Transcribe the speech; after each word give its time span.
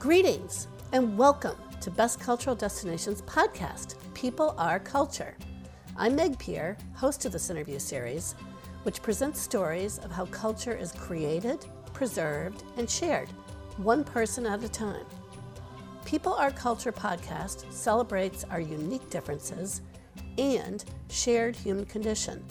Greetings 0.00 0.66
and 0.92 1.18
welcome 1.18 1.58
to 1.82 1.90
Best 1.90 2.20
Cultural 2.20 2.56
Destinations 2.56 3.20
podcast, 3.20 3.96
People 4.14 4.54
Are 4.56 4.80
Culture. 4.80 5.36
I'm 5.94 6.16
Meg 6.16 6.38
Peer, 6.38 6.78
host 6.94 7.26
of 7.26 7.32
this 7.32 7.50
interview 7.50 7.78
series, 7.78 8.34
which 8.84 9.02
presents 9.02 9.38
stories 9.38 9.98
of 9.98 10.10
how 10.10 10.24
culture 10.24 10.74
is 10.74 10.92
created, 10.92 11.66
preserved, 11.92 12.64
and 12.78 12.88
shared, 12.88 13.28
one 13.76 14.02
person 14.02 14.46
at 14.46 14.64
a 14.64 14.70
time. 14.70 15.04
People 16.06 16.32
Are 16.32 16.50
Culture 16.50 16.92
podcast 16.92 17.70
celebrates 17.70 18.44
our 18.44 18.58
unique 18.58 19.10
differences 19.10 19.82
and 20.38 20.82
shared 21.10 21.54
human 21.54 21.84
condition 21.84 22.42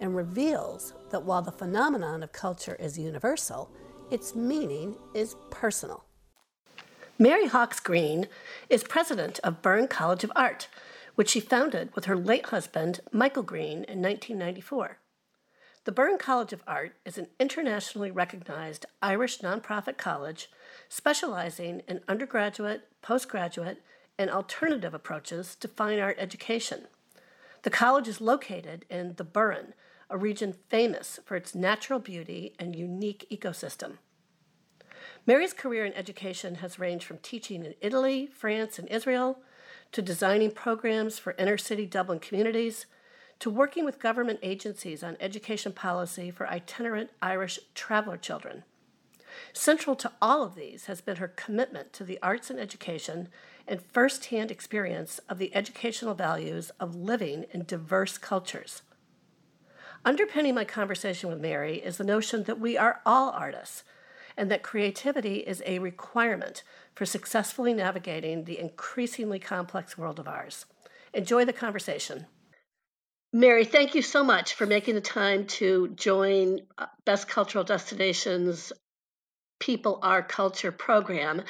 and 0.00 0.16
reveals 0.16 0.94
that 1.10 1.22
while 1.22 1.42
the 1.42 1.52
phenomenon 1.52 2.24
of 2.24 2.32
culture 2.32 2.74
is 2.80 2.98
universal, 2.98 3.70
its 4.10 4.34
meaning 4.34 4.96
is 5.14 5.36
personal. 5.50 6.07
Mary 7.20 7.48
Hawkes-Greene 7.48 8.28
is 8.70 8.84
president 8.84 9.40
of 9.42 9.60
Burren 9.60 9.88
College 9.88 10.22
of 10.22 10.30
Art, 10.36 10.68
which 11.16 11.30
she 11.30 11.40
founded 11.40 11.92
with 11.96 12.04
her 12.04 12.14
late 12.14 12.46
husband, 12.46 13.00
Michael 13.10 13.42
Greene, 13.42 13.82
in 13.88 14.00
1994. 14.00 14.98
The 15.82 15.90
Burren 15.90 16.18
College 16.18 16.52
of 16.52 16.62
Art 16.64 16.94
is 17.04 17.18
an 17.18 17.26
internationally 17.40 18.12
recognized 18.12 18.86
Irish 19.02 19.40
nonprofit 19.40 19.98
college 19.98 20.48
specializing 20.88 21.82
in 21.88 22.02
undergraduate, 22.06 22.82
postgraduate, 23.02 23.82
and 24.16 24.30
alternative 24.30 24.94
approaches 24.94 25.56
to 25.56 25.66
fine 25.66 25.98
art 25.98 26.18
education. 26.20 26.86
The 27.62 27.70
college 27.70 28.06
is 28.06 28.20
located 28.20 28.84
in 28.88 29.14
the 29.16 29.24
Burren, 29.24 29.74
a 30.08 30.16
region 30.16 30.54
famous 30.68 31.18
for 31.24 31.34
its 31.34 31.52
natural 31.52 31.98
beauty 31.98 32.54
and 32.60 32.76
unique 32.76 33.26
ecosystem. 33.28 33.94
Mary's 35.28 35.52
career 35.52 35.84
in 35.84 35.92
education 35.92 36.54
has 36.54 36.78
ranged 36.78 37.04
from 37.04 37.18
teaching 37.18 37.62
in 37.62 37.74
Italy, 37.82 38.26
France, 38.32 38.78
and 38.78 38.88
Israel, 38.88 39.40
to 39.92 40.00
designing 40.00 40.50
programs 40.50 41.18
for 41.18 41.34
inner 41.38 41.58
city 41.58 41.84
Dublin 41.84 42.18
communities, 42.18 42.86
to 43.38 43.50
working 43.50 43.84
with 43.84 44.00
government 44.00 44.38
agencies 44.42 45.02
on 45.02 45.18
education 45.20 45.70
policy 45.70 46.30
for 46.30 46.48
itinerant 46.48 47.10
Irish 47.20 47.60
traveler 47.74 48.16
children. 48.16 48.64
Central 49.52 49.94
to 49.96 50.10
all 50.22 50.42
of 50.42 50.54
these 50.54 50.86
has 50.86 51.02
been 51.02 51.16
her 51.16 51.28
commitment 51.28 51.92
to 51.92 52.04
the 52.04 52.18
arts 52.22 52.48
and 52.48 52.58
education 52.58 53.28
and 53.66 53.82
firsthand 53.82 54.50
experience 54.50 55.20
of 55.28 55.36
the 55.36 55.54
educational 55.54 56.14
values 56.14 56.70
of 56.80 56.96
living 56.96 57.44
in 57.52 57.66
diverse 57.66 58.16
cultures. 58.16 58.80
Underpinning 60.06 60.54
my 60.54 60.64
conversation 60.64 61.28
with 61.28 61.38
Mary 61.38 61.76
is 61.76 61.98
the 61.98 62.04
notion 62.04 62.44
that 62.44 62.58
we 62.58 62.78
are 62.78 63.02
all 63.04 63.28
artists 63.28 63.84
and 64.38 64.50
that 64.50 64.62
creativity 64.62 65.38
is 65.38 65.62
a 65.66 65.80
requirement 65.80 66.62
for 66.94 67.04
successfully 67.04 67.74
navigating 67.74 68.44
the 68.44 68.58
increasingly 68.58 69.38
complex 69.38 69.98
world 69.98 70.18
of 70.18 70.28
ours. 70.28 70.64
Enjoy 71.12 71.44
the 71.44 71.52
conversation. 71.52 72.26
Mary, 73.32 73.64
thank 73.64 73.94
you 73.94 74.00
so 74.00 74.24
much 74.24 74.54
for 74.54 74.64
making 74.64 74.94
the 74.94 75.02
time 75.02 75.46
to 75.46 75.88
join 75.88 76.60
uh, 76.78 76.86
Best 77.04 77.28
Cultural 77.28 77.64
Destinations 77.64 78.72
People 79.58 79.98
Are 80.02 80.22
Culture 80.22 80.72
program. 80.72 81.42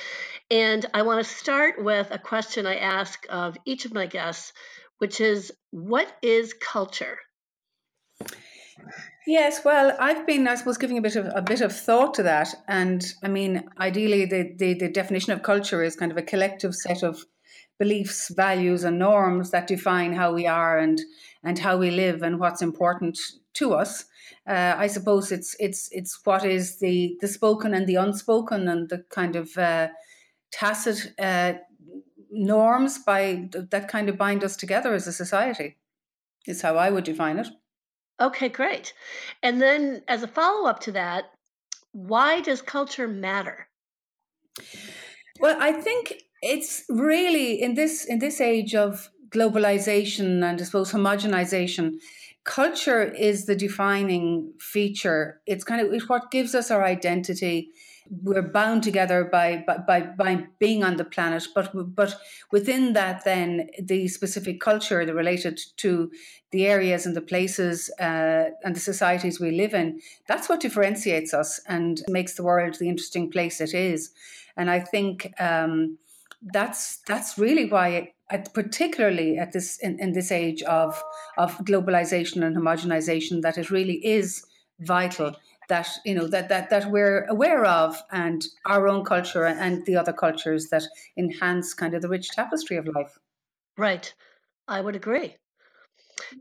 And 0.50 0.84
I 0.94 1.02
want 1.02 1.24
to 1.24 1.32
start 1.32 1.82
with 1.82 2.10
a 2.10 2.18
question 2.18 2.66
I 2.66 2.76
ask 2.76 3.24
of 3.28 3.56
each 3.64 3.84
of 3.84 3.92
my 3.92 4.06
guests, 4.06 4.52
which 4.96 5.20
is 5.20 5.52
what 5.70 6.10
is 6.22 6.54
culture? 6.54 7.18
Yes, 9.26 9.62
well, 9.64 9.94
I've 10.00 10.26
been, 10.26 10.48
I 10.48 10.54
suppose, 10.54 10.78
giving 10.78 10.96
a 10.96 11.02
bit 11.02 11.16
of 11.16 11.26
a 11.34 11.42
bit 11.42 11.60
of 11.60 11.74
thought 11.76 12.14
to 12.14 12.22
that, 12.22 12.54
and 12.66 13.04
I 13.22 13.28
mean, 13.28 13.68
ideally, 13.78 14.24
the, 14.24 14.54
the 14.56 14.74
the 14.74 14.88
definition 14.88 15.32
of 15.32 15.42
culture 15.42 15.82
is 15.82 15.96
kind 15.96 16.10
of 16.10 16.16
a 16.16 16.22
collective 16.22 16.74
set 16.74 17.02
of 17.02 17.24
beliefs, 17.78 18.32
values, 18.34 18.84
and 18.84 18.98
norms 18.98 19.50
that 19.50 19.66
define 19.66 20.14
how 20.14 20.32
we 20.32 20.46
are 20.46 20.78
and 20.78 21.00
and 21.44 21.58
how 21.58 21.76
we 21.76 21.90
live 21.90 22.22
and 22.22 22.40
what's 22.40 22.62
important 22.62 23.18
to 23.54 23.74
us. 23.74 24.06
Uh, 24.46 24.74
I 24.76 24.86
suppose 24.86 25.30
it's 25.30 25.54
it's 25.58 25.88
it's 25.92 26.18
what 26.24 26.44
is 26.44 26.78
the 26.78 27.16
the 27.20 27.28
spoken 27.28 27.74
and 27.74 27.86
the 27.86 27.96
unspoken 27.96 28.66
and 28.68 28.88
the 28.88 29.04
kind 29.10 29.36
of 29.36 29.56
uh, 29.58 29.88
tacit 30.50 31.12
uh, 31.18 31.54
norms 32.30 32.98
by 32.98 33.48
that 33.52 33.88
kind 33.88 34.08
of 34.08 34.16
bind 34.16 34.42
us 34.42 34.56
together 34.56 34.94
as 34.94 35.06
a 35.06 35.12
society. 35.12 35.76
Is 36.46 36.62
how 36.62 36.76
I 36.76 36.88
would 36.88 37.04
define 37.04 37.38
it. 37.38 37.48
Okay, 38.20 38.48
great. 38.48 38.92
And 39.42 39.60
then 39.60 40.02
as 40.08 40.22
a 40.22 40.28
follow 40.28 40.68
up 40.68 40.80
to 40.80 40.92
that, 40.92 41.26
why 41.92 42.40
does 42.40 42.62
culture 42.62 43.08
matter? 43.08 43.68
Well, 45.40 45.56
I 45.60 45.72
think 45.72 46.22
it's 46.42 46.84
really 46.88 47.60
in 47.60 47.74
this 47.74 48.04
in 48.04 48.18
this 48.18 48.40
age 48.40 48.74
of 48.74 49.08
globalization 49.30 50.42
and 50.42 50.60
I 50.60 50.64
suppose 50.64 50.92
homogenization, 50.92 51.94
culture 52.44 53.02
is 53.02 53.46
the 53.46 53.54
defining 53.54 54.52
feature. 54.58 55.40
It's 55.46 55.64
kind 55.64 55.80
of 55.80 55.92
it's 55.92 56.08
what 56.08 56.30
gives 56.30 56.54
us 56.54 56.70
our 56.70 56.84
identity 56.84 57.70
we're 58.22 58.42
bound 58.42 58.82
together 58.82 59.24
by, 59.24 59.64
by 59.86 60.00
by 60.00 60.46
being 60.58 60.82
on 60.82 60.96
the 60.96 61.04
planet 61.04 61.46
but 61.54 61.70
but 61.94 62.18
within 62.50 62.92
that 62.92 63.24
then 63.24 63.68
the 63.80 64.08
specific 64.08 64.60
culture 64.60 65.04
that 65.04 65.14
related 65.14 65.60
to 65.76 66.10
the 66.50 66.66
areas 66.66 67.04
and 67.06 67.14
the 67.14 67.20
places 67.20 67.90
uh, 68.00 68.50
and 68.64 68.74
the 68.74 68.80
societies 68.80 69.40
we 69.40 69.50
live 69.50 69.74
in 69.74 70.00
that's 70.26 70.48
what 70.48 70.60
differentiates 70.60 71.34
us 71.34 71.60
and 71.66 72.02
makes 72.08 72.34
the 72.34 72.42
world 72.42 72.74
the 72.78 72.88
interesting 72.88 73.30
place 73.30 73.60
it 73.60 73.74
is. 73.74 74.10
And 74.56 74.70
i 74.70 74.80
think 74.80 75.32
um, 75.40 75.98
that's 76.42 76.98
that's 77.06 77.38
really 77.38 77.66
why 77.66 78.12
at, 78.30 78.52
particularly 78.54 79.38
at 79.38 79.52
this 79.52 79.78
in, 79.78 79.98
in 79.98 80.12
this 80.12 80.30
age 80.30 80.62
of 80.62 81.00
of 81.36 81.56
globalization 81.58 82.44
and 82.44 82.56
homogenization 82.56 83.42
that 83.42 83.58
it 83.58 83.70
really 83.70 84.04
is 84.06 84.44
vital 84.80 85.34
that 85.68 85.88
you 86.04 86.14
know 86.14 86.26
that 86.26 86.48
that 86.48 86.70
that 86.70 86.90
we're 86.90 87.24
aware 87.26 87.64
of 87.64 88.00
and 88.10 88.44
our 88.64 88.88
own 88.88 89.04
culture 89.04 89.44
and 89.44 89.84
the 89.86 89.96
other 89.96 90.12
cultures 90.12 90.68
that 90.70 90.82
enhance 91.16 91.74
kind 91.74 91.94
of 91.94 92.02
the 92.02 92.08
rich 92.08 92.28
tapestry 92.30 92.76
of 92.76 92.88
life. 92.88 93.18
Right. 93.76 94.12
I 94.66 94.80
would 94.80 94.96
agree. 94.96 95.36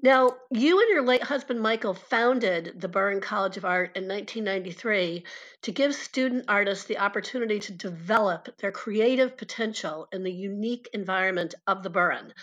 Now 0.02 0.38
you 0.52 0.80
and 0.80 0.90
your 0.90 1.04
late 1.04 1.24
husband 1.24 1.62
michael 1.62 1.94
founded 1.94 2.74
the 2.82 2.88
Burren 2.88 3.22
college 3.22 3.58
of 3.58 3.66
art 3.66 3.96
in 3.96 4.08
1993 4.08 5.24
to 5.62 5.72
give 5.72 5.94
student 5.94 6.46
artists 6.48 6.86
the 6.86 6.98
opportunity 6.98 7.60
to 7.60 7.74
develop 7.74 8.50
their 8.58 8.72
creative 8.72 9.38
potential 9.38 10.08
in 10.12 10.24
the 10.24 10.32
unique 10.32 10.90
environment 10.94 11.54
of 11.68 11.84
the 11.84 11.92
Burren 11.92 12.34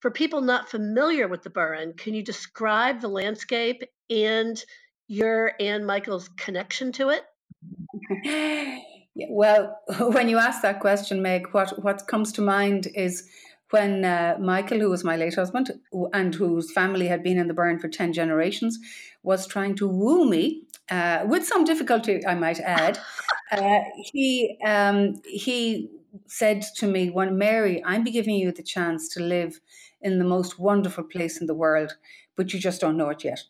for 0.00 0.10
people 0.12 0.40
not 0.40 0.70
familiar 0.70 1.26
with 1.26 1.42
the 1.42 1.50
Burren 1.50 1.94
can 1.94 2.14
you 2.14 2.22
describe 2.22 3.00
the 3.00 3.08
landscape 3.08 3.82
and 4.08 4.64
your 5.08 5.52
and 5.60 5.86
Michael's 5.86 6.28
connection 6.28 6.92
to 6.92 7.10
it? 7.10 8.82
well, 9.28 9.78
when 9.98 10.28
you 10.28 10.38
ask 10.38 10.62
that 10.62 10.80
question, 10.80 11.22
Meg, 11.22 11.48
what, 11.52 11.82
what 11.82 12.06
comes 12.06 12.32
to 12.32 12.42
mind 12.42 12.88
is 12.94 13.28
when 13.70 14.04
uh, 14.04 14.36
Michael, 14.40 14.78
who 14.78 14.90
was 14.90 15.04
my 15.04 15.16
late 15.16 15.34
husband 15.34 15.72
and 16.12 16.34
whose 16.34 16.72
family 16.72 17.08
had 17.08 17.22
been 17.22 17.38
in 17.38 17.48
the 17.48 17.54
Burren 17.54 17.78
for 17.78 17.88
10 17.88 18.12
generations, 18.12 18.78
was 19.22 19.46
trying 19.46 19.74
to 19.76 19.88
woo 19.88 20.28
me, 20.28 20.62
uh, 20.90 21.24
with 21.26 21.44
some 21.44 21.64
difficulty, 21.64 22.24
I 22.24 22.34
might 22.34 22.60
add. 22.60 22.98
uh, 23.52 23.80
he, 24.12 24.56
um, 24.64 25.20
he 25.24 25.90
said 26.26 26.62
to 26.76 26.86
me, 26.86 27.10
"When 27.10 27.38
Mary, 27.38 27.82
I'm 27.84 28.04
giving 28.04 28.34
you 28.34 28.52
the 28.52 28.62
chance 28.62 29.08
to 29.14 29.20
live 29.20 29.60
in 30.00 30.18
the 30.18 30.24
most 30.24 30.58
wonderful 30.58 31.04
place 31.04 31.40
in 31.40 31.46
the 31.46 31.54
world, 31.54 31.96
but 32.36 32.52
you 32.52 32.60
just 32.60 32.80
don't 32.80 32.96
know 32.96 33.08
it 33.10 33.24
yet. 33.24 33.42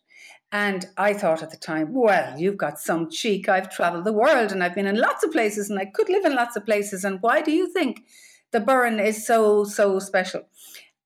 And 0.52 0.86
I 0.96 1.12
thought 1.12 1.42
at 1.42 1.50
the 1.50 1.56
time, 1.56 1.92
well, 1.92 2.38
you've 2.38 2.56
got 2.56 2.78
some 2.78 3.10
cheek. 3.10 3.48
I've 3.48 3.70
traveled 3.70 4.04
the 4.04 4.12
world 4.12 4.52
and 4.52 4.62
I've 4.62 4.74
been 4.74 4.86
in 4.86 4.96
lots 4.96 5.24
of 5.24 5.32
places 5.32 5.68
and 5.68 5.78
I 5.78 5.86
could 5.86 6.08
live 6.08 6.24
in 6.24 6.34
lots 6.34 6.56
of 6.56 6.64
places. 6.64 7.04
And 7.04 7.20
why 7.20 7.42
do 7.42 7.50
you 7.50 7.72
think 7.72 8.04
the 8.52 8.60
Burren 8.60 9.00
is 9.00 9.26
so, 9.26 9.64
so 9.64 9.98
special? 9.98 10.42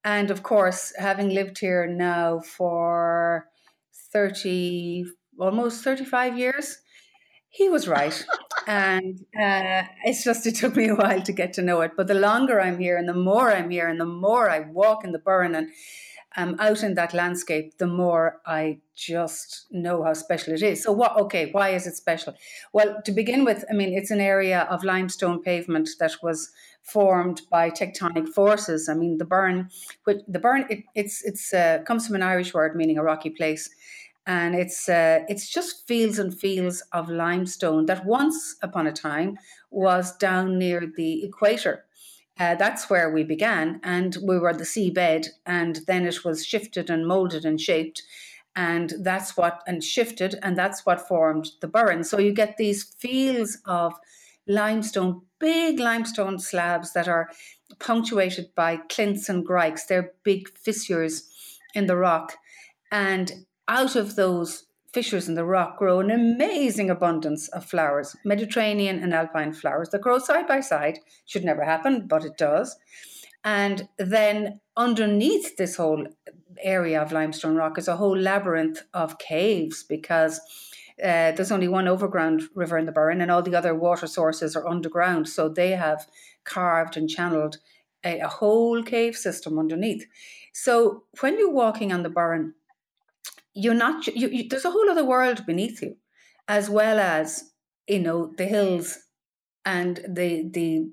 And 0.05 0.31
of 0.31 0.43
course, 0.43 0.93
having 0.99 1.31
lived 1.31 1.59
here 1.59 1.87
now 1.87 2.41
for 2.41 3.49
30, 4.13 5.07
almost 5.39 5.83
35 5.83 6.39
years, 6.39 6.79
he 7.49 7.69
was 7.69 7.89
right. 7.89 8.25
and 8.67 9.21
uh, 9.39 9.83
it's 10.05 10.25
just, 10.25 10.47
it 10.47 10.55
took 10.57 10.77
me 10.77 10.89
a 10.89 10.95
while 10.95 11.23
to 11.23 11.33
get 11.33 11.53
to 11.55 11.63
know 11.63 11.81
it. 11.81 11.93
But 11.97 12.07
the 12.07 12.15
longer 12.15 12.61
I'm 12.61 12.79
here 12.79 12.97
and 12.97 13.09
the 13.09 13.15
more 13.15 13.53
I'm 13.53 13.71
here 13.71 13.89
and 13.89 14.01
the 14.01 14.07
more 14.07 14.51
I 14.51 14.61
walk 14.61 15.05
in 15.05 15.13
the 15.13 15.19
Burren 15.19 15.55
and 15.55 15.71
um, 16.37 16.57
out 16.61 16.83
in 16.83 16.95
that 16.95 17.13
landscape, 17.13 17.79
the 17.79 17.87
more 17.87 18.41
I 18.47 18.79
just 18.95 19.67
know 19.71 20.05
how 20.05 20.13
special 20.13 20.55
it 20.55 20.63
is. 20.63 20.83
So, 20.83 20.93
what? 20.93 21.17
Okay, 21.17 21.51
why 21.51 21.71
is 21.71 21.87
it 21.87 21.97
special? 21.97 22.35
Well, 22.73 23.01
to 23.05 23.13
begin 23.13 23.45
with, 23.45 23.65
I 23.69 23.75
mean, 23.75 23.93
it's 23.93 24.13
an 24.13 24.21
area 24.21 24.63
of 24.71 24.85
limestone 24.85 25.43
pavement 25.43 25.89
that 25.99 26.13
was 26.23 26.51
formed 26.83 27.43
by 27.51 27.71
tectonic 27.71 28.29
forces. 28.29 28.89
I 28.89 28.95
mean, 28.95 29.19
the 29.19 29.25
Burren, 29.25 29.71
which 30.05 30.19
the 30.29 30.39
Burren, 30.39 30.67
it, 30.71 30.85
it's 30.95 31.25
it's 31.25 31.53
uh, 31.53 31.79
comes 31.85 32.07
from 32.07 32.17
an 32.17 32.23
Irish 32.23 32.55
word 32.55 32.77
meaning 32.77 32.99
a 32.99 33.03
rocky 33.03 33.31
place, 33.31 33.69
and 34.27 34.55
it's 34.55 34.89
uh, 34.89 35.21
it's 35.29 35.49
just 35.49 35.87
fields 35.87 36.19
and 36.19 36.39
fields 36.39 36.83
of 36.93 37.09
limestone 37.09 37.87
that 37.87 38.05
once 38.05 38.57
upon 38.63 38.87
a 38.87 38.93
time 38.93 39.39
was 39.71 40.17
down 40.17 40.59
near 40.59 40.91
the 40.97 41.25
equator. 41.25 41.85
Uh, 42.39 42.55
that's 42.55 42.89
where 42.89 43.11
we 43.11 43.23
began, 43.23 43.81
and 43.83 44.17
we 44.23 44.39
were 44.39 44.55
the 44.55 44.65
seabed, 44.65 45.27
and 45.45 45.81
then 45.87 46.07
it 46.07 46.25
was 46.25 46.47
shifted 46.47 46.89
and 46.89 47.07
molded 47.07 47.45
and 47.45 47.61
shaped, 47.61 48.03
and 48.57 48.95
that's 49.01 49.37
what 49.37 49.63
and 49.67 49.83
shifted, 49.85 50.39
and 50.43 50.57
that's 50.57 50.87
what 50.87 51.07
formed 51.07 51.51
the 51.61 51.69
burren. 51.69 52.05
So 52.05 52.19
you 52.19 52.33
get 52.33 52.57
these 52.57 52.85
fields 52.85 53.59
of 53.67 53.95
limestone, 54.47 55.23
big 55.39 55.79
limestone 55.79 56.39
slabs 56.39 56.93
that 56.93 57.09
are 57.09 57.31
punctuated 57.79 58.55
by 58.55 58.79
clints 58.89 59.29
and 59.29 59.47
grikes. 59.47 59.87
They're 59.87 60.13
big 60.25 60.49
fissures 60.57 61.29
in 61.75 61.87
the 61.87 61.97
rock, 61.97 62.37
and 62.91 63.45
out 63.71 63.95
of 63.95 64.17
those 64.17 64.65
fissures 64.93 65.29
in 65.29 65.37
the 65.37 65.45
rock 65.45 65.79
grow 65.79 66.01
an 66.01 66.11
amazing 66.11 66.91
abundance 66.91 67.47
of 67.49 67.65
flowers, 67.65 68.17
Mediterranean 68.25 68.99
and 68.99 69.15
alpine 69.15 69.53
flowers 69.53 69.91
that 69.91 70.01
grow 70.01 70.19
side 70.19 70.49
by 70.49 70.61
side. 70.61 70.99
Should 71.25 71.45
never 71.45 71.65
happen, 71.65 72.09
but 72.09 72.25
it 72.25 72.37
does. 72.37 72.77
And 73.45 73.89
then 73.97 74.61
underneath 74.77 75.57
this 75.57 75.77
whole 75.77 76.05
area 76.61 77.01
of 77.01 77.13
limestone 77.13 77.55
rock 77.55 77.79
is 77.79 77.87
a 77.87 77.97
whole 77.97 78.19
labyrinth 78.19 78.83
of 78.93 79.19
caves 79.19 79.85
because 79.85 80.41
uh, 81.03 81.31
there's 81.33 81.53
only 81.53 81.69
one 81.69 81.87
overground 81.87 82.43
river 82.55 82.77
in 82.77 82.87
the 82.87 82.93
Burren, 82.93 83.21
and 83.21 83.31
all 83.31 83.43
the 83.43 83.55
other 83.55 83.75
water 83.75 84.09
sources 84.09 84.57
are 84.57 84.67
underground. 84.67 85.29
So 85.29 85.49
they 85.49 85.71
have 85.71 86.07
carved 86.45 86.97
and 86.97 87.09
channeled 87.09 87.59
a, 88.05 88.19
a 88.19 88.29
whole 88.29 88.83
cave 88.83 89.17
system 89.17 89.59
underneath. 89.59 90.05
So 90.53 91.05
when 91.21 91.39
you're 91.39 91.53
walking 91.53 91.93
on 91.93 92.03
the 92.03 92.11
Burren, 92.11 92.55
you're 93.55 93.75
not 93.75 94.07
you, 94.07 94.29
you, 94.29 94.49
there's 94.49 94.65
a 94.65 94.71
whole 94.71 94.91
other 94.91 95.05
world 95.05 95.45
beneath 95.47 95.83
you 95.83 95.97
as 96.49 96.71
well 96.71 96.99
as 96.99 97.53
you 97.87 97.99
know 97.99 98.33
the 98.37 98.47
hills 98.47 98.99
and 99.65 99.99
the 100.09 100.49
the 100.51 100.91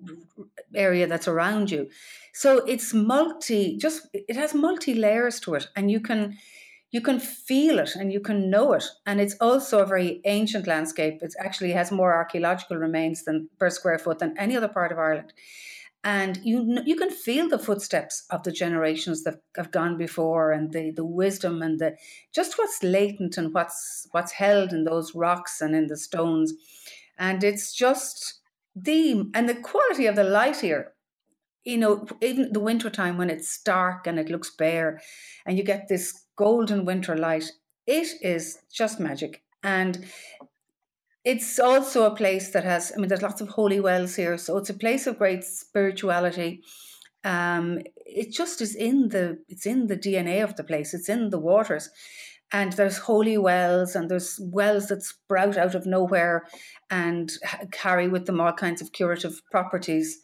area 0.75 1.07
that's 1.07 1.27
around 1.27 1.71
you. 1.71 1.89
So 2.33 2.57
it's 2.65 2.93
multi 2.93 3.77
just 3.77 4.07
it 4.13 4.35
has 4.35 4.53
multi 4.53 4.93
layers 4.93 5.39
to 5.41 5.55
it 5.55 5.67
and 5.75 5.89
you 5.89 5.99
can 5.99 6.37
you 6.91 7.01
can 7.01 7.19
feel 7.19 7.79
it 7.79 7.95
and 7.95 8.13
you 8.13 8.19
can 8.19 8.49
know 8.49 8.73
it. 8.73 8.85
And 9.05 9.19
it's 9.19 9.35
also 9.41 9.79
a 9.79 9.85
very 9.85 10.21
ancient 10.25 10.67
landscape. 10.67 11.19
It 11.21 11.33
actually 11.39 11.73
has 11.73 11.91
more 11.91 12.13
archaeological 12.13 12.77
remains 12.77 13.23
than 13.23 13.49
per 13.59 13.69
square 13.69 13.99
foot 13.99 14.19
than 14.19 14.37
any 14.37 14.55
other 14.55 14.69
part 14.69 14.91
of 14.91 14.99
ireland 14.99 15.33
and 16.07 16.39
you 16.41 16.81
you 16.85 16.95
can 16.95 17.09
feel 17.09 17.49
the 17.49 17.59
footsteps 17.59 18.25
of 18.29 18.41
the 18.43 18.51
generations 18.51 19.23
that 19.23 19.41
have 19.57 19.71
gone 19.73 19.97
before 19.97 20.53
and 20.53 20.71
the 20.71 20.91
the 20.91 21.03
wisdom 21.03 21.61
and 21.61 21.79
the 21.79 21.97
just 22.33 22.57
what's 22.57 22.81
latent 22.81 23.37
and 23.37 23.53
what's 23.53 24.07
what's 24.11 24.31
held 24.31 24.71
in 24.71 24.85
those 24.85 25.13
rocks 25.13 25.59
and 25.59 25.75
in 25.75 25.87
the 25.87 25.97
stones. 25.97 26.53
And 27.19 27.43
it's 27.43 27.73
just 27.73 28.39
the 28.73 29.29
and 29.33 29.49
the 29.49 29.55
quality 29.55 30.05
of 30.05 30.15
the 30.15 30.23
light 30.23 30.61
here 30.61 30.93
you 31.65 31.77
know 31.77 32.05
even 32.21 32.53
the 32.53 32.59
winter 32.59 32.89
time 32.89 33.17
when 33.17 33.29
it's 33.29 33.61
dark 33.63 34.07
and 34.07 34.17
it 34.17 34.29
looks 34.29 34.51
bare 34.51 35.01
and 35.45 35.57
you 35.57 35.63
get 35.63 35.87
this 35.87 36.25
golden 36.37 36.85
winter 36.85 37.17
light 37.17 37.51
it 37.87 38.09
is 38.21 38.59
just 38.71 38.99
magic. 38.99 39.43
And 39.63 40.05
it's 41.27 41.59
also 41.59 42.05
a 42.05 42.15
place 42.15 42.51
that 42.51 42.63
has, 42.63 42.93
I 42.95 42.99
mean, 42.99 43.09
there's 43.09 43.21
lots 43.21 43.41
of 43.41 43.49
holy 43.49 43.81
wells 43.81 44.15
here. 44.15 44.37
So 44.37 44.57
it's 44.57 44.69
a 44.69 44.73
place 44.73 45.07
of 45.07 45.17
great 45.17 45.43
spirituality. 45.43 46.63
Um, 47.25 47.79
it 48.05 48.31
just 48.31 48.61
is 48.61 48.73
in 48.73 49.09
the, 49.09 49.37
it's 49.49 49.65
in 49.65 49.87
the 49.87 49.97
DNA 49.97 50.41
of 50.41 50.55
the 50.55 50.63
place. 50.63 50.93
It's 50.93 51.09
in 51.09 51.29
the 51.29 51.37
waters. 51.37 51.89
And 52.53 52.71
there's 52.71 52.99
holy 52.99 53.37
wells 53.37 53.93
and 53.93 54.09
there's 54.09 54.39
wells 54.41 54.87
that 54.87 55.03
sprout 55.03 55.57
out 55.57 55.75
of 55.75 55.85
nowhere 55.85 56.47
and 56.89 57.29
carry 57.73 58.07
with 58.07 58.25
them 58.25 58.39
all 58.39 58.53
kinds 58.53 58.81
of 58.81 58.93
curative 58.93 59.41
properties. 59.51 60.21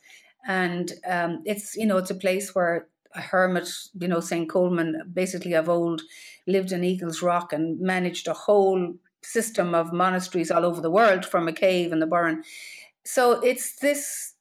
And 0.48 0.90
um, 1.06 1.42
it's, 1.44 1.76
you 1.76 1.86
know, 1.86 1.98
it's 1.98 2.12
a 2.12 2.16
place 2.16 2.56
where 2.56 2.88
a 3.14 3.20
hermit, 3.20 3.68
you 4.00 4.08
know, 4.08 4.22
St. 4.22 4.50
Colman, 4.50 5.12
basically 5.12 5.52
of 5.52 5.68
old, 5.68 6.02
lived 6.48 6.72
in 6.72 6.86
Eagles 6.86 7.22
Rock 7.22 7.52
and 7.52 7.78
managed 7.82 8.30
a 8.30 8.34
whole 8.34 8.94
system 9.24 9.74
of 9.74 9.94
monasteries 9.94 10.52
all 10.52 10.66
over 10.66 10.82
the 10.82 10.92
world 10.92 11.26
from 11.26 11.48
a 11.48 11.54
cave 11.54 11.92
in 11.92 12.00
the 12.00 12.08
Burren. 12.08 12.44
So 13.06 13.40
it's 13.42 13.80
this 13.80 14.34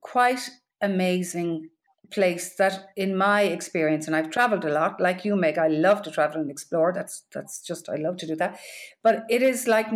quite 0.00 0.50
amazing 0.80 1.70
place 2.10 2.54
that 2.56 2.90
in 2.96 3.16
my 3.16 3.42
experience 3.42 4.06
and 4.06 4.14
I've 4.14 4.30
traveled 4.30 4.64
a 4.64 4.72
lot 4.72 5.00
like 5.00 5.24
you 5.24 5.34
Meg 5.34 5.58
I 5.58 5.68
love 5.68 6.02
to 6.02 6.10
travel 6.10 6.40
and 6.40 6.50
explore. 6.50 6.92
That's 6.92 7.24
that's 7.32 7.60
just 7.60 7.88
I 7.88 7.96
love 7.96 8.16
to 8.18 8.26
do 8.26 8.36
that. 8.36 8.58
But 9.02 9.24
it 9.28 9.42
is 9.42 9.66
like 9.66 9.88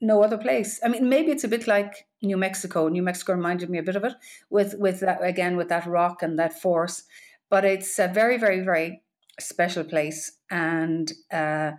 no 0.00 0.22
other 0.22 0.38
place. 0.38 0.78
I 0.84 0.88
mean 0.88 1.08
maybe 1.08 1.32
it's 1.32 1.44
a 1.44 1.48
bit 1.48 1.66
like 1.66 2.06
New 2.22 2.36
Mexico. 2.36 2.88
New 2.88 3.02
Mexico 3.02 3.32
reminded 3.32 3.70
me 3.70 3.78
a 3.78 3.82
bit 3.82 3.96
of 3.96 4.04
it 4.04 4.14
with 4.50 4.74
with 4.78 5.00
that 5.00 5.24
again 5.24 5.56
with 5.56 5.68
that 5.68 5.86
rock 5.86 6.22
and 6.22 6.38
that 6.38 6.60
force. 6.60 7.04
But 7.50 7.64
it's 7.64 7.98
a 7.98 8.08
very 8.08 8.38
very 8.38 8.60
very 8.60 9.02
special 9.40 9.82
place 9.82 10.32
and 10.50 11.12
uh 11.32 11.72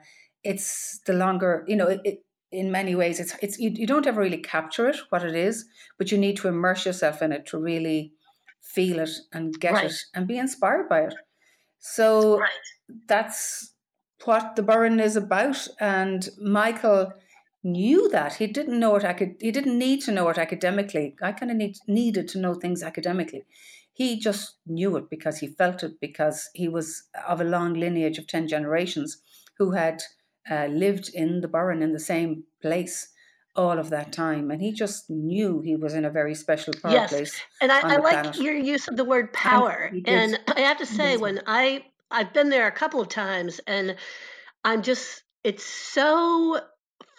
it's 0.46 1.00
the 1.06 1.14
longer 1.14 1.66
you 1.68 1.76
know 1.76 1.88
it, 1.88 2.02
it, 2.06 2.24
in 2.52 2.72
many 2.72 2.96
ways 2.96 3.20
it's 3.20 3.36
it's 3.42 3.60
you, 3.60 3.72
you 3.74 3.88
don't 3.88 4.08
ever 4.08 4.22
really 4.22 4.38
capture 4.38 4.88
it 4.88 4.98
what 5.10 5.24
it 5.24 5.36
is 5.36 5.66
but 5.98 6.12
you 6.12 6.18
need 6.18 6.38
to 6.38 6.48
immerse 6.48 6.86
yourself 6.86 7.22
in 7.22 7.32
it 7.32 7.46
to 7.46 7.58
really 7.58 8.14
feel 8.62 9.00
it 9.00 9.10
and 9.34 9.60
get 9.60 9.74
right. 9.74 9.86
it 9.86 9.96
and 10.14 10.28
be 10.28 10.38
inspired 10.38 10.88
by 10.88 11.02
it 11.02 11.14
so 11.80 12.40
right. 12.40 12.50
that's 13.08 13.74
what 14.24 14.56
the 14.56 14.64
burren 14.64 15.00
is 15.00 15.16
about 15.16 15.68
and 15.80 16.30
michael 16.42 17.12
knew 17.64 18.08
that 18.10 18.36
he 18.36 18.46
didn't 18.46 18.80
know 18.80 18.96
it 18.96 19.04
I 19.04 19.14
could 19.14 19.36
he 19.40 19.52
didn't 19.52 19.80
need 19.80 20.02
to 20.02 20.12
know 20.12 20.30
it 20.30 20.38
academically 20.38 21.16
i 21.22 21.32
kind 21.32 21.52
of 21.52 21.58
need, 21.58 21.78
needed 21.88 22.28
to 22.30 22.40
know 22.40 22.54
things 22.54 22.84
academically 22.84 23.44
he 23.94 24.20
just 24.20 24.58
knew 24.68 24.98
it 24.98 25.10
because 25.10 25.40
he 25.40 25.48
felt 25.48 25.82
it 25.82 26.00
because 26.02 26.50
he 26.54 26.68
was 26.68 27.04
of 27.28 27.42
a 27.42 27.46
long 27.46 27.74
lineage 27.74 28.18
of 28.18 28.28
10 28.28 28.48
generations 28.48 29.22
who 29.58 29.72
had 29.72 30.02
uh, 30.50 30.68
lived 30.68 31.10
in 31.14 31.42
the 31.42 31.48
Burren 31.48 31.82
in 31.82 31.94
the 31.94 32.00
same 32.00 32.44
place 32.62 33.10
all 33.56 33.80
of 33.80 33.90
that 33.90 34.12
time. 34.12 34.52
And 34.52 34.62
he 34.62 34.74
just 34.74 35.10
knew 35.10 35.62
he 35.62 35.76
was 35.76 35.94
in 35.94 36.06
a 36.06 36.10
very 36.10 36.36
special 36.36 36.74
yes. 36.90 37.10
place 37.10 37.42
and 37.62 37.72
i, 37.72 37.80
I 37.80 37.98
like 37.98 38.14
planet. 38.14 38.38
your 38.38 38.56
use 38.56 38.88
of 38.88 38.98
the 38.98 39.06
word 39.06 39.32
power. 39.32 39.90
and, 39.94 40.08
and 40.08 40.40
i 40.56 40.62
have 40.62 40.80
to 40.80 40.86
say 40.86 41.16
when 41.16 41.42
i 41.48 41.84
i've 42.12 42.34
been 42.34 42.50
there 42.50 42.68
a 42.68 42.72
couple 42.72 43.00
of 43.00 43.08
times 43.08 43.62
and 43.66 43.96
i'm 44.66 44.82
just 44.82 45.24
it's 45.44 45.64
so 45.64 46.60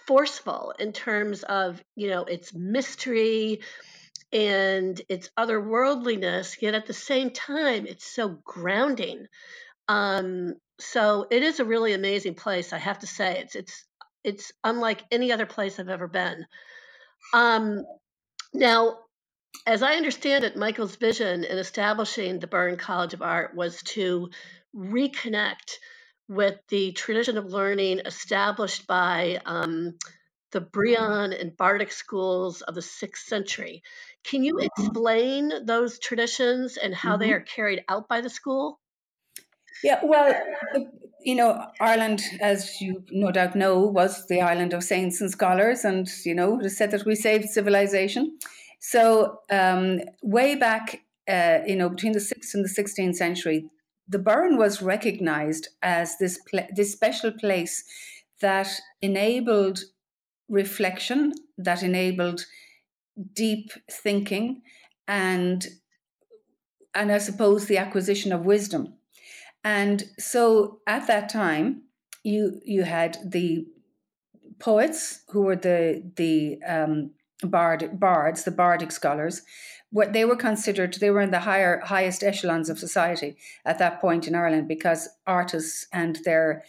forceful 0.06 0.74
in 0.78 0.92
terms 0.92 1.42
of 1.44 1.82
you 1.96 2.08
know 2.08 2.24
its 2.24 2.54
mystery 2.54 3.60
and 4.32 5.00
its 5.08 5.30
otherworldliness 5.38 6.60
yet 6.60 6.74
at 6.74 6.86
the 6.86 6.92
same 6.92 7.30
time 7.30 7.86
it's 7.86 8.06
so 8.06 8.28
grounding. 8.44 9.26
Um 9.88 10.54
so 10.78 11.26
it 11.30 11.42
is 11.42 11.60
a 11.60 11.64
really 11.64 11.92
amazing 11.92 12.34
place. 12.34 12.72
I 12.72 12.78
have 12.78 13.00
to 13.00 13.06
say, 13.06 13.38
it's 13.38 13.54
it's 13.54 13.84
it's 14.24 14.52
unlike 14.64 15.04
any 15.10 15.32
other 15.32 15.46
place 15.46 15.78
I've 15.78 15.88
ever 15.88 16.08
been. 16.08 16.46
Um, 17.32 17.84
now, 18.52 18.98
as 19.66 19.82
I 19.82 19.94
understand 19.94 20.44
it, 20.44 20.56
Michael's 20.56 20.96
vision 20.96 21.44
in 21.44 21.58
establishing 21.58 22.38
the 22.38 22.46
Burren 22.46 22.76
College 22.76 23.14
of 23.14 23.22
Art 23.22 23.54
was 23.54 23.82
to 23.84 24.30
reconnect 24.74 25.78
with 26.28 26.58
the 26.68 26.92
tradition 26.92 27.38
of 27.38 27.46
learning 27.46 28.00
established 28.04 28.86
by 28.86 29.40
um, 29.46 29.94
the 30.52 30.60
Brehon 30.60 31.32
and 31.32 31.56
Bardic 31.56 31.92
schools 31.92 32.62
of 32.62 32.74
the 32.74 32.82
sixth 32.82 33.26
century. 33.26 33.82
Can 34.24 34.42
you 34.42 34.54
mm-hmm. 34.54 34.82
explain 34.82 35.52
those 35.64 35.98
traditions 35.98 36.76
and 36.76 36.94
how 36.94 37.12
mm-hmm. 37.12 37.20
they 37.20 37.32
are 37.32 37.40
carried 37.40 37.84
out 37.88 38.08
by 38.08 38.20
the 38.20 38.30
school? 38.30 38.80
Yeah, 39.82 40.00
well, 40.02 40.34
you 41.20 41.34
know, 41.34 41.66
Ireland, 41.80 42.22
as 42.40 42.80
you 42.80 43.02
no 43.10 43.30
doubt 43.32 43.56
know, 43.56 43.80
was 43.80 44.26
the 44.26 44.40
island 44.40 44.72
of 44.72 44.84
saints 44.84 45.20
and 45.20 45.30
scholars, 45.30 45.84
and 45.84 46.08
you 46.24 46.34
know, 46.34 46.60
it 46.60 46.66
is 46.66 46.76
said 46.76 46.90
that 46.92 47.04
we 47.04 47.14
saved 47.14 47.48
civilization. 47.48 48.38
So, 48.78 49.40
um, 49.50 50.00
way 50.22 50.54
back, 50.54 51.02
uh, 51.28 51.58
you 51.66 51.76
know, 51.76 51.88
between 51.88 52.12
the 52.12 52.20
sixth 52.20 52.54
and 52.54 52.64
the 52.64 52.68
sixteenth 52.68 53.16
century, 53.16 53.68
the 54.08 54.18
Burren 54.18 54.56
was 54.56 54.82
recognised 54.82 55.68
as 55.82 56.16
this 56.18 56.38
pl- 56.48 56.68
this 56.74 56.92
special 56.92 57.32
place 57.32 57.84
that 58.40 58.68
enabled 59.02 59.80
reflection, 60.48 61.32
that 61.58 61.82
enabled 61.82 62.46
deep 63.32 63.70
thinking, 63.90 64.62
and 65.08 65.66
and 66.94 67.12
I 67.12 67.18
suppose 67.18 67.66
the 67.66 67.78
acquisition 67.78 68.32
of 68.32 68.46
wisdom. 68.46 68.94
And 69.66 70.04
so 70.16 70.78
at 70.86 71.08
that 71.08 71.28
time, 71.28 71.82
you 72.22 72.60
you 72.64 72.84
had 72.84 73.18
the 73.24 73.66
poets 74.60 75.22
who 75.30 75.42
were 75.42 75.56
the 75.56 76.08
the 76.14 76.62
um, 76.62 77.10
bard 77.42 77.98
bards, 77.98 78.44
the 78.44 78.52
bardic 78.52 78.92
scholars. 78.92 79.42
What 79.90 80.12
they 80.12 80.24
were 80.24 80.36
considered, 80.36 80.94
they 80.94 81.10
were 81.10 81.20
in 81.20 81.32
the 81.32 81.40
higher 81.40 81.80
highest 81.80 82.22
echelons 82.22 82.70
of 82.70 82.78
society 82.78 83.36
at 83.64 83.78
that 83.80 84.00
point 84.00 84.28
in 84.28 84.36
Ireland 84.36 84.68
because 84.68 85.08
artists 85.26 85.88
and 85.92 86.20
their 86.24 86.62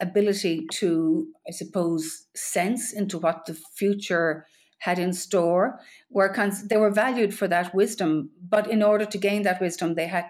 ability 0.00 0.66
to, 0.80 1.28
I 1.46 1.52
suppose, 1.52 2.26
sense 2.34 2.92
into 2.92 3.18
what 3.18 3.46
the 3.46 3.54
future 3.54 4.46
had 4.78 4.98
in 4.98 5.12
store 5.12 5.78
were 6.10 6.28
cons- 6.28 6.66
they 6.66 6.76
were 6.76 6.90
valued 6.90 7.32
for 7.34 7.46
that 7.46 7.72
wisdom 7.72 8.30
but 8.48 8.68
in 8.68 8.82
order 8.82 9.04
to 9.04 9.16
gain 9.16 9.42
that 9.42 9.60
wisdom 9.60 9.94
they 9.94 10.08
had 10.08 10.24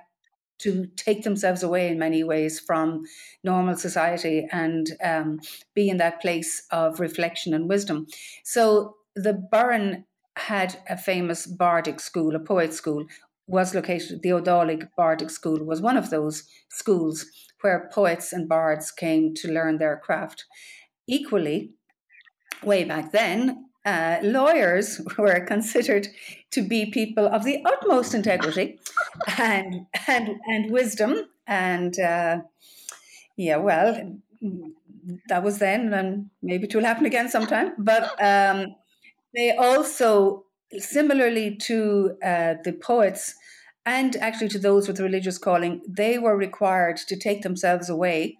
to 0.58 0.86
take 0.96 1.22
themselves 1.22 1.62
away 1.62 1.88
in 1.88 1.98
many 1.98 2.22
ways 2.22 2.60
from 2.60 3.04
normal 3.42 3.76
society 3.76 4.46
and 4.52 4.90
um, 5.02 5.40
be 5.74 5.88
in 5.88 5.96
that 5.96 6.20
place 6.20 6.66
of 6.70 7.00
reflection 7.00 7.54
and 7.54 7.68
wisdom 7.68 8.06
so 8.44 8.96
the 9.14 9.32
Burren 9.32 10.04
had 10.36 10.78
a 10.88 10.96
famous 10.96 11.46
bardic 11.46 12.00
school 12.00 12.34
a 12.34 12.40
poet 12.40 12.72
school 12.72 13.06
was 13.46 13.74
located 13.74 14.22
the 14.22 14.32
O'Dálaigh 14.32 14.88
Bardic 14.96 15.30
School 15.30 15.64
was 15.64 15.80
one 15.80 15.96
of 15.96 16.10
those 16.10 16.44
schools 16.70 17.26
where 17.60 17.90
poets 17.92 18.32
and 18.32 18.48
bards 18.48 18.90
came 18.90 19.34
to 19.34 19.52
learn 19.52 19.78
their 19.78 19.96
craft. 19.96 20.44
Equally, 21.06 21.74
way 22.62 22.84
back 22.84 23.12
then, 23.12 23.66
uh, 23.84 24.18
lawyers 24.22 25.00
were 25.18 25.40
considered 25.40 26.08
to 26.50 26.62
be 26.62 26.90
people 26.90 27.26
of 27.26 27.44
the 27.44 27.64
utmost 27.64 28.14
integrity 28.14 28.78
and 29.38 29.86
and 30.06 30.28
and 30.46 30.70
wisdom. 30.70 31.28
And 31.46 31.98
uh, 31.98 32.42
yeah 33.36 33.56
well 33.56 34.18
that 35.28 35.42
was 35.42 35.58
then 35.58 35.92
and 35.92 36.30
maybe 36.42 36.64
it 36.64 36.74
will 36.74 36.84
happen 36.84 37.06
again 37.06 37.28
sometime. 37.28 37.72
But 37.78 38.04
um, 38.22 38.76
they 39.34 39.56
also 39.56 40.44
similarly 40.78 41.56
to 41.56 42.16
uh, 42.24 42.54
the 42.64 42.72
poets 42.72 43.34
and 43.84 44.16
actually 44.16 44.48
to 44.48 44.58
those 44.58 44.86
with 44.88 45.00
religious 45.00 45.38
calling 45.38 45.82
they 45.88 46.18
were 46.18 46.36
required 46.36 46.96
to 46.96 47.16
take 47.16 47.42
themselves 47.42 47.90
away 47.90 48.38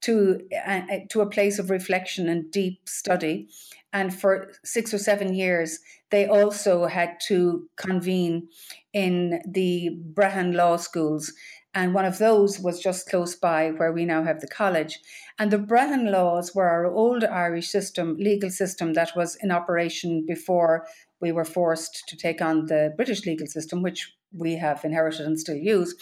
to 0.00 0.40
uh, 0.66 0.82
to 1.08 1.20
a 1.20 1.30
place 1.30 1.58
of 1.58 1.70
reflection 1.70 2.28
and 2.28 2.50
deep 2.50 2.88
study 2.88 3.48
and 3.92 4.14
for 4.14 4.52
six 4.64 4.94
or 4.94 4.98
seven 4.98 5.34
years, 5.34 5.80
they 6.10 6.26
also 6.26 6.86
had 6.86 7.18
to 7.26 7.68
convene 7.76 8.48
in 8.92 9.40
the 9.46 9.90
Brehon 10.14 10.54
law 10.54 10.76
schools. 10.76 11.32
And 11.72 11.94
one 11.94 12.04
of 12.04 12.18
those 12.18 12.58
was 12.58 12.80
just 12.80 13.08
close 13.08 13.36
by 13.36 13.70
where 13.70 13.92
we 13.92 14.04
now 14.04 14.24
have 14.24 14.40
the 14.40 14.48
college. 14.48 14.98
And 15.38 15.50
the 15.50 15.58
Brehon 15.58 16.10
laws 16.10 16.54
were 16.54 16.68
our 16.68 16.86
old 16.86 17.24
Irish 17.24 17.68
system, 17.68 18.16
legal 18.18 18.50
system 18.50 18.94
that 18.94 19.12
was 19.14 19.36
in 19.36 19.50
operation 19.50 20.24
before 20.26 20.86
we 21.20 21.32
were 21.32 21.44
forced 21.44 22.04
to 22.08 22.16
take 22.16 22.40
on 22.40 22.66
the 22.66 22.92
British 22.96 23.24
legal 23.24 23.46
system, 23.46 23.82
which 23.82 24.12
we 24.32 24.54
have 24.54 24.84
inherited 24.84 25.26
and 25.26 25.38
still 25.38 25.56
use. 25.56 25.94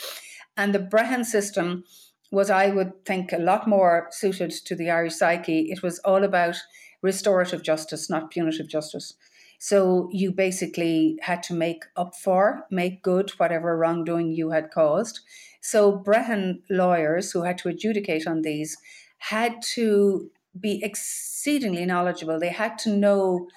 And 0.57 0.75
the 0.75 0.79
Brehon 0.79 1.25
system 1.25 1.85
was, 2.31 2.51
I 2.51 2.69
would 2.69 3.05
think, 3.05 3.33
a 3.33 3.39
lot 3.39 3.67
more 3.67 4.09
suited 4.11 4.51
to 4.51 4.75
the 4.75 4.91
Irish 4.91 5.15
psyche. 5.15 5.71
It 5.71 5.83
was 5.83 5.99
all 6.01 6.25
about 6.25 6.57
restorative 7.03 7.63
justice, 7.63 8.11
not 8.11 8.31
punitive 8.31 8.69
justice. 8.69 9.15
So 9.59 10.09
you 10.13 10.31
basically 10.31 11.19
had 11.23 11.43
to 11.45 11.55
make 11.55 11.85
up 11.97 12.15
for, 12.15 12.65
make 12.71 13.03
good 13.03 13.31
whatever 13.39 13.77
wrongdoing 13.77 14.33
you 14.33 14.51
had 14.51 14.71
caused. 14.71 15.21
So 15.61 15.93
Brehon 15.93 16.63
lawyers 16.71 17.33
who 17.33 17.43
had 17.43 17.59
to 17.59 17.69
adjudicate 17.69 18.27
on 18.27 18.43
these 18.43 18.77
had 19.19 19.61
to 19.75 20.31
be 20.59 20.83
exceedingly 20.83 21.85
knowledgeable. 21.87 22.39
They 22.39 22.51
had 22.51 22.79
to 22.81 22.91
know 22.91 23.49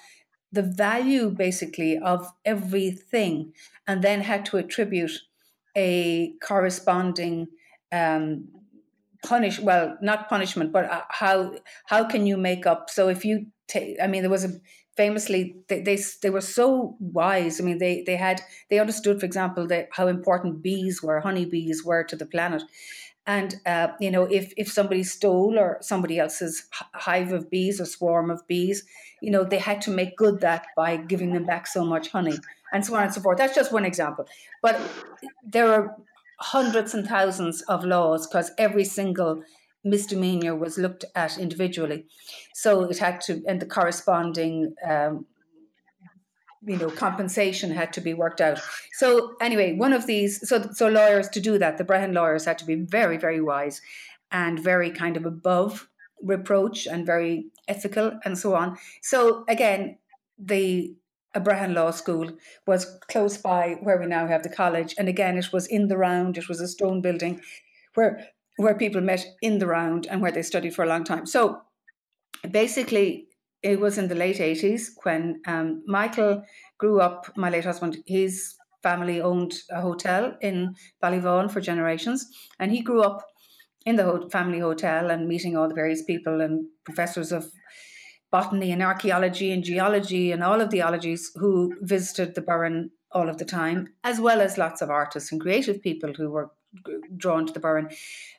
the 0.50 0.62
value 0.62 1.30
basically 1.30 1.98
of 1.98 2.30
everything 2.44 3.52
and 3.86 4.02
then 4.02 4.20
had 4.20 4.44
to 4.46 4.58
attribute 4.58 5.12
a 5.76 6.34
corresponding 6.42 7.48
um, 7.90 8.48
punish 9.24 9.60
well 9.60 9.96
not 10.02 10.28
punishment 10.28 10.72
but 10.72 10.84
uh, 10.90 11.02
how 11.08 11.54
how 11.86 12.04
can 12.04 12.26
you 12.26 12.36
make 12.36 12.66
up? 12.66 12.90
So 12.90 13.08
if 13.08 13.24
you 13.24 13.46
take 13.68 13.96
i 14.02 14.06
mean 14.06 14.22
there 14.22 14.30
was 14.30 14.44
a 14.44 14.60
famously 14.96 15.56
they, 15.68 15.80
they 15.80 15.98
they 16.22 16.30
were 16.30 16.40
so 16.40 16.96
wise. 17.00 17.60
I 17.60 17.64
mean 17.64 17.78
they 17.78 18.02
they 18.02 18.16
had 18.16 18.42
they 18.68 18.78
understood 18.78 19.20
for 19.20 19.26
example 19.26 19.66
that 19.68 19.88
how 19.92 20.06
important 20.06 20.62
bees 20.62 21.02
were 21.02 21.20
honeybees 21.20 21.84
were 21.84 22.04
to 22.04 22.16
the 22.16 22.26
planet. 22.26 22.62
And 23.26 23.60
uh, 23.64 23.88
you 24.00 24.10
know 24.10 24.24
if 24.24 24.52
if 24.56 24.70
somebody 24.70 25.04
stole 25.04 25.58
or 25.58 25.78
somebody 25.80 26.18
else's 26.18 26.66
hive 26.72 27.32
of 27.32 27.48
bees 27.50 27.80
or 27.80 27.86
swarm 27.86 28.30
of 28.30 28.46
bees 28.48 28.84
you 29.20 29.30
know 29.30 29.44
they 29.44 29.58
had 29.58 29.80
to 29.82 29.90
make 29.90 30.16
good 30.16 30.40
that 30.40 30.66
by 30.76 30.96
giving 30.96 31.32
them 31.32 31.46
back 31.46 31.66
so 31.68 31.84
much 31.84 32.08
honey 32.08 32.36
and 32.72 32.84
so 32.84 32.94
on 32.96 33.04
and 33.04 33.14
so 33.14 33.20
forth. 33.20 33.38
That's 33.38 33.54
just 33.54 33.72
one 33.72 33.84
example. 33.84 34.26
But 34.62 34.80
there 35.44 35.72
are 35.72 35.96
hundreds 36.40 36.94
and 36.94 37.06
thousands 37.06 37.62
of 37.62 37.84
laws 37.84 38.26
because 38.26 38.50
every 38.58 38.84
single 38.84 39.42
misdemeanor 39.84 40.54
was 40.54 40.78
looked 40.78 41.04
at 41.14 41.38
individually. 41.38 42.06
So 42.54 42.84
it 42.84 42.98
had 42.98 43.20
to, 43.22 43.42
and 43.46 43.60
the 43.60 43.66
corresponding, 43.66 44.74
um, 44.88 45.26
you 46.64 46.76
know, 46.76 46.90
compensation 46.90 47.72
had 47.72 47.92
to 47.94 48.00
be 48.00 48.14
worked 48.14 48.40
out. 48.40 48.60
So 48.92 49.34
anyway, 49.40 49.74
one 49.74 49.92
of 49.92 50.06
these, 50.06 50.48
so 50.48 50.70
so 50.72 50.88
lawyers 50.88 51.28
to 51.30 51.40
do 51.40 51.58
that, 51.58 51.76
the 51.76 51.84
Brehon 51.84 52.12
lawyers 52.12 52.44
had 52.44 52.58
to 52.58 52.64
be 52.64 52.76
very, 52.76 53.16
very 53.16 53.40
wise, 53.40 53.80
and 54.30 54.58
very 54.58 54.90
kind 54.90 55.16
of 55.16 55.26
above 55.26 55.88
reproach 56.22 56.86
and 56.86 57.04
very 57.04 57.46
ethical 57.68 58.18
and 58.24 58.38
so 58.38 58.54
on. 58.54 58.78
So 59.02 59.44
again, 59.48 59.98
the 60.38 60.94
a 61.34 61.40
Brehon 61.40 61.74
Law 61.74 61.90
School 61.90 62.30
was 62.66 62.98
close 63.10 63.36
by 63.38 63.76
where 63.80 63.98
we 63.98 64.06
now 64.06 64.26
have 64.26 64.42
the 64.42 64.48
college. 64.48 64.94
And 64.98 65.08
again, 65.08 65.38
it 65.38 65.52
was 65.52 65.66
in 65.66 65.88
the 65.88 65.96
round, 65.96 66.36
it 66.36 66.48
was 66.48 66.60
a 66.60 66.68
stone 66.68 67.00
building 67.00 67.40
where 67.94 68.28
where 68.58 68.74
people 68.74 69.00
met 69.00 69.24
in 69.40 69.58
the 69.58 69.66
round 69.66 70.06
and 70.06 70.20
where 70.20 70.30
they 70.30 70.42
studied 70.42 70.74
for 70.74 70.84
a 70.84 70.88
long 70.88 71.04
time. 71.04 71.24
So 71.24 71.62
basically, 72.50 73.28
it 73.62 73.80
was 73.80 73.96
in 73.96 74.08
the 74.08 74.14
late 74.14 74.38
80s 74.38 74.88
when 75.04 75.40
um, 75.46 75.82
Michael 75.86 76.44
grew 76.78 77.00
up, 77.00 77.32
my 77.36 77.48
late 77.48 77.64
husband, 77.64 77.98
his 78.06 78.54
family 78.82 79.20
owned 79.20 79.54
a 79.70 79.80
hotel 79.80 80.36
in 80.40 80.74
Ballyvaughan 81.02 81.50
for 81.50 81.60
generations. 81.60 82.26
And 82.58 82.72
he 82.72 82.82
grew 82.82 83.02
up 83.02 83.24
in 83.86 83.96
the 83.96 84.28
family 84.30 84.58
hotel 84.58 85.10
and 85.10 85.28
meeting 85.28 85.56
all 85.56 85.68
the 85.68 85.74
various 85.74 86.02
people 86.02 86.40
and 86.40 86.66
professors 86.84 87.32
of 87.32 87.50
botany 88.32 88.72
and 88.72 88.82
archaeology 88.82 89.52
and 89.52 89.62
geology 89.62 90.32
and 90.32 90.42
all 90.42 90.60
of 90.60 90.70
the 90.70 90.82
ologies 90.82 91.30
who 91.36 91.76
visited 91.82 92.34
the 92.34 92.40
Burren 92.40 92.90
all 93.12 93.28
of 93.28 93.36
the 93.36 93.44
time, 93.44 93.92
as 94.02 94.20
well 94.20 94.40
as 94.40 94.58
lots 94.58 94.80
of 94.82 94.90
artists 94.90 95.30
and 95.30 95.40
creative 95.40 95.82
people 95.82 96.12
who 96.14 96.30
were 96.30 96.50
drawn 97.16 97.46
to 97.46 97.52
the 97.52 97.60
Burren. 97.60 97.90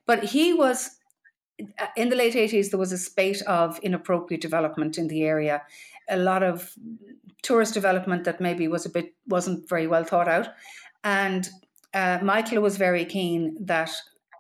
But 0.08 0.24
he 0.24 0.52
was 0.52 0.98
in 1.96 2.10
the 2.10 2.16
late 2.16 2.34
80s 2.34 2.72
there 2.72 2.80
was 2.80 2.92
a 2.92 2.98
spate 2.98 3.42
of 3.44 3.80
inappropriate 3.80 4.42
development 4.42 4.98
in 4.98 5.08
the 5.08 5.24
area 5.24 5.62
a 6.10 6.18
lot 6.18 6.42
of 6.42 6.74
tourist 7.44 7.76
development 7.76 8.24
that 8.24 8.42
maybe 8.42 8.68
was 8.68 8.88
a 8.88 8.90
bit 8.90 9.14
wasn't 9.28 9.70
very 9.70 9.86
well 9.86 10.04
thought 10.04 10.28
out 10.28 10.48
and 11.04 11.50
uh, 11.94 12.18
michael 12.24 12.60
was 12.62 12.78
very 12.78 13.06
keen 13.06 13.56
that 13.60 13.92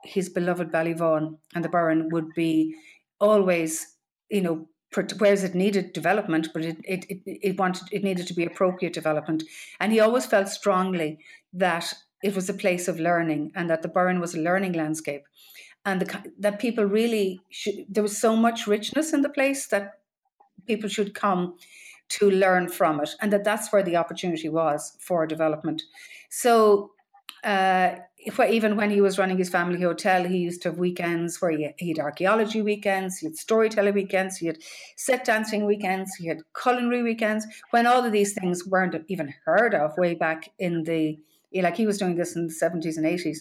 his 0.04 0.28
beloved 0.28 0.72
ballyvaughan 0.72 1.38
and 1.54 1.64
the 1.64 1.70
burren 1.70 2.10
would 2.10 2.34
be 2.34 2.76
always 3.20 3.96
you 4.30 4.42
know 4.42 4.68
whereas 4.96 5.44
it 5.44 5.56
needed 5.56 5.94
development, 5.94 6.50
but 6.54 6.64
it, 6.64 6.78
it, 6.84 7.06
it, 7.10 7.22
it 7.26 7.60
wanted 7.60 7.88
it 7.92 8.04
needed 8.04 8.28
to 8.28 8.34
be 8.34 8.46
appropriate 8.46 8.94
development. 8.94 9.44
And 9.80 9.92
he 9.92 10.00
always 10.00 10.26
felt 10.26 10.48
strongly 10.48 11.20
that 11.54 11.94
it 12.24 12.36
was 12.36 12.50
a 12.50 12.54
place 12.54 12.88
of 12.88 13.00
learning 13.00 13.52
and 13.56 13.70
that 13.70 13.82
the 13.82 13.88
Burren 13.88 14.22
was 14.22 14.34
a 14.34 14.40
learning 14.40 14.74
landscape, 14.74 15.24
and 15.86 16.02
the, 16.02 16.32
that 16.40 16.60
people 16.60 16.86
really 16.86 17.42
should, 17.50 17.86
there 17.90 18.04
was 18.04 18.18
so 18.18 18.36
much 18.36 18.68
richness 18.68 19.14
in 19.14 19.22
the 19.22 19.30
place 19.30 19.68
that 19.68 20.00
people 20.66 20.90
should 20.90 21.14
come 21.14 21.58
to 22.10 22.32
learn 22.32 22.70
from 22.70 23.02
it, 23.02 23.10
and 23.22 23.34
that 23.34 23.44
that's 23.44 23.74
where 23.74 23.84
the 23.84 23.98
opportunity 23.98 24.50
was 24.50 24.98
for 25.00 25.28
development. 25.28 25.82
So. 26.30 26.93
Uh, 27.44 27.96
even 28.50 28.78
when 28.78 28.90
he 28.90 29.02
was 29.02 29.20
running 29.20 29.38
his 29.38 29.50
family 29.50 29.82
hotel, 29.82 30.24
he 30.24 30.38
used 30.38 30.62
to 30.62 30.70
have 30.70 30.78
weekends 30.78 31.42
where 31.42 31.52
he, 31.52 31.90
had 31.90 32.00
archaeology 32.00 32.62
weekends, 32.62 33.18
he 33.18 33.28
had 33.28 33.36
storytelling 33.36 33.94
weekends, 33.94 34.38
he 34.38 34.48
had 34.48 34.58
set 34.96 35.26
dancing 35.26 35.66
weekends, 35.66 36.16
he 36.16 36.28
had 36.28 36.42
culinary 36.62 37.04
weekends, 37.04 37.46
when 37.72 37.86
all 37.86 38.04
of 38.06 38.14
these 38.14 38.34
things 38.34 38.66
weren't 38.66 38.96
even 39.08 39.34
heard 39.46 39.76
of 39.76 39.98
way 39.98 40.14
back 40.14 40.50
in 40.58 40.84
the, 40.84 41.20
like 41.54 41.76
he 41.76 41.86
was 41.86 41.98
doing 41.98 42.16
this 42.16 42.36
in 42.36 42.48
the 42.48 42.54
70s 42.54 42.96
and 42.96 43.06
80s. 43.06 43.40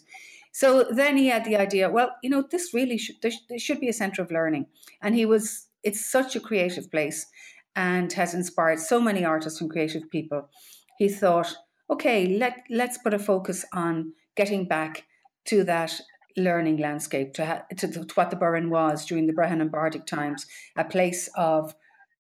So 0.52 0.84
then 0.90 1.16
he 1.16 1.28
had 1.28 1.44
the 1.44 1.56
idea, 1.56 1.88
well, 1.88 2.10
you 2.22 2.28
know, 2.28 2.42
this 2.42 2.74
really 2.74 2.98
should, 2.98 3.16
there, 3.22 3.58
should 3.58 3.80
be 3.80 3.88
a 3.88 3.92
centre 3.92 4.20
of 4.20 4.30
learning. 4.30 4.66
And 5.00 5.14
he 5.14 5.24
was, 5.26 5.68
it's 5.82 6.04
such 6.04 6.36
a 6.36 6.40
creative 6.40 6.90
place 6.90 7.26
and 7.74 8.12
has 8.12 8.34
inspired 8.34 8.78
so 8.78 9.00
many 9.00 9.24
artists 9.24 9.60
and 9.60 9.70
creative 9.70 10.10
people. 10.10 10.50
He 10.98 11.08
thought, 11.08 11.56
okay, 11.92 12.26
let, 12.38 12.64
let's 12.70 12.98
put 12.98 13.14
a 13.14 13.18
focus 13.18 13.64
on 13.72 14.12
getting 14.36 14.66
back 14.66 15.04
to 15.46 15.64
that 15.64 16.00
learning 16.36 16.78
landscape, 16.78 17.34
to, 17.34 17.44
ha- 17.44 17.62
to, 17.76 17.88
to, 17.88 18.06
what 18.14 18.30
the 18.30 18.36
Burren 18.36 18.70
was 18.70 19.04
during 19.04 19.26
the 19.26 19.32
Brehon 19.32 19.60
and 19.60 19.70
Bardic 19.70 20.06
times, 20.06 20.46
a 20.76 20.84
place 20.84 21.28
of, 21.36 21.74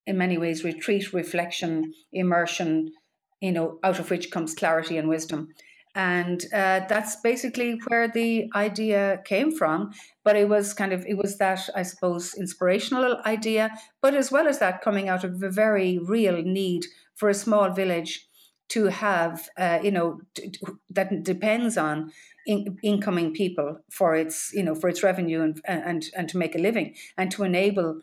in 0.06 0.18
many 0.18 0.36
ways, 0.36 0.64
retreat, 0.64 1.12
reflection, 1.12 1.92
immersion, 2.12 2.92
you 3.40 3.52
know, 3.52 3.78
out 3.82 3.98
of 3.98 4.10
which 4.10 4.30
comes 4.30 4.54
clarity 4.54 4.98
and 4.98 5.08
wisdom. 5.08 5.48
and 5.94 6.44
uh, 6.54 6.80
that's 6.88 7.16
basically 7.16 7.78
where 7.88 8.08
the 8.08 8.48
idea 8.54 9.20
came 9.26 9.52
from 9.52 9.90
but 10.24 10.36
it 10.36 10.48
was 10.48 10.72
kind 10.72 10.92
of 10.92 11.04
it 11.06 11.18
was 11.18 11.36
that 11.36 11.68
i 11.76 11.82
suppose 11.82 12.34
inspirational 12.34 13.20
idea 13.26 13.70
but 14.00 14.14
as 14.14 14.32
well 14.32 14.48
as 14.48 14.58
that 14.58 14.80
coming 14.80 15.10
out 15.10 15.22
of 15.22 15.42
a 15.42 15.50
very 15.50 15.98
real 15.98 16.42
need 16.42 16.86
for 17.14 17.28
a 17.28 17.34
small 17.34 17.70
village 17.70 18.26
to 18.72 18.86
have 18.86 19.48
uh, 19.58 19.78
you 19.82 19.90
know 19.90 20.20
t- 20.34 20.50
t- 20.50 20.60
that 20.90 21.24
depends 21.24 21.76
on 21.76 22.12
in- 22.46 22.78
incoming 22.82 23.32
people 23.32 23.78
for 23.90 24.14
its 24.14 24.52
you 24.52 24.62
know 24.62 24.74
for 24.74 24.88
its 24.88 25.02
revenue 25.02 25.42
and 25.42 25.60
and 25.64 26.10
and 26.16 26.28
to 26.28 26.38
make 26.38 26.54
a 26.54 26.58
living 26.58 26.94
and 27.16 27.30
to 27.30 27.44
enable 27.44 28.00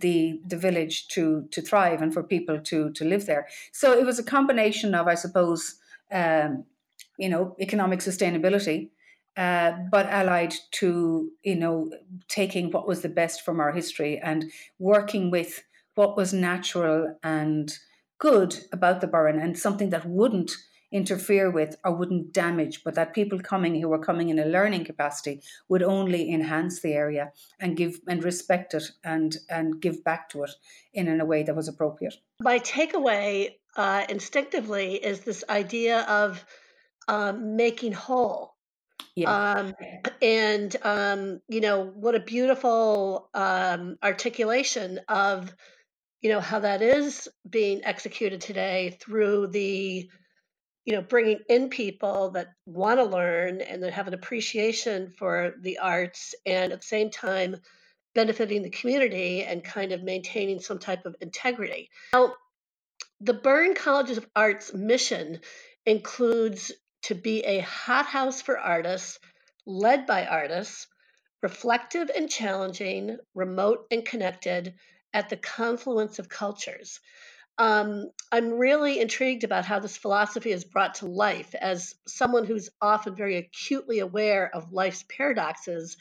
the 0.00 0.40
the 0.46 0.56
village 0.56 1.08
to 1.08 1.48
to 1.50 1.62
thrive 1.62 2.02
and 2.02 2.12
for 2.12 2.22
people 2.22 2.60
to 2.60 2.92
to 2.92 3.04
live 3.04 3.26
there. 3.26 3.46
So 3.72 3.92
it 3.92 4.04
was 4.04 4.18
a 4.18 4.24
combination 4.24 4.94
of 4.94 5.06
i 5.06 5.14
suppose 5.14 5.80
um, 6.10 6.64
you 7.18 7.28
know, 7.28 7.56
economic 7.60 8.00
sustainability, 8.00 8.90
uh, 9.36 9.72
but 9.90 10.06
allied 10.06 10.54
to, 10.72 11.30
you 11.42 11.56
know, 11.56 11.90
taking 12.28 12.70
what 12.70 12.86
was 12.86 13.02
the 13.02 13.08
best 13.08 13.42
from 13.44 13.60
our 13.60 13.72
history 13.72 14.18
and 14.18 14.50
working 14.78 15.30
with 15.30 15.62
what 15.94 16.16
was 16.16 16.32
natural 16.32 17.16
and 17.22 17.78
good 18.18 18.56
about 18.72 19.00
the 19.00 19.06
Burren 19.06 19.38
and 19.38 19.58
something 19.58 19.90
that 19.90 20.06
wouldn't 20.06 20.52
interfere 20.90 21.50
with 21.50 21.76
or 21.84 21.94
wouldn't 21.94 22.32
damage, 22.32 22.82
but 22.82 22.94
that 22.94 23.14
people 23.14 23.38
coming 23.38 23.80
who 23.80 23.88
were 23.88 23.98
coming 23.98 24.30
in 24.30 24.38
a 24.38 24.44
learning 24.44 24.84
capacity 24.84 25.42
would 25.68 25.82
only 25.82 26.32
enhance 26.32 26.80
the 26.80 26.94
area 26.94 27.32
and 27.60 27.76
give 27.76 28.00
and 28.08 28.24
respect 28.24 28.74
it 28.74 28.84
and 29.04 29.36
and 29.50 29.80
give 29.80 30.02
back 30.02 30.28
to 30.30 30.44
it 30.44 30.50
in, 30.94 31.08
in 31.08 31.20
a 31.20 31.26
way 31.26 31.42
that 31.42 31.56
was 31.56 31.68
appropriate. 31.68 32.14
My 32.40 32.58
takeaway 32.58 33.50
uh, 33.76 34.04
instinctively 34.08 34.94
is 34.94 35.20
this 35.20 35.44
idea 35.48 36.00
of 36.02 36.44
um, 37.06 37.56
making 37.56 37.92
whole. 37.92 38.54
Yeah. 39.14 39.32
Um, 39.32 39.74
and 40.22 40.76
um, 40.82 41.40
you 41.48 41.60
know 41.60 41.84
what 41.84 42.14
a 42.14 42.20
beautiful 42.20 43.28
um, 43.34 43.98
articulation 44.02 45.00
of 45.08 45.52
you 46.20 46.30
know 46.30 46.40
how 46.40 46.60
that 46.60 46.82
is 46.82 47.28
being 47.48 47.84
executed 47.84 48.40
today 48.40 48.96
through 49.00 49.46
the 49.48 50.08
you 50.84 50.92
know 50.92 51.02
bringing 51.02 51.40
in 51.48 51.68
people 51.68 52.30
that 52.30 52.48
want 52.66 52.98
to 52.98 53.04
learn 53.04 53.60
and 53.60 53.82
that 53.82 53.92
have 53.92 54.08
an 54.08 54.14
appreciation 54.14 55.12
for 55.18 55.54
the 55.60 55.78
arts 55.78 56.34
and 56.46 56.72
at 56.72 56.80
the 56.80 56.86
same 56.86 57.10
time 57.10 57.56
benefiting 58.14 58.62
the 58.62 58.70
community 58.70 59.44
and 59.44 59.62
kind 59.62 59.92
of 59.92 60.02
maintaining 60.02 60.58
some 60.58 60.78
type 60.78 61.06
of 61.06 61.14
integrity. 61.20 61.90
Now, 62.12 62.34
the 63.20 63.34
Burren 63.34 63.74
College 63.74 64.10
of 64.16 64.26
Arts 64.34 64.72
mission 64.72 65.40
includes 65.86 66.72
to 67.02 67.14
be 67.14 67.40
a 67.44 67.60
hothouse 67.60 68.42
for 68.42 68.58
artists, 68.58 69.18
led 69.66 70.06
by 70.06 70.26
artists, 70.26 70.86
reflective 71.42 72.10
and 72.14 72.28
challenging, 72.28 73.18
remote 73.34 73.86
and 73.90 74.04
connected, 74.04 74.74
at 75.12 75.28
the 75.28 75.36
confluence 75.36 76.18
of 76.18 76.28
cultures. 76.28 77.00
Um, 77.58 78.10
I'm 78.30 78.52
really 78.52 79.00
intrigued 79.00 79.42
about 79.42 79.64
how 79.64 79.80
this 79.80 79.96
philosophy 79.96 80.52
is 80.52 80.64
brought 80.64 80.94
to 80.96 81.06
life. 81.06 81.54
As 81.56 81.94
someone 82.06 82.44
who's 82.44 82.70
often 82.80 83.16
very 83.16 83.36
acutely 83.36 83.98
aware 83.98 84.48
of 84.54 84.72
life's 84.72 85.04
paradoxes, 85.08 85.96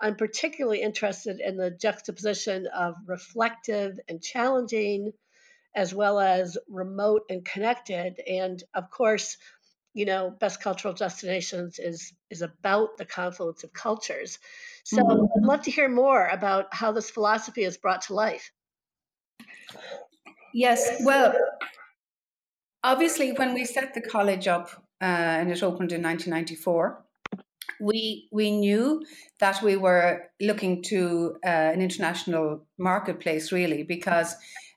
I'm 0.00 0.14
particularly 0.14 0.82
interested 0.82 1.40
in 1.40 1.56
the 1.56 1.70
juxtaposition 1.70 2.68
of 2.68 2.94
reflective 3.06 3.98
and 4.08 4.22
challenging, 4.22 5.12
as 5.74 5.92
well 5.92 6.20
as 6.20 6.56
remote 6.68 7.22
and 7.28 7.44
connected. 7.44 8.20
And 8.26 8.62
of 8.72 8.90
course, 8.90 9.36
you 9.94 10.04
know 10.04 10.34
best 10.40 10.62
cultural 10.62 10.94
destinations 10.94 11.78
is 11.78 12.12
is 12.30 12.42
about 12.42 12.96
the 12.96 13.04
confluence 13.04 13.64
of 13.64 13.72
cultures 13.72 14.38
so 14.84 15.02
mm-hmm. 15.02 15.24
i'd 15.38 15.46
love 15.46 15.62
to 15.62 15.70
hear 15.70 15.88
more 15.88 16.26
about 16.28 16.66
how 16.72 16.92
this 16.92 17.10
philosophy 17.10 17.62
is 17.62 17.76
brought 17.76 18.02
to 18.02 18.14
life 18.14 18.52
yes 20.54 21.00
well 21.04 21.34
obviously 22.84 23.32
when 23.32 23.54
we 23.54 23.64
set 23.64 23.94
the 23.94 24.00
college 24.00 24.46
up 24.46 24.70
uh, 25.02 25.04
and 25.40 25.50
it 25.50 25.62
opened 25.62 25.92
in 25.92 26.02
1994 26.02 27.04
we 27.80 28.28
we 28.30 28.50
knew 28.50 29.02
that 29.38 29.62
we 29.62 29.76
were 29.76 30.30
looking 30.40 30.82
to 30.82 31.36
uh, 31.44 31.48
an 31.48 31.80
international 31.80 32.66
marketplace 32.78 33.52
really 33.52 33.82
because 33.82 34.36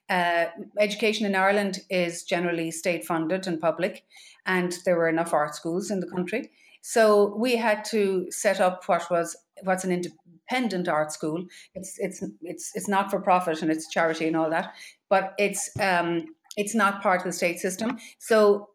uh, 0.10 0.46
education 0.80 1.26
in 1.26 1.36
Ireland 1.36 1.80
is 1.90 2.24
generally 2.24 2.72
state 2.72 3.06
funded 3.06 3.48
and 3.48 3.60
public, 3.60 4.04
and 4.46 4.78
there 4.86 4.96
were 4.96 5.10
enough 5.10 5.34
art 5.34 5.56
schools 5.56 5.92
in 5.92 6.00
the 6.00 6.08
country. 6.08 6.52
So 6.82 7.36
we 7.38 7.56
had 7.56 7.86
to 7.86 8.28
set 8.30 8.60
up 8.60 8.84
what 8.88 9.10
was 9.10 9.38
what's 9.64 9.86
an 9.86 9.92
independent 9.92 10.88
art 10.88 11.12
school. 11.12 11.46
It's 11.76 11.98
it's 11.98 12.24
it's 12.42 12.72
it's 12.76 12.88
not 12.90 13.10
for 13.10 13.22
profit 13.22 13.62
and 13.62 13.72
it's 13.72 13.90
charity 13.90 14.28
and 14.28 14.36
all 14.36 14.50
that, 14.50 14.74
but 15.10 15.34
it's 15.38 15.70
um, 15.80 16.26
it's 16.58 16.76
not 16.76 17.02
part 17.02 17.22
of 17.22 17.26
the 17.26 17.32
state 17.32 17.60
system. 17.60 17.98
So 18.20 18.70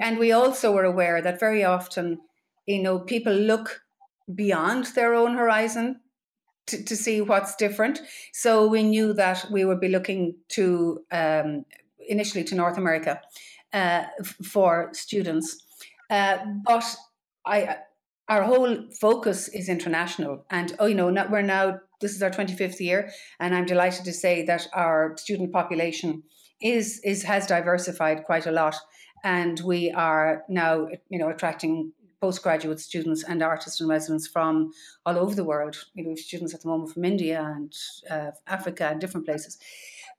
and 0.00 0.18
we 0.18 0.32
also 0.32 0.72
were 0.72 0.84
aware 0.84 1.22
that 1.22 1.40
very 1.40 1.64
often, 1.64 2.18
you 2.66 2.82
know, 2.82 2.98
people 2.98 3.32
look 3.32 3.82
beyond 4.34 4.86
their 4.94 5.14
own 5.14 5.34
horizon 5.34 6.00
to, 6.66 6.84
to 6.84 6.96
see 6.96 7.20
what's 7.20 7.56
different. 7.56 8.00
So 8.32 8.66
we 8.66 8.82
knew 8.82 9.12
that 9.14 9.46
we 9.50 9.64
would 9.64 9.80
be 9.80 9.88
looking 9.88 10.36
to 10.50 11.04
um, 11.10 11.64
initially 12.08 12.44
to 12.44 12.54
North 12.54 12.78
America 12.78 13.20
uh, 13.72 14.04
for 14.44 14.90
students. 14.92 15.64
Uh, 16.10 16.38
but 16.64 16.84
I, 17.46 17.76
our 18.28 18.42
whole 18.42 18.76
focus 19.00 19.48
is 19.48 19.68
international, 19.68 20.44
and 20.50 20.74
oh, 20.78 20.86
you 20.86 20.94
know, 20.94 21.10
not, 21.10 21.30
we're 21.30 21.42
now 21.42 21.80
this 22.00 22.14
is 22.14 22.22
our 22.22 22.30
25th 22.30 22.80
year, 22.80 23.10
and 23.40 23.54
I'm 23.54 23.64
delighted 23.64 24.04
to 24.04 24.12
say 24.12 24.44
that 24.44 24.68
our 24.72 25.16
student 25.16 25.52
population 25.52 26.22
is 26.60 27.00
is 27.04 27.22
has 27.24 27.46
diversified 27.46 28.24
quite 28.24 28.46
a 28.46 28.52
lot, 28.52 28.76
and 29.24 29.60
we 29.60 29.90
are 29.90 30.44
now 30.48 30.88
you 31.08 31.18
know 31.18 31.30
attracting 31.30 31.92
postgraduate 32.20 32.78
students 32.78 33.24
and 33.24 33.42
artists 33.42 33.80
and 33.80 33.90
residents 33.90 34.28
from 34.28 34.70
all 35.04 35.18
over 35.18 35.34
the 35.34 35.44
world. 35.44 35.76
You 35.94 36.04
know, 36.04 36.14
students 36.14 36.54
at 36.54 36.62
the 36.62 36.68
moment 36.68 36.92
from 36.92 37.04
India 37.04 37.42
and 37.42 37.74
uh, 38.08 38.30
Africa 38.46 38.88
and 38.88 39.00
different 39.00 39.26
places. 39.26 39.58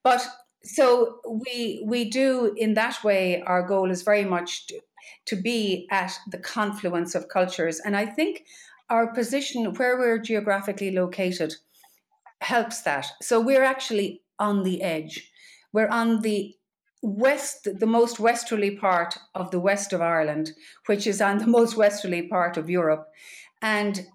But 0.03 0.27
so 0.65 1.19
we 1.45 1.83
we 1.85 2.09
do 2.09 2.53
in 2.55 2.73
that 2.75 3.03
way 3.03 3.41
our 3.45 3.63
goal 3.67 3.91
is 3.91 4.01
very 4.01 4.23
much 4.23 4.67
to, 4.67 4.79
to 5.25 5.35
be 5.35 5.87
at 5.91 6.17
the 6.31 6.37
confluence 6.37 7.15
of 7.15 7.27
cultures. 7.27 7.79
And 7.79 7.95
i 7.95 8.05
think 8.05 8.45
our 8.89 9.13
position 9.13 9.73
where 9.73 9.97
we're 9.97 10.19
geographically 10.19 10.91
located 10.91 11.55
helps 12.41 12.81
that. 12.81 13.07
So 13.21 13.39
we're 13.39 13.63
actually 13.63 14.21
on 14.39 14.63
the 14.63 14.81
edge. 14.81 15.31
We're 15.71 15.87
on 15.87 16.21
the 16.21 16.55
west 17.01 17.67
the 17.79 17.85
most 17.85 18.17
westerly 18.17 18.71
part 18.77 19.17
of 19.35 19.51
the 19.51 19.59
west 19.59 19.91
of 19.91 19.99
ireland 19.99 20.53
which 20.85 21.05
is 21.05 21.19
on 21.19 21.37
the 21.37 21.47
most 21.57 21.75
westerly 21.75 22.21
part 22.27 22.55
of 22.55 22.69
europe. 22.69 23.07
And 23.61 24.07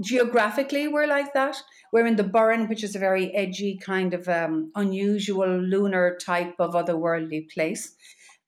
geographically 0.00 0.88
we're 0.88 1.06
like 1.06 1.32
that 1.34 1.62
we're 1.92 2.06
in 2.06 2.16
the 2.16 2.24
Burren, 2.24 2.68
which 2.68 2.84
is 2.84 2.94
a 2.94 2.98
very 3.00 3.34
edgy, 3.34 3.78
kind 3.78 4.14
of 4.14 4.28
um, 4.28 4.70
unusual 4.74 5.48
lunar 5.58 6.16
type 6.16 6.54
of 6.58 6.74
otherworldly 6.74 7.50
place. 7.50 7.94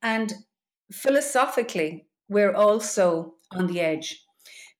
And 0.01 0.33
philosophically, 0.93 2.07
we're 2.29 2.55
also 2.55 3.35
on 3.51 3.67
the 3.67 3.81
edge 3.81 4.25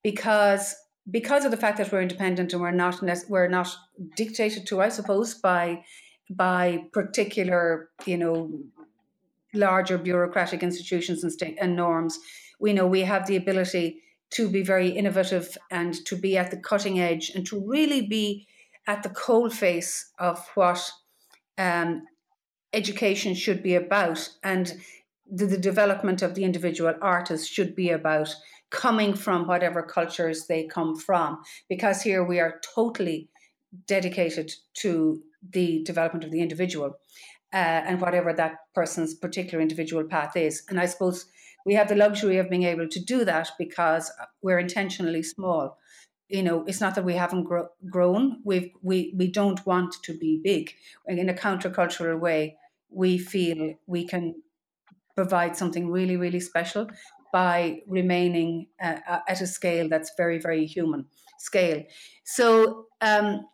because 0.03 0.75
because 1.11 1.45
of 1.45 1.51
the 1.51 1.57
fact 1.57 1.79
that 1.79 1.91
we're 1.91 2.01
independent 2.01 2.53
and 2.53 2.63
we're 2.63 2.71
not 2.71 3.03
we're 3.29 3.49
not 3.49 3.75
dictated 4.17 4.67
to, 4.69 4.81
I 4.81 4.89
suppose, 4.89 5.35
by 5.35 5.85
by 6.31 6.85
particular, 6.93 7.91
you 8.07 8.17
know, 8.17 8.61
larger 9.53 9.99
bureaucratic 9.99 10.63
institutions 10.63 11.25
and 11.25 11.59
and 11.61 11.75
norms. 11.75 12.19
We 12.61 12.73
know 12.73 12.87
we 12.87 13.01
have 13.01 13.27
the 13.27 13.37
ability 13.37 14.03
to 14.33 14.49
be 14.49 14.63
very 14.63 14.89
innovative 14.89 15.57
and 15.71 15.95
to 16.07 16.17
be 16.17 16.37
at 16.37 16.51
the 16.51 16.57
cutting 16.57 17.01
edge 17.01 17.31
and 17.35 17.47
to 17.47 17.63
really 17.67 18.07
be 18.07 18.47
at 18.87 19.03
the 19.03 19.11
coal 19.11 19.49
face 19.51 20.13
of 20.19 20.45
what 20.55 20.91
um, 21.59 22.03
education 22.73 23.35
should 23.35 23.63
be 23.63 23.75
about 23.75 24.29
and 24.43 24.75
the, 25.31 25.47
the 25.47 25.59
development 25.59 26.23
of 26.23 26.35
the 26.35 26.45
individual 26.45 26.95
artist 27.01 27.51
should 27.51 27.75
be 27.75 27.91
about 27.91 28.35
coming 28.71 29.15
from 29.15 29.47
whatever 29.47 29.83
cultures 29.83 30.47
they 30.47 30.67
come 30.67 30.97
from. 30.97 31.41
Because 31.69 32.03
here 32.03 32.25
we 32.25 32.41
are 32.41 32.61
totally 32.75 33.29
dedicated 33.87 34.53
to 34.75 35.23
the 35.51 35.83
development 35.85 36.25
of 36.25 36.31
the 36.31 36.41
individual 36.41 36.99
uh, 37.53 37.83
and 37.87 38.01
whatever 38.01 38.33
that 38.33 38.57
person's 38.75 39.15
particular 39.15 39.61
individual 39.61 40.05
path 40.05 40.37
is. 40.37 40.63
And 40.69 40.81
i 40.81 40.87
suppose 40.87 41.27
we 41.65 41.75
have 41.75 41.89
the 41.89 41.95
luxury 41.97 42.39
of 42.39 42.51
being 42.51 42.65
able 42.65 42.89
to 42.89 43.01
do 43.01 43.25
that 43.25 43.51
because 43.59 44.11
we're 44.43 44.59
intentionally 44.59 45.23
small 45.23 45.79
you 46.33 46.43
know, 46.43 46.65
it's 46.67 46.81
not 46.81 46.95
that 46.95 47.05
we 47.05 47.13
haven't 47.15 47.45
gro- 47.45 47.69
grown. 47.91 48.41
We've 48.43 48.71
we 48.81 49.13
we 49.15 49.31
don't 49.31 49.65
want 49.67 49.95
to 50.03 50.17
be 50.17 50.41
big. 50.43 50.73
In 51.07 51.29
a 51.29 51.35
countercultural 51.35 52.19
way, 52.19 52.57
we 52.89 53.19
feel 53.19 53.75
we 53.87 54.07
can 54.07 54.43
provide 55.15 55.57
something 55.57 55.91
really 55.91 56.17
really 56.17 56.41
special 56.41 56.89
by 57.33 57.83
remaining 57.87 58.69
uh, 58.81 58.99
at 59.29 59.41
a 59.41 59.47
scale 59.47 59.89
that's 59.89 60.13
very, 60.17 60.39
very 60.39 60.67
human 60.67 61.07
scale. 61.39 61.83
So, 62.25 62.87
um, 63.01 63.47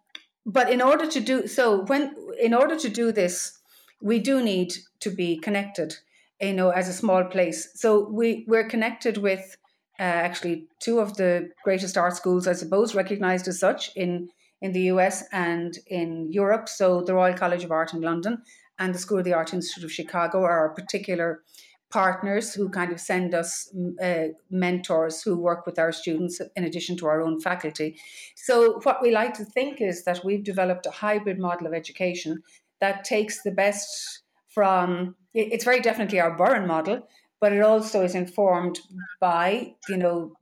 but 0.47 0.71
in 0.71 0.81
order 0.81 1.07
to 1.07 1.21
do 1.21 1.47
so, 1.49 1.83
when 1.85 2.15
in 2.41 2.55
order 2.55 2.77
to 2.77 2.89
do 2.89 3.11
this, 3.13 3.59
we 4.01 4.21
do 4.21 4.43
need 4.43 4.75
to 5.01 5.11
be 5.11 5.39
connected. 5.39 5.97
You 6.41 6.53
know, 6.53 6.71
as 6.71 6.89
a 6.89 6.93
small 6.93 7.25
place, 7.25 7.69
so 7.75 8.09
we 8.09 8.45
we're 8.47 8.69
connected 8.69 9.17
with 9.17 9.57
uh, 9.99 10.03
actually 10.03 10.69
two 10.79 11.01
of 11.01 11.17
the 11.17 11.51
greatest 11.65 11.99
art 11.99 12.15
schools, 12.15 12.47
I 12.47 12.53
suppose, 12.53 12.95
recognized 12.95 13.49
as 13.49 13.59
such 13.59 13.91
in 13.97 14.29
in 14.61 14.73
the 14.73 14.83
US 14.93 15.25
and 15.33 15.77
in 15.87 16.31
Europe. 16.31 16.69
So 16.69 17.03
the 17.03 17.15
Royal 17.15 17.37
College 17.37 17.65
of 17.65 17.73
Art 17.73 17.93
in 17.93 18.01
London 18.01 18.43
and 18.79 18.95
the 18.95 18.99
School 18.99 19.19
of 19.19 19.25
the 19.25 19.35
Art 19.35 19.53
Institute 19.53 19.85
of 19.85 19.93
Chicago 19.93 20.43
are 20.43 20.59
our 20.59 20.75
particular 20.75 21.43
partners 21.91 22.53
who 22.53 22.69
kind 22.69 22.93
of 22.93 23.01
send 23.01 23.35
us 23.35 23.73
uh, 24.03 24.27
mentors 24.51 25.23
who 25.23 25.39
work 25.39 25.65
with 25.65 25.79
our 25.79 25.91
students 25.91 26.41
in 26.55 26.65
addition 26.65 26.97
to 26.99 27.07
our 27.07 27.23
own 27.23 27.41
faculty. 27.41 27.99
So, 28.37 28.81
what 28.83 29.01
we 29.01 29.11
like 29.11 29.35
to 29.35 29.45
think 29.45 29.81
is 29.81 30.05
that 30.05 30.25
we've 30.25 30.45
developed 30.45 30.87
a 30.87 30.91
hybrid 30.91 31.39
model 31.39 31.67
of 31.67 31.73
education 31.73 32.43
that 32.81 33.05
takes 33.05 33.43
the 33.43 33.51
best 33.51 34.23
from 34.59 35.15
it's 35.35 35.65
very 35.65 35.79
definitely 35.79 36.19
our 36.19 36.37
Burren 36.37 36.67
model, 36.67 37.07
but 37.41 37.53
it 37.53 37.61
also 37.61 38.03
is 38.03 38.17
informed 38.17 38.81
by, 39.21 39.77
you 39.89 39.97
know, 39.97 40.33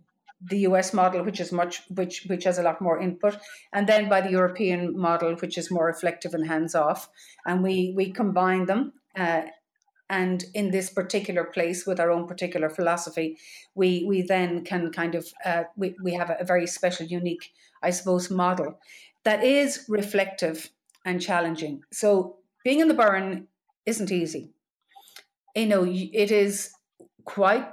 the 0.40 0.60
US 0.68 0.94
model, 0.94 1.22
which 1.22 1.38
is 1.38 1.52
much 1.52 1.82
which 1.90 2.24
which 2.26 2.44
has 2.44 2.58
a 2.58 2.62
lot 2.62 2.80
more 2.80 2.98
input, 2.98 3.36
and 3.74 3.86
then 3.86 4.08
by 4.08 4.22
the 4.22 4.30
European 4.30 4.98
model, 4.98 5.34
which 5.34 5.58
is 5.58 5.70
more 5.70 5.84
reflective 5.84 6.32
and 6.32 6.46
hands 6.46 6.74
off, 6.74 7.10
and 7.44 7.62
we 7.62 7.92
we 7.94 8.10
combine 8.10 8.64
them. 8.64 8.94
Uh, 9.14 9.42
and 10.08 10.44
in 10.54 10.70
this 10.70 10.88
particular 10.88 11.44
place 11.44 11.84
with 11.86 12.00
our 12.00 12.10
own 12.10 12.26
particular 12.26 12.70
philosophy, 12.70 13.36
we 13.74 14.06
we 14.08 14.22
then 14.22 14.64
can 14.64 14.90
kind 14.92 15.14
of 15.14 15.26
uh, 15.44 15.64
we 15.76 15.94
we 16.02 16.14
have 16.14 16.30
a, 16.30 16.44
very 16.44 16.66
special, 16.66 17.04
unique, 17.04 17.52
I 17.82 17.90
suppose, 17.90 18.30
model 18.30 18.78
that 19.24 19.44
is 19.44 19.84
reflective 19.88 20.70
and 21.04 21.20
challenging. 21.20 21.82
So 21.92 22.36
being 22.64 22.80
in 22.80 22.88
the 22.88 22.94
Burren 23.02 23.48
isn't 23.86 24.12
easy. 24.12 24.52
You 25.54 25.66
know, 25.66 25.86
it 25.86 26.30
is 26.30 26.70
quite 27.24 27.66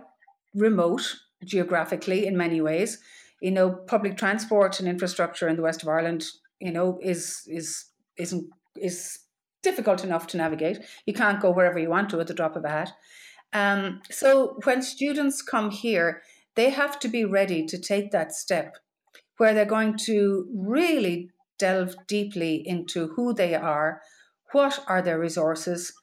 remote 0.54 1.18
geographically 1.44 2.26
in 2.26 2.38
many 2.38 2.62
ways. 2.62 3.00
You 3.42 3.52
know, 3.52 3.72
public 3.72 4.18
transport 4.18 4.80
and 4.80 4.88
infrastructure 4.88 5.48
in 5.50 5.58
the 5.58 5.62
west 5.62 5.84
of 5.84 5.90
Ireland, 5.90 6.26
you 6.60 6.72
know, 6.72 7.00
is 7.02 7.44
is 7.48 7.86
isn't 8.18 8.46
is 8.78 9.20
difficult 9.62 10.04
enough 10.04 10.28
to 10.28 10.38
navigate. 10.38 10.80
You 11.06 11.14
can't 11.14 11.42
go 11.42 11.52
wherever 11.52 11.80
you 11.80 11.90
want 11.90 12.10
to 12.12 12.20
at 12.20 12.28
the 12.28 12.34
drop 12.34 12.56
of 12.56 12.64
a 12.64 12.70
hat. 12.70 12.92
Um, 13.54 14.02
so 14.10 14.60
when 14.64 14.82
students 14.82 15.42
come 15.42 15.72
here, 15.72 16.22
they 16.56 16.70
have 16.70 17.00
to 17.00 17.08
be 17.08 17.26
ready 17.26 17.66
to 17.66 17.80
take 17.80 18.12
that 18.12 18.34
step 18.34 18.78
where 19.38 19.54
they're 19.54 19.66
going 19.66 19.98
to 19.98 20.48
really 20.54 21.30
delve 21.60 21.96
deeply 22.08 22.64
into 22.68 23.08
who 23.16 23.34
they 23.34 23.56
are, 23.56 24.02
what 24.52 24.84
are 24.88 25.02
their 25.02 25.20
resources, 25.20 25.94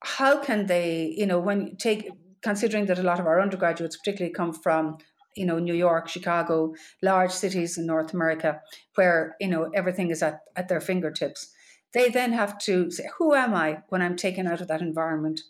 how 0.00 0.42
can 0.42 0.66
they, 0.66 1.14
you 1.16 1.26
know, 1.26 1.38
when 1.38 1.68
you 1.68 1.76
take 1.76 2.10
considering 2.42 2.86
that 2.86 2.98
a 2.98 3.02
lot 3.02 3.18
of 3.18 3.26
our 3.26 3.40
undergraduates 3.40 3.96
particularly 3.96 4.32
come 4.32 4.52
from 4.52 4.98
you 5.36 5.46
know 5.46 5.58
New 5.58 5.74
York, 5.74 6.08
Chicago, 6.08 6.74
large 7.02 7.30
cities 7.30 7.78
in 7.78 7.86
North 7.86 8.12
America, 8.12 8.60
where 8.96 9.36
you 9.40 9.48
know 9.48 9.70
everything 9.74 10.10
is 10.10 10.22
at, 10.22 10.40
at 10.56 10.68
their 10.68 10.80
fingertips. 10.80 11.52
They 11.94 12.08
then 12.10 12.32
have 12.32 12.58
to 12.60 12.90
say, 12.90 13.04
"Who 13.18 13.34
am 13.34 13.54
I 13.54 13.82
when 13.88 14.02
I'm 14.02 14.16
taken 14.16 14.46
out 14.46 14.60
of 14.60 14.68
that 14.68 14.82
environment? 14.82 15.40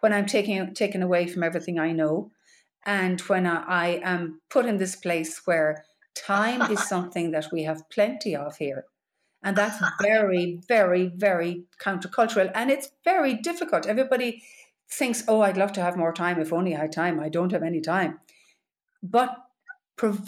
When 0.00 0.12
I'm 0.12 0.26
taken 0.26 0.74
taken 0.74 1.02
away 1.02 1.26
from 1.26 1.42
everything 1.42 1.78
I 1.78 1.92
know, 1.92 2.30
and 2.84 3.20
when 3.22 3.46
I, 3.46 3.62
I 3.66 3.86
am 4.02 4.40
put 4.48 4.66
in 4.66 4.78
this 4.78 4.96
place 4.96 5.42
where 5.44 5.84
time 6.14 6.62
is 6.70 6.88
something 6.94 7.30
that 7.32 7.52
we 7.52 7.64
have 7.64 7.90
plenty 7.90 8.34
of 8.34 8.56
here." 8.56 8.86
And 9.46 9.54
that's 9.54 9.80
very, 10.02 10.58
very, 10.66 11.06
very 11.06 11.62
countercultural. 11.80 12.50
And 12.52 12.68
it's 12.68 12.90
very 13.04 13.34
difficult. 13.34 13.86
Everybody 13.86 14.42
thinks, 14.90 15.22
oh, 15.28 15.40
I'd 15.40 15.56
love 15.56 15.72
to 15.74 15.80
have 15.80 15.96
more 15.96 16.12
time 16.12 16.40
if 16.40 16.52
only 16.52 16.74
I 16.74 16.80
had 16.80 16.92
time. 16.92 17.20
I 17.20 17.28
don't 17.28 17.52
have 17.52 17.62
any 17.62 17.80
time. 17.80 18.18
But 19.04 19.36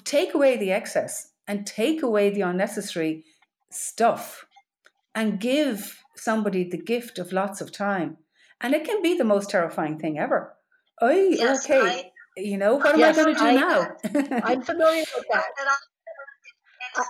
take 0.04 0.34
away 0.34 0.56
the 0.56 0.70
excess 0.70 1.32
and 1.48 1.66
take 1.66 2.00
away 2.00 2.30
the 2.30 2.42
unnecessary 2.42 3.24
stuff 3.72 4.46
and 5.16 5.40
give 5.40 6.00
somebody 6.14 6.62
the 6.62 6.80
gift 6.80 7.18
of 7.18 7.32
lots 7.32 7.60
of 7.60 7.72
time. 7.72 8.18
And 8.60 8.72
it 8.72 8.84
can 8.84 9.02
be 9.02 9.18
the 9.18 9.24
most 9.24 9.50
terrifying 9.50 9.98
thing 9.98 10.16
ever. 10.16 10.54
Oh, 11.02 11.10
yes, 11.10 11.64
okay. 11.64 11.80
I, 11.80 12.12
you 12.36 12.56
know, 12.56 12.76
what 12.76 12.96
yes, 12.96 13.18
am 13.18 13.26
I 13.26 13.32
going 13.32 13.34
to 13.34 13.40
do 13.40 13.46
I, 13.46 13.54
now? 13.54 14.42
I'm 14.44 14.62
familiar 14.62 15.04
with 15.16 15.26
that. 15.32 15.42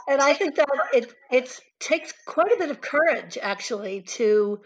And 0.07 0.21
I 0.21 0.35
think 0.35 0.57
that 0.57 0.69
it 0.93 1.13
it 1.31 1.61
takes 1.81 2.13
quite 2.27 2.53
a 2.53 2.59
bit 2.59 2.71
of 2.71 2.81
courage 2.81 3.39
actually 3.41 4.03
to 4.03 4.61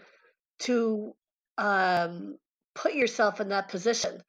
to 0.59 1.15
um, 1.57 2.37
put 2.75 2.93
yourself 2.93 3.39
in 3.39 3.49
that 3.49 3.69
position. 3.69 4.21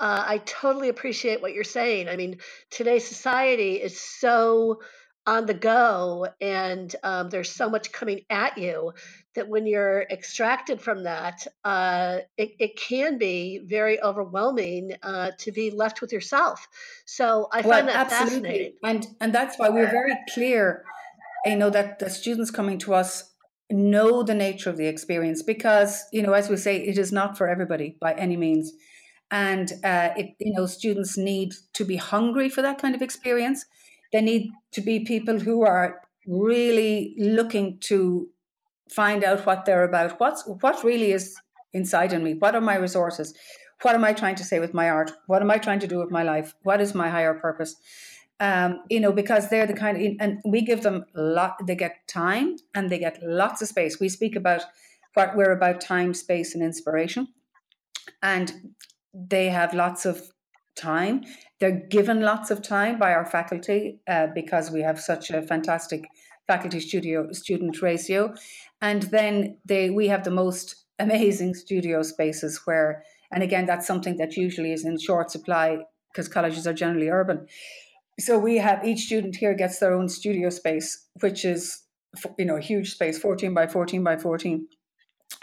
Uh, 0.00 0.24
I 0.26 0.38
totally 0.38 0.88
appreciate 0.88 1.40
what 1.40 1.54
you're 1.54 1.64
saying. 1.64 2.08
I 2.08 2.16
mean, 2.16 2.38
today's 2.70 3.06
society 3.06 3.74
is 3.74 4.00
so 4.00 4.80
on 5.26 5.46
the 5.46 5.54
go 5.54 6.26
and 6.40 6.94
um, 7.02 7.30
there's 7.30 7.50
so 7.50 7.70
much 7.70 7.92
coming 7.92 8.20
at 8.28 8.58
you 8.58 8.92
that 9.34 9.48
when 9.48 9.66
you're 9.66 10.02
extracted 10.10 10.80
from 10.80 11.04
that, 11.04 11.46
uh, 11.64 12.18
it, 12.36 12.52
it, 12.58 12.76
can 12.76 13.16
be 13.18 13.60
very 13.64 14.00
overwhelming 14.02 14.92
uh, 15.02 15.30
to 15.38 15.50
be 15.50 15.70
left 15.70 16.00
with 16.00 16.12
yourself. 16.12 16.68
So 17.06 17.48
I 17.52 17.62
well, 17.62 17.78
find 17.78 17.88
that 17.88 18.12
absolutely. 18.12 18.48
fascinating. 18.48 18.72
And, 18.84 19.06
and 19.20 19.34
that's 19.34 19.58
why 19.58 19.70
we're 19.70 19.90
very 19.90 20.16
clear, 20.32 20.84
you 21.46 21.56
know, 21.56 21.70
that 21.70 21.98
the 21.98 22.10
students 22.10 22.50
coming 22.50 22.78
to 22.80 22.94
us 22.94 23.34
know 23.70 24.22
the 24.22 24.34
nature 24.34 24.68
of 24.68 24.76
the 24.76 24.86
experience 24.86 25.42
because 25.42 26.04
you 26.12 26.22
know 26.22 26.34
as 26.34 26.50
we 26.50 26.56
say 26.56 26.76
it 26.76 26.98
is 26.98 27.10
not 27.10 27.36
for 27.36 27.48
everybody 27.48 27.96
by 27.98 28.12
any 28.12 28.36
means 28.36 28.72
and 29.30 29.72
uh, 29.82 30.10
it, 30.16 30.34
you 30.38 30.52
know 30.52 30.66
students 30.66 31.16
need 31.16 31.52
to 31.72 31.84
be 31.84 31.96
hungry 31.96 32.50
for 32.50 32.60
that 32.60 32.78
kind 32.78 32.94
of 32.94 33.00
experience 33.00 33.64
they 34.14 34.20
need 34.22 34.52
to 34.70 34.80
be 34.80 35.00
people 35.00 35.40
who 35.40 35.62
are 35.62 36.00
really 36.24 37.16
looking 37.18 37.78
to 37.80 38.28
find 38.88 39.24
out 39.24 39.44
what 39.44 39.64
they're 39.64 39.82
about. 39.82 40.20
What's 40.20 40.46
what 40.46 40.84
really 40.84 41.10
is 41.10 41.36
inside 41.72 42.12
in 42.12 42.22
me? 42.22 42.34
What 42.34 42.54
are 42.54 42.60
my 42.60 42.76
resources? 42.76 43.34
What 43.82 43.96
am 43.96 44.04
i 44.04 44.12
trying 44.12 44.36
to 44.36 44.44
say 44.44 44.60
with 44.60 44.72
my 44.72 44.88
art? 44.88 45.10
What 45.26 45.42
am 45.42 45.50
i 45.50 45.58
trying 45.58 45.80
to 45.80 45.88
do 45.88 45.98
with 45.98 46.12
my 46.12 46.22
life? 46.22 46.54
What 46.62 46.80
is 46.80 46.94
my 46.94 47.10
higher 47.10 47.34
purpose? 47.34 47.74
Um, 48.38 48.82
you 48.88 49.00
know, 49.00 49.10
because 49.10 49.50
they're 49.50 49.66
the 49.66 49.74
kind 49.74 49.96
of, 50.00 50.12
and 50.20 50.38
we 50.44 50.62
give 50.62 50.82
them 50.82 51.04
a 51.16 51.20
lot, 51.20 51.66
they 51.66 51.74
get 51.74 52.06
time 52.06 52.56
and 52.72 52.90
they 52.90 53.00
get 53.00 53.18
lots 53.20 53.62
of 53.62 53.68
space. 53.68 53.98
We 53.98 54.08
speak 54.08 54.36
about 54.36 54.62
what 55.14 55.36
we're 55.36 55.52
about 55.52 55.80
time, 55.80 56.14
space, 56.14 56.54
and 56.54 56.62
inspiration. 56.62 57.28
And 58.22 58.74
they 59.12 59.48
have 59.48 59.74
lots 59.74 60.06
of 60.06 60.33
time. 60.74 61.22
They're 61.60 61.86
given 61.88 62.20
lots 62.20 62.50
of 62.50 62.62
time 62.62 62.98
by 62.98 63.12
our 63.12 63.24
faculty 63.24 64.00
uh, 64.08 64.28
because 64.34 64.70
we 64.70 64.82
have 64.82 65.00
such 65.00 65.30
a 65.30 65.42
fantastic 65.42 66.04
faculty 66.46 66.80
studio 66.80 67.32
student 67.32 67.80
ratio. 67.80 68.34
And 68.80 69.04
then 69.04 69.58
they 69.64 69.90
we 69.90 70.08
have 70.08 70.24
the 70.24 70.30
most 70.30 70.84
amazing 70.98 71.54
studio 71.54 72.02
spaces 72.02 72.60
where, 72.64 73.02
and 73.32 73.42
again, 73.42 73.66
that's 73.66 73.86
something 73.86 74.16
that 74.18 74.36
usually 74.36 74.72
is 74.72 74.84
in 74.84 74.98
short 74.98 75.30
supply 75.30 75.78
because 76.12 76.28
colleges 76.28 76.66
are 76.66 76.72
generally 76.72 77.08
urban 77.08 77.46
so 78.18 78.38
we 78.38 78.58
have 78.58 78.84
each 78.84 79.06
student 79.06 79.36
here 79.36 79.54
gets 79.54 79.78
their 79.78 79.94
own 79.94 80.08
studio 80.08 80.50
space, 80.50 81.06
which 81.20 81.44
is 81.44 81.82
you 82.38 82.44
know 82.44 82.56
a 82.56 82.60
huge 82.60 82.92
space, 82.92 83.18
fourteen 83.18 83.54
by 83.54 83.66
fourteen 83.66 84.04
by 84.04 84.16
fourteen, 84.16 84.68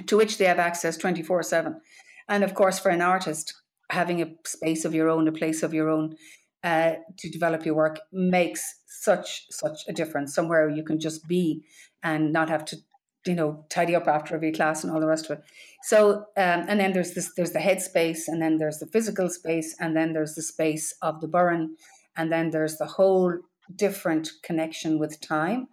to 0.07 0.17
which 0.17 0.37
they 0.37 0.45
have 0.45 0.59
access 0.59 0.97
twenty 0.97 1.21
four 1.21 1.43
seven. 1.43 1.81
And 2.29 2.43
of 2.43 2.53
course, 2.53 2.79
for 2.79 2.89
an 2.89 3.01
artist, 3.01 3.60
having 3.91 4.21
a 4.21 4.31
space 4.45 4.85
of 4.85 4.95
your 4.95 5.09
own, 5.09 5.27
a 5.27 5.31
place 5.31 5.63
of 5.63 5.73
your 5.73 5.89
own, 5.89 6.15
uh, 6.63 6.93
to 7.17 7.29
develop 7.29 7.65
your 7.65 7.75
work 7.75 7.99
makes 8.11 8.63
such 8.87 9.47
such 9.49 9.79
a 9.87 9.93
difference. 9.93 10.33
Somewhere 10.33 10.69
you 10.69 10.83
can 10.83 10.99
just 10.99 11.27
be 11.27 11.63
and 12.03 12.33
not 12.33 12.49
have 12.49 12.65
to, 12.65 12.77
you 13.25 13.35
know, 13.35 13.65
tidy 13.69 13.95
up 13.95 14.07
after 14.07 14.35
every 14.35 14.51
class 14.51 14.83
and 14.83 14.91
all 14.91 14.99
the 14.99 15.07
rest 15.07 15.29
of 15.29 15.39
it. 15.39 15.43
So, 15.83 16.25
um, 16.37 16.65
and 16.67 16.79
then 16.79 16.93
there's 16.93 17.13
this, 17.13 17.33
there's 17.35 17.51
the 17.51 17.59
head 17.59 17.81
space, 17.81 18.27
and 18.27 18.41
then 18.41 18.57
there's 18.57 18.79
the 18.79 18.87
physical 18.87 19.29
space, 19.29 19.75
and 19.79 19.95
then 19.95 20.13
there's 20.13 20.35
the 20.35 20.43
space 20.43 20.93
of 21.01 21.21
the 21.21 21.27
Burren 21.27 21.75
and 22.15 22.31
then 22.31 22.51
there's 22.51 22.77
the 22.77 22.85
whole 22.85 23.37
different 23.75 24.29
connection 24.43 24.99
with 24.99 25.21
time 25.21 25.67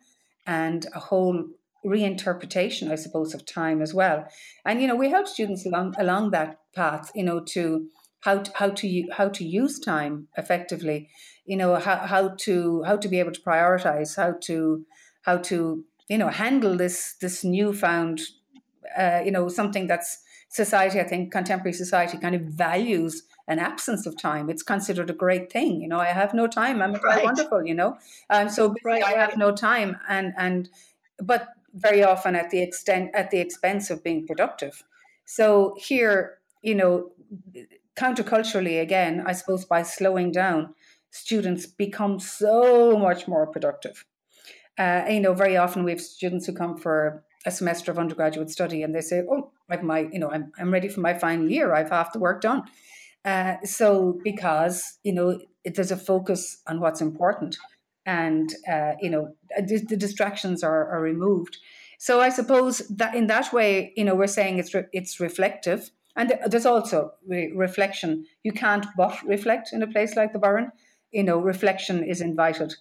and 0.46 0.86
a 0.94 1.00
whole 1.00 1.44
reinterpretation, 1.84 2.90
I 2.90 2.96
suppose, 2.96 3.34
of 3.34 3.46
time 3.46 3.82
as 3.82 3.94
well. 3.94 4.26
And 4.64 4.80
you 4.80 4.88
know, 4.88 4.96
we 4.96 5.10
help 5.10 5.28
students 5.28 5.66
along 5.66 5.94
along 5.98 6.30
that 6.30 6.58
path, 6.74 7.10
you 7.14 7.24
know, 7.24 7.40
to 7.40 7.88
how 8.20 8.38
to, 8.38 8.52
how 8.54 8.70
to 8.70 9.04
how 9.12 9.28
to 9.28 9.44
use 9.44 9.78
time 9.78 10.28
effectively. 10.36 11.08
You 11.46 11.56
know, 11.56 11.76
how 11.76 11.96
how 11.96 12.34
to 12.40 12.82
how 12.82 12.96
to 12.96 13.08
be 13.08 13.20
able 13.20 13.32
to 13.32 13.40
prioritize, 13.40 14.16
how 14.16 14.34
to 14.42 14.84
how 15.22 15.38
to 15.38 15.84
you 16.08 16.18
know 16.18 16.28
handle 16.28 16.76
this 16.76 17.14
this 17.20 17.44
newfound, 17.44 18.20
uh, 18.96 19.20
you 19.24 19.30
know, 19.30 19.48
something 19.48 19.86
that's 19.86 20.18
society, 20.48 20.98
I 21.00 21.04
think 21.04 21.30
contemporary 21.30 21.74
society 21.74 22.18
kind 22.18 22.34
of 22.34 22.42
values 22.42 23.22
an 23.46 23.58
absence 23.58 24.06
of 24.06 24.20
time. 24.20 24.50
It's 24.50 24.62
considered 24.62 25.10
a 25.10 25.14
great 25.14 25.50
thing. 25.50 25.80
You 25.80 25.88
know, 25.88 25.98
I 25.98 26.06
have 26.06 26.34
no 26.34 26.46
time. 26.46 26.82
I'm 26.82 26.94
right. 26.94 27.24
wonderful. 27.24 27.66
You 27.66 27.74
know, 27.74 27.98
um, 28.30 28.48
so 28.48 28.74
right, 28.84 29.02
I 29.02 29.12
have 29.12 29.36
no 29.36 29.52
time, 29.52 29.96
and 30.08 30.34
and 30.36 30.68
but 31.22 31.48
very 31.74 32.02
often 32.02 32.34
at 32.34 32.50
the 32.50 32.62
extent 32.62 33.10
at 33.14 33.30
the 33.30 33.38
expense 33.38 33.90
of 33.90 34.02
being 34.02 34.26
productive. 34.26 34.82
So 35.24 35.74
here, 35.78 36.38
you 36.62 36.74
know, 36.74 37.10
counterculturally 37.98 38.80
again, 38.80 39.24
I 39.26 39.32
suppose 39.32 39.64
by 39.64 39.82
slowing 39.82 40.32
down, 40.32 40.74
students 41.10 41.66
become 41.66 42.20
so 42.20 42.96
much 42.96 43.26
more 43.26 43.46
productive. 43.46 44.04
Uh, 44.78 45.04
you 45.10 45.20
know, 45.20 45.34
very 45.34 45.56
often 45.56 45.84
we 45.84 45.90
have 45.90 46.00
students 46.00 46.46
who 46.46 46.52
come 46.52 46.76
for 46.76 47.24
a 47.44 47.50
semester 47.50 47.90
of 47.90 47.98
undergraduate 47.98 48.50
study 48.50 48.82
and 48.82 48.94
they 48.94 49.00
say, 49.00 49.22
"Oh, 49.28 49.50
I've 49.68 49.82
my, 49.82 50.08
you 50.12 50.18
know, 50.18 50.30
I'm 50.30 50.52
I'm 50.58 50.72
ready 50.72 50.88
for 50.88 51.00
my 51.00 51.14
final 51.14 51.50
year. 51.50 51.74
I've 51.74 51.90
half 51.90 52.12
the 52.12 52.20
work 52.20 52.40
done." 52.40 52.62
Uh, 53.24 53.56
so 53.64 54.20
because 54.22 54.98
you 55.02 55.12
know 55.12 55.40
it, 55.64 55.74
there's 55.74 55.90
a 55.90 55.96
focus 55.96 56.62
on 56.68 56.80
what's 56.80 57.00
important, 57.00 57.56
and 58.06 58.54
uh, 58.70 58.92
you 59.00 59.10
know 59.10 59.34
the, 59.56 59.84
the 59.88 59.96
distractions 59.96 60.62
are, 60.62 60.88
are 60.90 61.00
removed. 61.00 61.58
So 61.98 62.20
I 62.20 62.28
suppose 62.28 62.78
that 62.90 63.16
in 63.16 63.26
that 63.26 63.52
way, 63.52 63.92
you 63.96 64.04
know, 64.04 64.14
we're 64.14 64.28
saying 64.28 64.58
it's 64.58 64.72
re- 64.72 64.92
it's 64.92 65.18
reflective, 65.18 65.90
and 66.18 66.34
there's 66.46 66.66
also 66.66 67.12
re- 67.26 67.52
reflection. 67.54 68.26
You 68.42 68.52
can't 68.52 68.84
but 68.96 69.16
reflect 69.24 69.70
in 69.72 69.82
a 69.82 69.86
place 69.86 70.16
like 70.16 70.32
the 70.32 70.38
Burren. 70.40 70.72
You 71.12 71.22
know, 71.22 71.38
reflection 71.38 72.02
is 72.02 72.20
invited, 72.20 72.74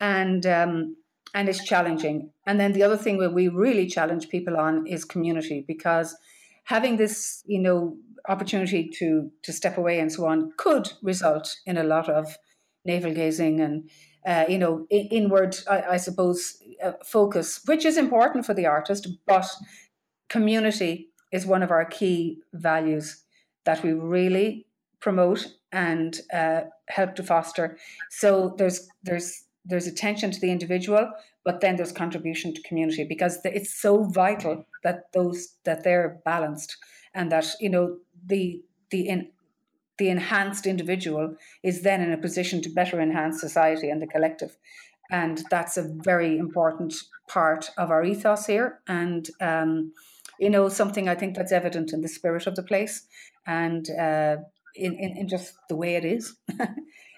and 0.00 0.44
um, 0.44 0.96
and 1.32 1.48
it's 1.48 1.64
challenging. 1.64 2.30
And 2.46 2.58
then 2.58 2.72
the 2.72 2.82
other 2.82 2.96
thing 2.96 3.16
where 3.16 3.30
we 3.30 3.46
really 3.48 3.86
challenge 3.86 4.28
people 4.28 4.56
on 4.56 4.86
is 4.88 5.04
community 5.04 5.64
because 5.66 6.16
having 6.64 6.96
this, 6.96 7.42
you 7.46 7.60
know, 7.60 7.96
opportunity 8.28 8.90
to 8.98 9.30
to 9.44 9.52
step 9.52 9.78
away 9.78 10.00
and 10.00 10.12
so 10.12 10.26
on 10.26 10.52
could 10.56 10.92
result 11.00 11.56
in 11.66 11.78
a 11.78 11.84
lot 11.84 12.08
of 12.08 12.36
navel 12.84 13.14
gazing 13.14 13.60
and 13.60 13.88
uh, 14.26 14.46
you 14.48 14.58
know 14.58 14.86
inward, 14.90 15.56
I, 15.70 15.82
I 15.92 15.96
suppose, 15.96 16.60
uh, 16.84 16.92
focus, 17.04 17.60
which 17.66 17.84
is 17.84 17.96
important 17.96 18.44
for 18.44 18.52
the 18.52 18.66
artist, 18.66 19.06
but 19.26 19.46
community 20.28 21.09
is 21.32 21.46
one 21.46 21.62
of 21.62 21.70
our 21.70 21.84
key 21.84 22.38
values 22.52 23.24
that 23.64 23.82
we 23.82 23.92
really 23.92 24.66
promote 25.00 25.46
and 25.72 26.20
uh, 26.32 26.62
help 26.88 27.14
to 27.16 27.22
foster. 27.22 27.78
So 28.10 28.54
there's 28.58 28.88
there's 29.02 29.44
there's 29.64 29.86
attention 29.86 30.30
to 30.30 30.40
the 30.40 30.50
individual, 30.50 31.10
but 31.44 31.60
then 31.60 31.76
there's 31.76 31.92
contribution 31.92 32.54
to 32.54 32.62
community 32.62 33.04
because 33.04 33.38
it's 33.44 33.74
so 33.74 34.04
vital 34.04 34.64
that 34.82 35.12
those 35.12 35.56
that 35.64 35.84
they're 35.84 36.20
balanced 36.24 36.76
and 37.14 37.30
that 37.32 37.46
you 37.60 37.68
know 37.68 37.96
the 38.26 38.62
the 38.90 39.08
in, 39.08 39.28
the 39.98 40.08
enhanced 40.08 40.66
individual 40.66 41.36
is 41.62 41.82
then 41.82 42.00
in 42.00 42.12
a 42.12 42.16
position 42.16 42.62
to 42.62 42.70
better 42.70 43.00
enhance 43.00 43.40
society 43.40 43.90
and 43.90 44.00
the 44.00 44.06
collective 44.06 44.56
and 45.10 45.42
that's 45.50 45.76
a 45.76 45.90
very 46.04 46.38
important 46.38 46.94
part 47.28 47.70
of 47.76 47.90
our 47.90 48.02
ethos 48.04 48.46
here 48.46 48.80
and 48.88 49.28
um, 49.40 49.92
you 50.40 50.50
know 50.50 50.68
something 50.68 51.08
i 51.08 51.14
think 51.14 51.36
that's 51.36 51.52
evident 51.52 51.92
in 51.92 52.00
the 52.00 52.08
spirit 52.08 52.46
of 52.46 52.56
the 52.56 52.62
place 52.62 53.06
and 53.46 53.90
uh, 53.90 54.36
in, 54.74 54.94
in, 54.98 55.16
in 55.16 55.28
just 55.28 55.54
the 55.68 55.76
way 55.76 55.94
it 55.94 56.04
is 56.04 56.34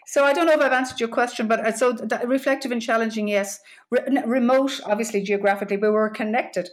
So 0.07 0.25
I 0.25 0.33
don't 0.33 0.47
know 0.47 0.53
if 0.53 0.61
I've 0.61 0.73
answered 0.73 1.01
your 1.01 1.09
question, 1.09 1.47
but 1.47 1.61
uh, 1.61 1.73
so 1.73 1.97
reflective 2.25 2.73
and 2.73 2.83
challenging, 2.83 3.29
yes. 3.29 3.61
Re- 3.91 4.23
remote, 4.27 4.81
obviously 4.85 5.23
geographically, 5.23 5.77
but 5.77 5.93
we're 5.93 6.11
connected. 6.11 6.69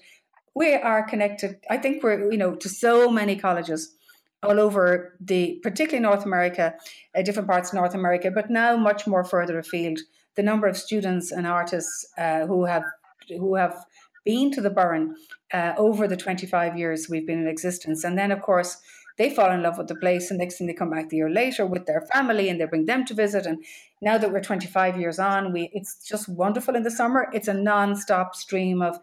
We 0.55 0.73
are 0.73 1.03
connected. 1.03 1.57
I 1.69 1.77
think 1.77 2.03
we're 2.03 2.31
you 2.31 2.37
know 2.37 2.55
to 2.55 2.67
so 2.67 3.09
many 3.09 3.35
colleges 3.35 3.95
all 4.41 4.59
over 4.59 5.15
the, 5.19 5.59
particularly 5.63 6.01
North 6.01 6.25
America, 6.25 6.73
uh, 7.15 7.21
different 7.21 7.47
parts 7.47 7.69
of 7.69 7.75
North 7.75 7.93
America, 7.93 8.31
but 8.31 8.49
now 8.49 8.75
much 8.77 9.05
more 9.05 9.23
further 9.23 9.59
afield. 9.59 9.99
The 10.35 10.43
number 10.43 10.65
of 10.67 10.77
students 10.77 11.31
and 11.31 11.45
artists 11.45 12.05
uh, 12.17 12.45
who 12.45 12.65
have 12.65 12.83
who 13.29 13.55
have 13.55 13.85
been 14.25 14.51
to 14.51 14.61
the 14.61 14.69
Burren 14.69 15.15
uh, 15.53 15.73
over 15.77 16.07
the 16.07 16.17
25 16.17 16.77
years 16.77 17.07
we've 17.09 17.27
been 17.27 17.41
in 17.41 17.47
existence, 17.47 18.03
and 18.03 18.17
then 18.17 18.31
of 18.31 18.41
course 18.41 18.77
they 19.19 19.29
fall 19.29 19.51
in 19.51 19.61
love 19.61 19.77
with 19.77 19.89
the 19.89 19.95
place, 19.95 20.31
and 20.31 20.39
next 20.39 20.57
thing 20.57 20.67
they 20.67 20.73
come 20.73 20.91
back 20.91 21.09
the 21.09 21.17
year 21.17 21.29
later 21.29 21.65
with 21.65 21.85
their 21.85 22.01
family, 22.13 22.47
and 22.47 22.59
they 22.59 22.65
bring 22.65 22.85
them 22.85 23.03
to 23.05 23.13
visit. 23.13 23.45
And 23.45 23.63
now 24.01 24.17
that 24.17 24.31
we're 24.31 24.39
25 24.39 24.97
years 24.97 25.19
on, 25.19 25.51
we 25.51 25.69
it's 25.73 25.95
just 26.07 26.29
wonderful 26.29 26.75
in 26.75 26.83
the 26.83 26.89
summer. 26.89 27.27
It's 27.33 27.49
a 27.49 27.53
non-stop 27.53 28.33
stream 28.33 28.81
of 28.81 28.97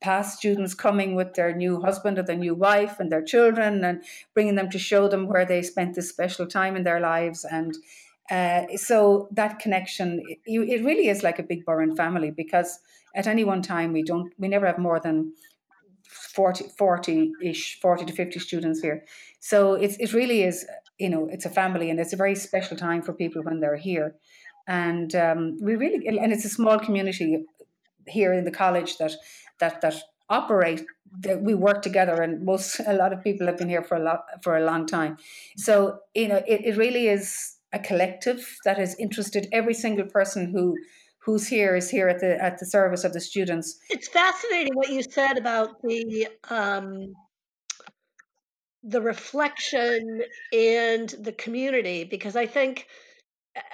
past 0.00 0.38
students 0.38 0.74
coming 0.74 1.16
with 1.16 1.34
their 1.34 1.56
new 1.56 1.80
husband 1.80 2.20
or 2.20 2.22
their 2.22 2.36
new 2.36 2.54
wife 2.54 3.00
and 3.00 3.10
their 3.10 3.22
children, 3.22 3.84
and 3.84 4.04
bringing 4.32 4.54
them 4.54 4.70
to 4.70 4.78
show 4.78 5.08
them 5.08 5.26
where 5.26 5.44
they 5.44 5.60
spent 5.60 5.96
this 5.96 6.08
special 6.08 6.46
time 6.46 6.76
in 6.76 6.84
their 6.84 7.00
lives 7.00 7.44
and. 7.44 7.76
Uh, 8.30 8.66
so 8.76 9.26
that 9.32 9.58
connection, 9.58 10.22
it, 10.28 10.38
it 10.44 10.84
really 10.84 11.08
is 11.08 11.22
like 11.22 11.38
a 11.38 11.42
big 11.42 11.64
Burren 11.64 11.96
family 11.96 12.30
because 12.30 12.78
at 13.14 13.26
any 13.26 13.44
one 13.44 13.62
time 13.62 13.92
we 13.92 14.02
don't, 14.02 14.32
we 14.38 14.48
never 14.48 14.66
have 14.66 14.78
more 14.78 15.00
than 15.00 15.32
40, 16.08 16.66
40-ish, 16.78 17.80
40 17.80 18.04
to 18.06 18.12
50 18.12 18.38
students 18.38 18.80
here. 18.80 19.04
So 19.40 19.74
it's, 19.74 19.96
it 19.96 20.12
really 20.12 20.42
is, 20.42 20.66
you 20.98 21.10
know, 21.10 21.28
it's 21.30 21.44
a 21.44 21.50
family 21.50 21.90
and 21.90 22.00
it's 22.00 22.12
a 22.12 22.16
very 22.16 22.34
special 22.34 22.76
time 22.76 23.02
for 23.02 23.12
people 23.12 23.42
when 23.42 23.60
they're 23.60 23.76
here. 23.76 24.14
And 24.66 25.14
um, 25.14 25.58
we 25.60 25.76
really, 25.76 26.06
and 26.06 26.32
it's 26.32 26.44
a 26.44 26.50
small 26.50 26.78
community 26.78 27.44
here 28.06 28.32
in 28.32 28.44
the 28.44 28.50
college 28.50 28.98
that, 28.98 29.12
that, 29.58 29.80
that 29.80 29.94
operate 30.30 30.84
that 31.20 31.42
we 31.42 31.54
work 31.54 31.82
together 31.82 32.22
and 32.22 32.44
most 32.44 32.80
a 32.86 32.92
lot 32.92 33.12
of 33.12 33.22
people 33.22 33.46
have 33.46 33.56
been 33.56 33.68
here 33.68 33.82
for 33.82 33.96
a 33.96 34.02
lot 34.02 34.24
for 34.42 34.56
a 34.56 34.64
long 34.64 34.86
time 34.86 35.16
so 35.56 35.98
you 36.14 36.28
know 36.28 36.42
it, 36.46 36.60
it 36.64 36.76
really 36.76 37.08
is 37.08 37.56
a 37.72 37.78
collective 37.78 38.56
that 38.64 38.78
is 38.78 38.94
interested 38.98 39.48
every 39.52 39.74
single 39.74 40.06
person 40.06 40.50
who 40.50 40.76
who's 41.28 41.46
here 41.46 41.76
is 41.76 41.90
here 41.90 42.08
at 42.08 42.20
the 42.20 42.42
at 42.42 42.58
the 42.58 42.64
service 42.64 43.04
of 43.04 43.12
the 43.12 43.20
students. 43.20 43.78
It's 43.90 44.08
fascinating 44.08 44.72
what 44.74 44.88
you 44.88 45.02
said 45.02 45.36
about 45.36 45.82
the 45.82 46.26
um, 46.48 47.12
the 48.82 49.02
reflection 49.02 50.22
and 50.54 51.10
the 51.20 51.32
community 51.32 52.04
because 52.04 52.34
I 52.34 52.46
think 52.46 52.86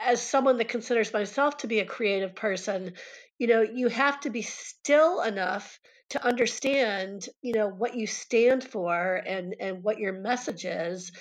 as 0.05 0.21
someone 0.21 0.57
that 0.59 0.69
considers 0.69 1.13
myself 1.13 1.57
to 1.59 1.69
be 1.69 1.79
a 1.79 1.85
creative 1.85 2.35
person, 2.35 2.95
you 3.39 3.47
know, 3.47 3.63
you 3.63 3.87
have 3.87 4.19
to 4.23 4.31
be 4.31 4.43
still 4.43 5.23
enough 5.23 5.79
to 6.11 6.27
understand, 6.27 7.29
you 7.41 7.55
know, 7.55 7.69
what 7.69 7.95
you 7.95 8.09
stand 8.09 8.65
for 8.65 9.23
and 9.25 9.55
and 9.61 9.85
what 9.85 10.01
your 10.01 10.13
message 10.13 10.65
is. 10.65 11.13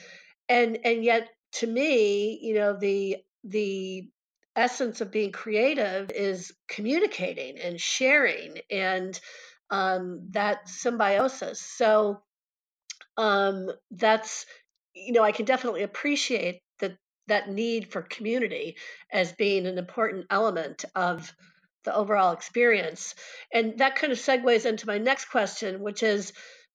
And 0.50 0.80
and 0.84 1.04
yet 1.04 1.30
to 1.60 1.68
me, 1.68 2.40
you 2.42 2.56
know, 2.56 2.76
the 2.76 3.18
the 3.44 4.10
essence 4.56 5.02
of 5.02 5.12
being 5.12 5.32
creative 5.32 6.12
is 6.12 6.54
communicating 6.68 7.58
and 7.58 7.80
sharing 7.80 8.60
and 8.70 9.20
um, 9.70 10.28
that 10.32 10.68
symbiosis. 10.70 11.60
So 11.60 12.22
um, 13.18 13.70
that's 13.92 14.46
you 14.94 15.14
know 15.14 15.24
I 15.24 15.32
can 15.32 15.46
definitely 15.46 15.84
appreciate 15.84 16.62
that 16.80 16.98
that 17.28 17.50
need 17.50 17.92
for 17.92 18.02
community 18.02 18.78
as 19.12 19.32
being 19.34 19.66
an 19.66 19.78
important 19.78 20.28
element 20.30 20.86
of 20.96 21.34
the 21.84 21.96
overall 21.96 22.34
experience. 22.34 23.16
And 23.52 23.80
that 23.80 23.96
kind 23.96 24.14
of 24.14 24.20
segues 24.20 24.66
into 24.66 24.88
my 24.88 24.98
next 24.98 25.26
question, 25.26 25.82
which 25.82 26.02
is 26.02 26.32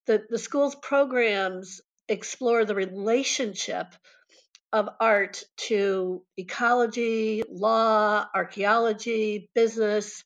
the, 0.07 0.23
the 0.29 0.39
school's 0.39 0.75
programs 0.75 1.81
explore 2.09 2.65
the 2.65 2.75
relationship 2.75 3.87
of 4.73 4.89
art 5.01 5.43
to 5.57 6.23
ecology, 6.37 7.43
law, 7.51 8.27
archaeology, 8.35 9.51
business, 9.55 10.23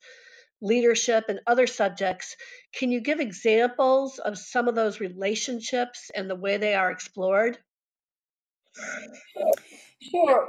leadership, 0.61 1.25
and 1.29 1.39
other 1.47 1.67
subjects. 1.67 2.35
Can 2.73 2.91
you 2.91 3.01
give 3.01 3.19
examples 3.19 4.19
of 4.19 4.37
some 4.37 4.67
of 4.67 4.75
those 4.75 4.99
relationships 4.99 6.09
and 6.15 6.29
the 6.29 6.35
way 6.35 6.57
they 6.57 6.75
are 6.75 6.91
explored? 6.91 7.57
Sure. 10.01 10.47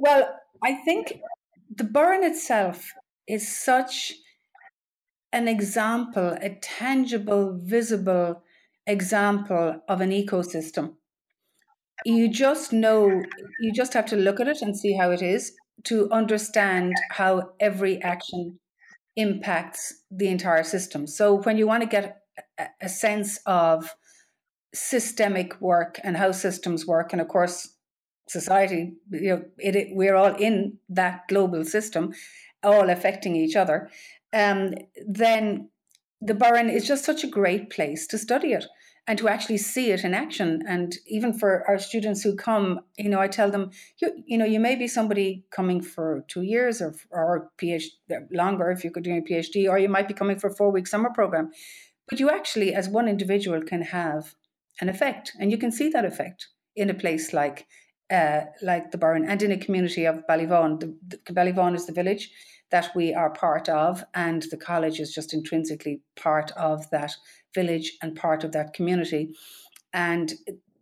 Well, 0.00 0.38
I 0.62 0.74
think 0.74 1.20
the 1.74 1.84
Burren 1.84 2.24
itself 2.24 2.92
is 3.26 3.56
such 3.56 4.12
an 5.32 5.48
example, 5.48 6.36
a 6.40 6.50
tangible, 6.60 7.58
visible 7.62 8.42
example 8.86 9.82
of 9.88 10.00
an 10.00 10.10
ecosystem 10.10 10.96
you 12.04 12.28
just 12.28 12.72
know 12.72 13.22
you 13.60 13.72
just 13.72 13.94
have 13.94 14.06
to 14.06 14.16
look 14.16 14.40
at 14.40 14.48
it 14.48 14.62
and 14.62 14.76
see 14.76 14.94
how 14.94 15.10
it 15.10 15.22
is 15.22 15.52
to 15.84 16.10
understand 16.10 16.94
how 17.10 17.50
every 17.60 18.00
action 18.02 18.58
impacts 19.16 20.02
the 20.10 20.28
entire 20.28 20.62
system. 20.62 21.06
So 21.06 21.36
when 21.42 21.56
you 21.56 21.66
want 21.66 21.82
to 21.82 21.88
get 21.88 22.22
a 22.80 22.88
sense 22.88 23.38
of 23.46 23.94
systemic 24.74 25.60
work 25.60 26.00
and 26.02 26.16
how 26.16 26.32
systems 26.32 26.86
work 26.86 27.12
and 27.12 27.20
of 27.20 27.28
course 27.28 27.74
society 28.28 28.94
you 29.10 29.28
know 29.28 29.44
it, 29.58 29.76
it, 29.76 29.88
we're 29.92 30.14
all 30.14 30.34
in 30.36 30.78
that 30.88 31.28
global 31.28 31.62
system 31.64 32.12
all 32.62 32.88
affecting 32.88 33.36
each 33.36 33.54
other 33.54 33.90
um, 34.32 34.72
then 35.06 35.68
the 36.22 36.32
Burren 36.32 36.70
is 36.70 36.86
just 36.86 37.04
such 37.04 37.22
a 37.22 37.26
great 37.26 37.68
place 37.68 38.06
to 38.06 38.16
study 38.16 38.52
it 38.54 38.64
and 39.06 39.18
to 39.18 39.28
actually 39.28 39.58
see 39.58 39.90
it 39.90 40.04
in 40.04 40.14
action. 40.14 40.62
And 40.66 40.96
even 41.06 41.32
for 41.32 41.66
our 41.68 41.78
students 41.78 42.22
who 42.22 42.36
come, 42.36 42.80
you 42.96 43.08
know, 43.08 43.20
I 43.20 43.26
tell 43.26 43.50
them, 43.50 43.70
you, 44.00 44.22
you 44.26 44.38
know, 44.38 44.44
you 44.44 44.60
may 44.60 44.76
be 44.76 44.86
somebody 44.86 45.44
coming 45.50 45.82
for 45.82 46.24
two 46.28 46.42
years 46.42 46.80
or 46.80 46.94
or 47.10 47.50
PhD 47.60 47.90
longer 48.30 48.70
if 48.70 48.84
you're 48.84 48.92
doing 48.92 49.18
a 49.18 49.22
PhD, 49.22 49.68
or 49.68 49.78
you 49.78 49.88
might 49.88 50.08
be 50.08 50.14
coming 50.14 50.38
for 50.38 50.48
a 50.48 50.54
four 50.54 50.70
week 50.70 50.86
summer 50.86 51.10
program, 51.10 51.50
but 52.08 52.20
you 52.20 52.30
actually, 52.30 52.74
as 52.74 52.88
one 52.88 53.08
individual, 53.08 53.62
can 53.62 53.82
have 53.82 54.34
an 54.80 54.88
effect, 54.88 55.32
and 55.38 55.50
you 55.50 55.58
can 55.58 55.72
see 55.72 55.88
that 55.90 56.04
effect 56.04 56.48
in 56.76 56.90
a 56.90 56.94
place 56.94 57.32
like. 57.32 57.66
Uh, 58.10 58.44
like 58.60 58.90
the 58.90 58.98
Burren 58.98 59.24
and 59.24 59.42
in 59.42 59.52
a 59.52 59.56
community 59.56 60.04
of 60.04 60.22
Ballyvaughan. 60.28 60.80
The, 60.80 61.18
the, 61.24 61.32
Ballyvaughan 61.32 61.74
is 61.74 61.86
the 61.86 61.94
village 61.94 62.30
that 62.72 62.90
we 62.96 63.14
are 63.14 63.30
part 63.30 63.68
of, 63.68 64.02
and 64.14 64.42
the 64.50 64.56
college 64.56 64.98
is 64.98 65.14
just 65.14 65.32
intrinsically 65.32 66.02
part 66.16 66.50
of 66.52 66.90
that 66.90 67.12
village 67.54 67.92
and 68.02 68.16
part 68.16 68.42
of 68.42 68.52
that 68.52 68.72
community. 68.72 69.34
And 69.92 70.32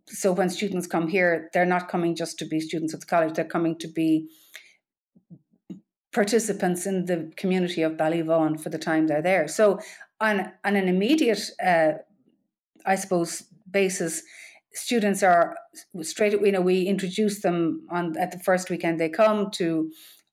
so 0.07 0.31
when 0.31 0.49
students 0.49 0.87
come 0.87 1.07
here, 1.07 1.49
they're 1.53 1.65
not 1.65 1.89
coming 1.89 2.15
just 2.15 2.39
to 2.39 2.45
be 2.45 2.59
students 2.59 2.93
of 2.93 3.01
the 3.01 3.05
college, 3.05 3.33
they're 3.35 3.45
coming 3.45 3.77
to 3.79 3.87
be 3.87 4.29
participants 6.13 6.85
in 6.85 7.05
the 7.05 7.31
community 7.37 7.83
of 7.83 7.93
Ballyvaughan 7.93 8.59
for 8.59 8.69
the 8.69 8.77
time 8.77 9.07
they're 9.07 9.21
there. 9.21 9.47
So 9.47 9.79
on, 10.19 10.51
on 10.65 10.75
an 10.75 10.87
immediate, 10.87 11.41
uh, 11.63 11.93
I 12.85 12.95
suppose, 12.95 13.43
basis, 13.69 14.23
students 14.73 15.21
are 15.23 15.55
straight 16.01 16.31
you 16.31 16.51
know 16.51 16.61
we 16.61 16.83
introduce 16.83 17.41
them 17.41 17.85
on 17.89 18.17
at 18.17 18.31
the 18.31 18.39
first 18.39 18.69
weekend 18.69 18.99
they 18.99 19.09
come 19.09 19.51
to 19.51 19.91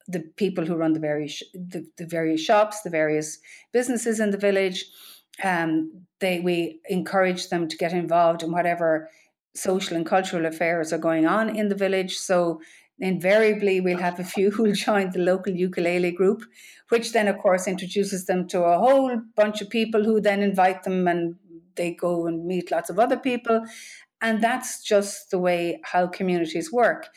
the 0.08 0.20
people 0.36 0.64
who 0.64 0.74
run 0.74 0.94
the 0.94 1.00
various 1.00 1.42
the, 1.52 1.86
the 1.98 2.06
various 2.06 2.40
shops 2.40 2.82
the 2.82 2.90
various 2.90 3.38
businesses 3.72 4.20
in 4.20 4.30
the 4.30 4.38
village 4.38 4.84
um, 5.44 6.02
they 6.20 6.40
we 6.40 6.80
encourage 6.88 7.48
them 7.48 7.68
to 7.68 7.76
get 7.76 7.92
involved 7.92 8.42
in 8.42 8.50
whatever 8.50 9.08
social 9.54 9.96
and 9.96 10.06
cultural 10.06 10.46
affairs 10.46 10.92
are 10.92 10.98
going 10.98 11.26
on 11.26 11.54
in 11.54 11.68
the 11.68 11.74
village. 11.74 12.16
So 12.16 12.60
invariably 12.98 13.80
we'll 13.80 13.98
have 13.98 14.20
a 14.20 14.24
few 14.24 14.50
who'll 14.50 14.72
join 14.88 15.10
the 15.10 15.20
local 15.20 15.52
ukulele 15.52 16.12
group, 16.12 16.42
which 16.88 17.12
then 17.12 17.28
of 17.28 17.38
course 17.38 17.66
introduces 17.68 18.26
them 18.26 18.46
to 18.48 18.62
a 18.62 18.78
whole 18.78 19.20
bunch 19.36 19.60
of 19.60 19.70
people 19.70 20.04
who 20.04 20.20
then 20.20 20.42
invite 20.42 20.82
them 20.82 21.06
and 21.06 21.36
they 21.76 21.92
go 21.92 22.26
and 22.26 22.44
meet 22.44 22.70
lots 22.70 22.90
of 22.90 22.98
other 22.98 23.16
people. 23.16 23.64
And 24.20 24.42
that's 24.42 24.82
just 24.82 25.30
the 25.30 25.38
way 25.38 25.80
how 25.84 26.08
communities 26.08 26.72
work. 26.72 27.08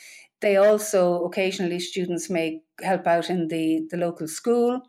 They 0.41 0.57
also 0.57 1.23
occasionally 1.23 1.79
students 1.79 2.29
may 2.29 2.61
help 2.81 3.07
out 3.07 3.29
in 3.29 3.47
the, 3.47 3.87
the 3.89 3.97
local 3.97 4.27
school 4.27 4.81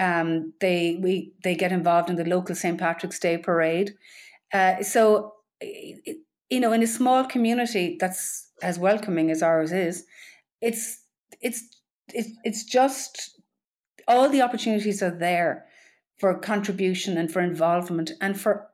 um, 0.00 0.54
they 0.60 0.98
we 1.00 1.32
they 1.44 1.54
get 1.54 1.72
involved 1.72 2.08
in 2.08 2.16
the 2.16 2.24
local 2.24 2.54
St 2.54 2.78
Patrick's 2.78 3.18
Day 3.18 3.36
parade. 3.36 3.94
Uh, 4.52 4.82
so, 4.82 5.34
you 5.60 6.60
know, 6.60 6.72
in 6.72 6.82
a 6.82 6.86
small 6.86 7.24
community 7.24 7.96
that's 8.00 8.48
as 8.62 8.78
welcoming 8.78 9.30
as 9.30 9.42
ours 9.42 9.72
is, 9.72 10.06
it's 10.60 11.00
it's 11.40 11.62
it's 12.14 12.30
it's 12.44 12.64
just 12.64 13.40
all 14.08 14.28
the 14.28 14.42
opportunities 14.42 15.02
are 15.02 15.16
there 15.16 15.66
for 16.18 16.38
contribution 16.38 17.18
and 17.18 17.30
for 17.30 17.40
involvement 17.40 18.12
and 18.20 18.40
for 18.40 18.68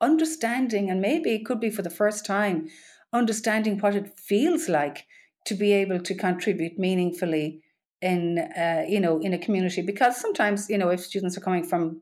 understanding 0.00 0.90
and 0.90 1.00
maybe 1.00 1.30
it 1.32 1.44
could 1.44 1.60
be 1.60 1.70
for 1.70 1.82
the 1.82 1.90
first 1.90 2.24
time 2.24 2.68
understanding 3.12 3.78
what 3.78 3.94
it 3.94 4.18
feels 4.18 4.66
like 4.68 5.06
to 5.46 5.54
be 5.54 5.72
able 5.72 6.00
to 6.00 6.14
contribute 6.14 6.78
meaningfully 6.78 7.62
in 8.00 8.38
uh, 8.38 8.84
you 8.88 9.00
know 9.00 9.18
in 9.20 9.32
a 9.32 9.38
community. 9.38 9.82
Because 9.82 10.20
sometimes 10.20 10.68
you 10.68 10.78
know 10.78 10.90
if 10.90 11.00
students 11.00 11.36
are 11.36 11.42
coming 11.42 11.64
from 11.64 12.00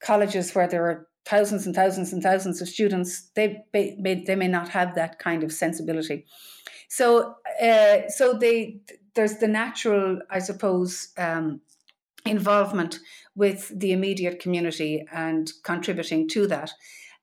colleges 0.00 0.54
where 0.54 0.68
there 0.68 0.84
are 0.86 1.06
thousands 1.24 1.66
and 1.66 1.74
thousands 1.74 2.12
and 2.12 2.22
thousands 2.22 2.60
of 2.60 2.68
students 2.68 3.30
they 3.34 3.64
may, 3.72 4.22
they 4.26 4.34
may 4.36 4.48
not 4.48 4.68
have 4.68 4.94
that 4.94 5.18
kind 5.18 5.42
of 5.42 5.52
sensibility. 5.52 6.26
So 6.88 7.34
uh, 7.62 8.08
so 8.08 8.34
they 8.34 8.80
there's 9.14 9.36
the 9.36 9.48
natural 9.48 10.18
i 10.30 10.38
suppose 10.38 11.08
um, 11.18 11.60
involvement 12.26 12.98
with 13.36 13.70
the 13.78 13.92
immediate 13.92 14.40
community 14.40 15.04
and 15.12 15.52
contributing 15.62 16.28
to 16.28 16.46
that 16.46 16.72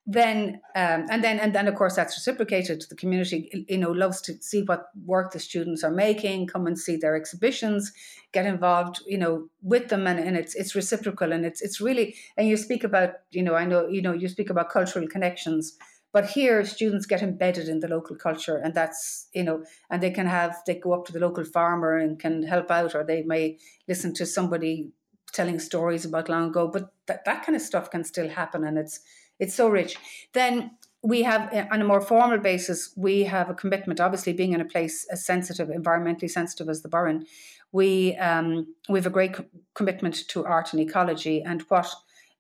then 0.08 0.60
um, 0.76 1.06
and 1.12 1.24
then 1.24 1.40
and 1.40 1.54
then 1.54 1.68
of 1.68 1.76
course 1.76 1.96
that's 1.96 2.18
reciprocated 2.18 2.84
the 2.90 2.96
community 2.96 3.66
you 3.70 3.78
know 3.78 3.92
loves 3.92 4.20
to 4.20 4.34
see 4.42 4.64
what 4.64 4.88
work 5.06 5.32
the 5.32 5.40
students 5.40 5.84
are 5.84 5.92
making 5.92 6.48
come 6.48 6.66
and 6.66 6.80
see 6.80 6.96
their 6.96 7.16
exhibitions 7.16 7.94
get 8.32 8.48
involved 8.48 9.02
you 9.06 9.18
know 9.18 9.48
with 9.62 9.90
them 9.90 10.08
and, 10.08 10.20
and 10.20 10.36
it's 10.36 10.56
it's 10.56 10.74
reciprocal 10.74 11.32
and 11.32 11.46
it's 11.46 11.62
it's 11.62 11.80
really 11.80 12.16
and 12.36 12.48
you 12.48 12.58
speak 12.58 12.84
about 12.84 13.12
you 13.30 13.44
know 13.44 13.54
i 13.54 13.64
know 13.64 13.88
you 13.88 14.02
know 14.02 14.14
you 14.14 14.28
speak 14.28 14.50
about 14.50 14.72
cultural 14.72 15.08
connections 15.08 15.78
but 16.14 16.26
here 16.26 16.66
students 16.66 17.06
get 17.06 17.22
embedded 17.22 17.70
in 17.70 17.80
the 17.80 17.88
local 17.88 18.16
culture 18.16 18.58
and 18.58 18.74
that's 18.74 19.28
you 19.36 19.44
know 19.44 19.64
and 19.92 20.02
they 20.02 20.12
can 20.12 20.26
have 20.26 20.58
they 20.66 20.76
go 20.76 20.94
up 20.94 21.06
to 21.06 21.14
the 21.14 21.20
local 21.20 21.46
farmer 21.46 21.96
and 21.96 22.20
can 22.20 22.42
help 22.42 22.72
out 22.72 22.96
or 22.96 23.04
they 23.04 23.22
may 23.22 23.56
listen 23.88 24.16
to 24.16 24.26
somebody 24.26 24.90
telling 25.32 25.60
stories 25.60 26.06
about 26.06 26.28
long 26.28 26.50
ago 26.50 26.68
but 26.68 26.92
that, 27.06 27.24
that 27.24 27.46
kind 27.46 27.56
of 27.56 27.62
stuff 27.62 27.92
can 27.92 28.04
still 28.04 28.28
happen 28.28 28.64
and 28.64 28.80
it's 28.80 29.00
it's 29.42 29.56
so 29.56 29.68
rich. 29.68 29.98
Then 30.34 30.78
we 31.04 31.24
have, 31.24 31.52
uh, 31.52 31.66
on 31.72 31.82
a 31.82 31.84
more 31.84 32.00
formal 32.00 32.38
basis, 32.38 32.94
we 32.96 33.24
have 33.24 33.50
a 33.50 33.56
commitment. 33.56 34.00
Obviously, 34.00 34.34
being 34.34 34.54
in 34.54 34.62
a 34.62 34.66
place 34.66 35.06
as 35.12 35.26
sensitive, 35.26 35.68
environmentally 35.68 36.30
sensitive 36.30 36.70
as 36.70 36.84
the 36.84 36.90
Burren, 36.90 37.26
we 37.72 38.16
um, 38.18 38.68
we 38.88 39.00
have 39.00 39.08
a 39.08 39.18
great 39.18 39.34
co- 39.34 39.46
commitment 39.74 40.28
to 40.30 40.46
art 40.46 40.74
and 40.74 40.82
ecology 40.82 41.42
and 41.42 41.64
what 41.64 41.90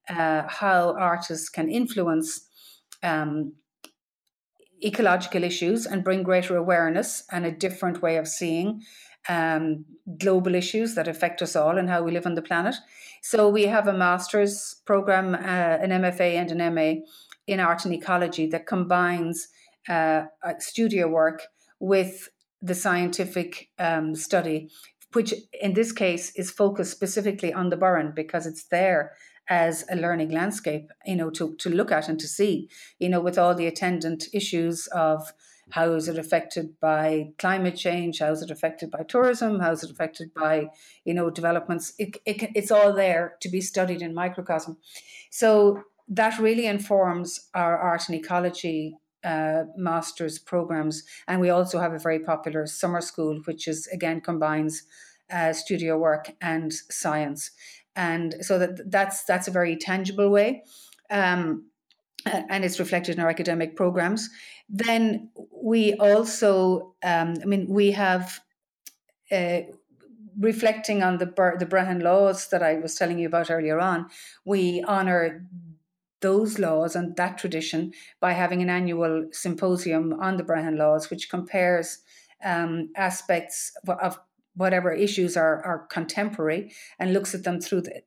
uh, 0.09 0.43
how 0.47 0.95
artists 0.97 1.49
can 1.49 1.69
influence 1.69 2.47
um, 3.01 3.53
ecological 4.83 5.43
issues 5.43 5.85
and 5.85 6.03
bring 6.03 6.21
greater 6.21 6.55
awareness 6.55 7.23
and 7.31 7.45
a 7.45 7.51
different 7.51 8.01
way 8.01 8.17
of 8.17 8.27
seeing 8.27 8.81
um, 9.29 9.85
global 10.17 10.55
issues 10.55 10.95
that 10.95 11.07
affect 11.07 11.41
us 11.41 11.55
all 11.55 11.77
and 11.77 11.89
how 11.89 12.03
we 12.03 12.11
live 12.11 12.25
on 12.25 12.35
the 12.35 12.41
planet. 12.41 12.75
So 13.21 13.49
we 13.49 13.63
have 13.63 13.87
a 13.87 13.93
master's 13.93 14.81
program, 14.85 15.35
uh, 15.35 15.37
an 15.37 15.91
MFA 15.91 16.35
and 16.35 16.51
an 16.51 16.75
MA 16.75 17.01
in 17.47 17.59
art 17.59 17.85
and 17.85 17.93
ecology 17.93 18.47
that 18.47 18.65
combines 18.65 19.47
uh, 19.87 20.23
studio 20.59 21.07
work 21.07 21.43
with 21.79 22.29
the 22.61 22.75
scientific 22.75 23.69
um, 23.79 24.15
study, 24.15 24.69
which 25.13 25.33
in 25.59 25.73
this 25.73 25.91
case 25.91 26.31
is 26.35 26.51
focused 26.51 26.91
specifically 26.91 27.53
on 27.53 27.69
the 27.69 27.77
Burren 27.77 28.13
because 28.15 28.45
it's 28.45 28.65
there 28.65 29.13
as 29.49 29.83
a 29.89 29.95
learning 29.95 30.29
landscape, 30.29 30.91
you 31.05 31.15
know, 31.15 31.29
to, 31.31 31.55
to 31.55 31.69
look 31.69 31.91
at 31.91 32.07
and 32.07 32.19
to 32.19 32.27
see, 32.27 32.69
you 32.99 33.09
know, 33.09 33.19
with 33.19 33.37
all 33.37 33.55
the 33.55 33.67
attendant 33.67 34.25
issues 34.33 34.87
of 34.87 35.33
how 35.71 35.93
is 35.93 36.07
it 36.07 36.17
affected 36.17 36.79
by 36.79 37.31
climate 37.39 37.75
change? 37.75 38.19
How 38.19 38.31
is 38.31 38.41
it 38.41 38.51
affected 38.51 38.91
by 38.91 39.03
tourism? 39.03 39.59
How 39.59 39.71
is 39.71 39.83
it 39.83 39.91
affected 39.91 40.33
by, 40.33 40.67
you 41.05 41.13
know, 41.13 41.29
developments? 41.29 41.93
It, 41.97 42.17
it, 42.25 42.51
it's 42.55 42.71
all 42.71 42.93
there 42.93 43.35
to 43.41 43.49
be 43.49 43.61
studied 43.61 44.01
in 44.01 44.13
microcosm. 44.13 44.77
So 45.29 45.83
that 46.09 46.39
really 46.39 46.65
informs 46.65 47.49
our 47.53 47.77
art 47.77 48.03
and 48.09 48.17
ecology 48.17 48.97
uh, 49.23 49.63
master's 49.77 50.39
programs. 50.39 51.03
And 51.27 51.39
we 51.39 51.49
also 51.49 51.79
have 51.79 51.93
a 51.93 51.99
very 51.99 52.19
popular 52.19 52.65
summer 52.67 53.01
school, 53.01 53.41
which 53.45 53.67
is 53.67 53.87
again 53.87 54.21
combines 54.21 54.83
uh, 55.31 55.53
studio 55.53 55.97
work 55.97 56.31
and 56.41 56.73
science. 56.73 57.51
And 57.95 58.35
so 58.41 58.59
that 58.59 58.91
that's 58.91 59.23
that's 59.23 59.47
a 59.47 59.51
very 59.51 59.77
tangible 59.77 60.29
way. 60.29 60.63
Um, 61.09 61.67
and 62.25 62.63
it's 62.63 62.79
reflected 62.79 63.15
in 63.15 63.21
our 63.21 63.29
academic 63.29 63.75
programs. 63.75 64.29
Then 64.71 65.29
we 65.51 65.93
also, 65.95 66.95
um, 67.03 67.35
I 67.41 67.45
mean, 67.45 67.67
we 67.67 67.91
have 67.91 68.39
uh, 69.31 69.61
reflecting 70.39 71.03
on 71.03 71.17
the 71.17 71.25
the 71.59 71.65
Brehon 71.65 72.01
laws 72.01 72.47
that 72.49 72.63
I 72.63 72.75
was 72.75 72.95
telling 72.95 73.19
you 73.19 73.27
about 73.27 73.51
earlier 73.51 73.79
on. 73.79 74.07
We 74.45 74.83
honour 74.87 75.45
those 76.21 76.57
laws 76.57 76.95
and 76.95 77.15
that 77.17 77.37
tradition 77.37 77.91
by 78.19 78.31
having 78.33 78.61
an 78.61 78.69
annual 78.69 79.27
symposium 79.31 80.13
on 80.13 80.37
the 80.37 80.43
Brehon 80.43 80.77
laws, 80.77 81.09
which 81.09 81.29
compares 81.29 81.99
um, 82.43 82.89
aspects 82.95 83.73
of 83.87 84.19
whatever 84.55 84.91
issues 84.91 85.37
are, 85.37 85.63
are 85.63 85.87
contemporary 85.87 86.71
and 86.99 87.13
looks 87.13 87.33
at 87.33 87.43
them 87.43 87.59
through 87.61 87.81
the 87.81 88.03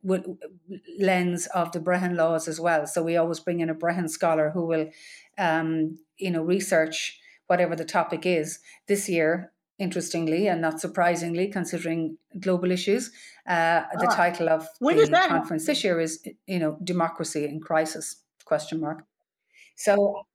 lens 0.99 1.47
of 1.55 1.73
the 1.73 1.81
Brehon 1.81 2.17
laws 2.17 2.49
as 2.49 2.61
well. 2.61 2.87
So 2.87 3.03
we 3.03 3.17
always 3.17 3.41
bring 3.41 3.61
in 3.61 3.71
a 3.71 3.75
Brehon 3.75 4.09
scholar 4.09 4.51
who 4.51 4.67
will, 4.67 4.91
um, 5.39 5.99
you 6.19 6.31
know, 6.31 6.43
research 6.43 7.19
whatever 7.47 7.77
the 7.77 7.85
topic 7.85 8.25
is. 8.27 8.59
This 8.89 9.09
year, 9.09 9.53
interestingly 9.79 10.47
and 10.47 10.61
not 10.61 10.81
surprisingly, 10.81 11.49
considering 11.49 12.19
global 12.41 12.71
issues, 12.71 13.11
uh, 13.47 13.83
the 13.99 14.09
ah, 14.09 14.15
title 14.15 14.49
of 14.49 14.67
the 14.81 15.27
conference 15.29 15.67
this 15.67 15.85
year 15.85 16.01
is, 16.01 16.27
you 16.47 16.59
know, 16.59 16.79
democracy 16.83 17.45
in 17.45 17.61
crisis? 17.61 18.17
Question 18.45 18.81
mark. 18.81 19.05
So 19.77 20.27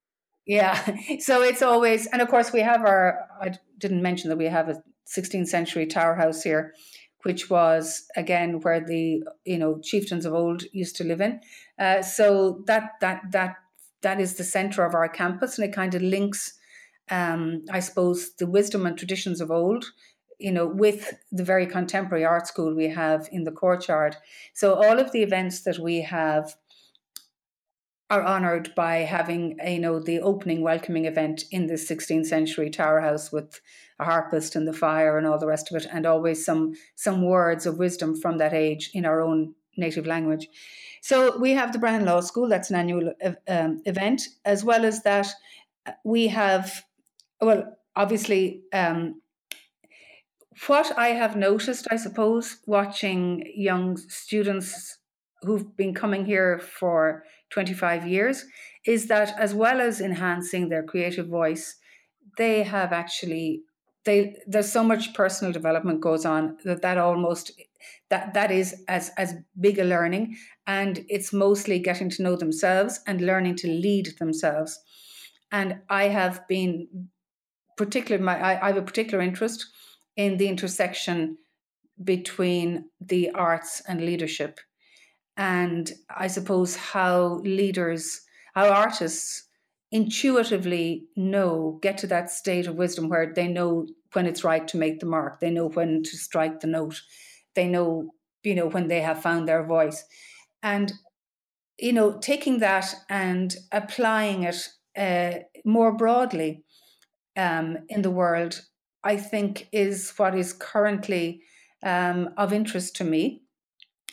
yeah, 0.46 0.96
so 1.20 1.42
it's 1.42 1.62
always, 1.62 2.08
and 2.08 2.22
of 2.22 2.28
course 2.28 2.52
we 2.52 2.62
have 2.62 2.82
our. 2.82 3.28
I 3.42 3.54
didn't 3.78 4.02
mention 4.02 4.30
that 4.30 4.38
we 4.38 4.46
have 4.46 4.70
a 4.70 4.82
16th 5.08 5.48
century 5.48 5.86
tower 5.86 6.16
house 6.16 6.42
here, 6.42 6.74
which 7.24 7.50
was 7.50 8.06
again 8.16 8.60
where 8.62 8.80
the 8.80 9.24
you 9.46 9.58
know 9.58 9.80
chieftains 9.82 10.26
of 10.26 10.34
old 10.34 10.64
used 10.72 10.96
to 10.98 11.04
live 11.04 11.22
in. 11.22 11.40
Uh, 11.78 12.02
so 12.02 12.64
that 12.66 12.94
that 13.02 13.22
that 13.32 13.56
that 14.02 14.20
is 14.20 14.36
the 14.36 14.44
center 14.44 14.86
of 14.86 14.94
our 14.94 15.10
campus, 15.10 15.58
and 15.58 15.68
it 15.68 15.76
kind 15.76 15.94
of 15.96 16.02
links, 16.02 16.54
um, 17.10 17.66
I 17.72 17.80
suppose, 17.80 18.34
the 18.36 18.48
wisdom 18.48 18.86
and 18.86 18.98
traditions 18.98 19.42
of 19.42 19.52
old 19.52 19.86
you 20.40 20.54
know, 20.54 20.66
with 20.66 21.14
the 21.32 21.44
very 21.44 21.68
contemporary 21.68 22.24
art 22.24 22.48
school 22.48 22.74
we 22.74 22.88
have 22.88 23.28
in 23.32 23.44
the 23.44 23.52
courtyard. 23.52 24.16
So 24.54 24.74
all 24.74 24.98
of 24.98 25.12
the 25.12 25.22
events 25.22 25.62
that 25.64 25.78
we 25.78 26.02
have 26.02 26.56
are 28.10 28.26
honoured 28.26 28.74
by 28.74 28.98
having, 28.98 29.58
you 29.64 29.80
know, 29.80 30.00
the 30.00 30.20
opening 30.22 30.62
welcoming 30.62 31.06
event 31.06 31.44
in 31.52 31.68
this 31.68 31.88
16th 31.88 32.26
century 32.26 32.70
tower 32.70 33.02
house 33.02 33.32
with 33.32 33.60
a 34.00 34.06
harpist 34.06 34.56
and 34.56 34.68
the 34.68 34.74
fire 34.74 35.18
and 35.18 35.28
all 35.28 35.38
the 35.38 35.46
rest 35.46 35.70
of 35.70 35.78
it, 35.78 35.88
and 35.92 36.06
always 36.06 36.44
some 36.44 36.74
some 36.96 37.22
words 37.22 37.66
of 37.66 37.78
wisdom 37.78 38.16
from 38.16 38.38
that 38.38 38.54
age 38.54 38.90
in 38.94 39.06
our 39.06 39.22
own 39.22 39.54
native 39.80 40.06
language. 40.06 40.48
So 41.02 41.38
we 41.38 41.52
have 41.52 41.72
the 41.72 41.80
Brehon 41.80 42.06
Law 42.06 42.22
School, 42.22 42.50
that's 42.50 42.70
an 42.70 42.76
annual 42.76 43.14
um, 43.48 43.82
event, 43.86 44.22
as 44.46 44.64
well 44.64 44.86
as 44.86 45.04
that 45.04 45.28
we 46.04 46.28
have, 46.28 46.84
well, 47.42 47.78
obviously, 47.96 48.64
um, 48.74 49.22
what 50.68 50.98
I 50.98 51.10
have 51.10 51.36
noticed, 51.38 51.88
I 51.90 51.96
suppose, 51.96 52.58
watching 52.66 53.50
young 53.56 53.96
students 53.96 54.98
who've 55.44 55.76
been 55.78 55.94
coming 55.94 56.26
here 56.26 56.60
for 56.60 57.24
25 57.52 58.06
years, 58.06 58.46
is 58.86 59.08
that 59.08 59.34
as 59.40 59.54
well 59.54 59.80
as 59.80 60.02
enhancing 60.02 60.68
their 60.68 60.84
creative 60.84 61.28
voice, 61.28 61.78
they 62.38 62.64
have 62.64 62.92
actually 62.92 63.62
they 64.10 64.36
there's 64.48 64.72
so 64.72 64.84
much 64.84 65.14
personal 65.14 65.54
development 65.54 66.02
goes 66.02 66.26
on 66.26 66.58
that 66.66 66.82
that 66.82 66.98
almost 66.98 67.52
that 68.10 68.34
that 68.34 68.52
is 68.52 68.84
as 68.88 69.12
as 69.18 69.36
big 69.60 69.80
a 69.80 69.84
learning 69.84 70.36
and 70.68 71.06
it's 71.08 71.32
mostly 71.32 71.80
getting 71.80 72.10
to 72.10 72.24
know 72.24 72.36
themselves 72.36 73.00
and 73.08 73.22
learning 73.22 73.56
to 73.56 73.68
lead 73.68 74.08
themselves 74.20 74.80
and 75.52 75.78
i 75.90 76.04
have 76.06 76.48
been 76.48 76.88
particularly 77.78 78.24
my 78.24 78.38
I, 78.38 78.64
I 78.64 78.68
have 78.68 78.78
a 78.78 78.82
particular 78.92 79.24
interest 79.24 79.66
in 80.16 80.38
the 80.38 80.50
intersection 80.50 81.38
between 82.04 82.90
the 83.00 83.32
arts 83.32 83.82
and 83.88 84.02
leadership. 84.02 84.60
And 85.38 85.92
I 86.10 86.28
suppose 86.28 86.76
how 86.76 87.40
leaders, 87.44 88.22
how 88.54 88.70
artists 88.70 89.48
intuitively 89.92 91.06
know, 91.16 91.80
get 91.82 91.98
to 92.00 92.08
that 92.08 92.30
state 92.30 92.68
of 92.68 92.76
wisdom 92.76 93.10
where 93.10 93.34
they 93.34 93.48
know 93.48 93.88
when 94.14 94.26
it's 94.26 94.44
right 94.44 94.68
to 94.68 94.78
make 94.78 95.00
the 95.00 95.06
mark, 95.06 95.40
they 95.40 95.52
know 95.52 95.68
when 95.68 96.04
to 96.04 96.18
strike 96.18 96.60
the 96.60 96.68
note, 96.68 97.02
they 97.56 97.68
know, 97.68 98.12
you 98.44 98.56
know, 98.56 98.68
when 98.68 98.88
they 98.88 99.02
have 99.02 99.22
found 99.22 99.48
their 99.48 99.64
voice. 99.64 100.04
And, 100.64 100.94
you 101.78 101.94
know, 101.94 102.18
taking 102.20 102.60
that 102.60 102.94
and 103.10 103.56
applying 103.72 104.44
it 104.44 104.68
uh, 104.98 105.40
more 105.64 105.92
broadly 105.92 106.64
um, 107.38 107.78
in 107.88 108.02
the 108.02 108.12
world 108.12 108.62
I 109.04 109.18
think 109.18 109.68
is 109.72 110.14
what 110.18 110.36
is 110.36 110.54
currently 110.54 111.42
um, 111.84 112.30
of 112.38 112.52
interest 112.52 112.96
to 112.98 113.04
me 113.04 113.44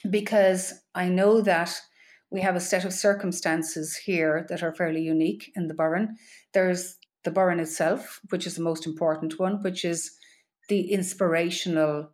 because 0.09 0.75
I 0.95 1.09
know 1.09 1.41
that 1.41 1.81
we 2.31 2.41
have 2.41 2.57
a 2.57 2.61
set 2.61 2.85
of 2.85 2.93
circumstances 2.93 3.97
here 3.97 4.47
that 4.49 4.63
are 4.63 4.75
fairly 4.75 5.03
unique 5.03 5.53
in 5.57 5.69
the 5.69 5.75
Burren. 5.75 6.17
There's 6.53 6.97
the 7.27 7.33
Burren 7.33 7.61
itself, 7.61 8.21
which 8.31 8.47
is 8.47 8.55
the 8.55 8.63
most 8.63 8.87
important 8.87 9.39
one, 9.39 9.61
which 9.63 9.85
is 9.85 10.13
the 10.69 10.93
inspirational 10.93 12.13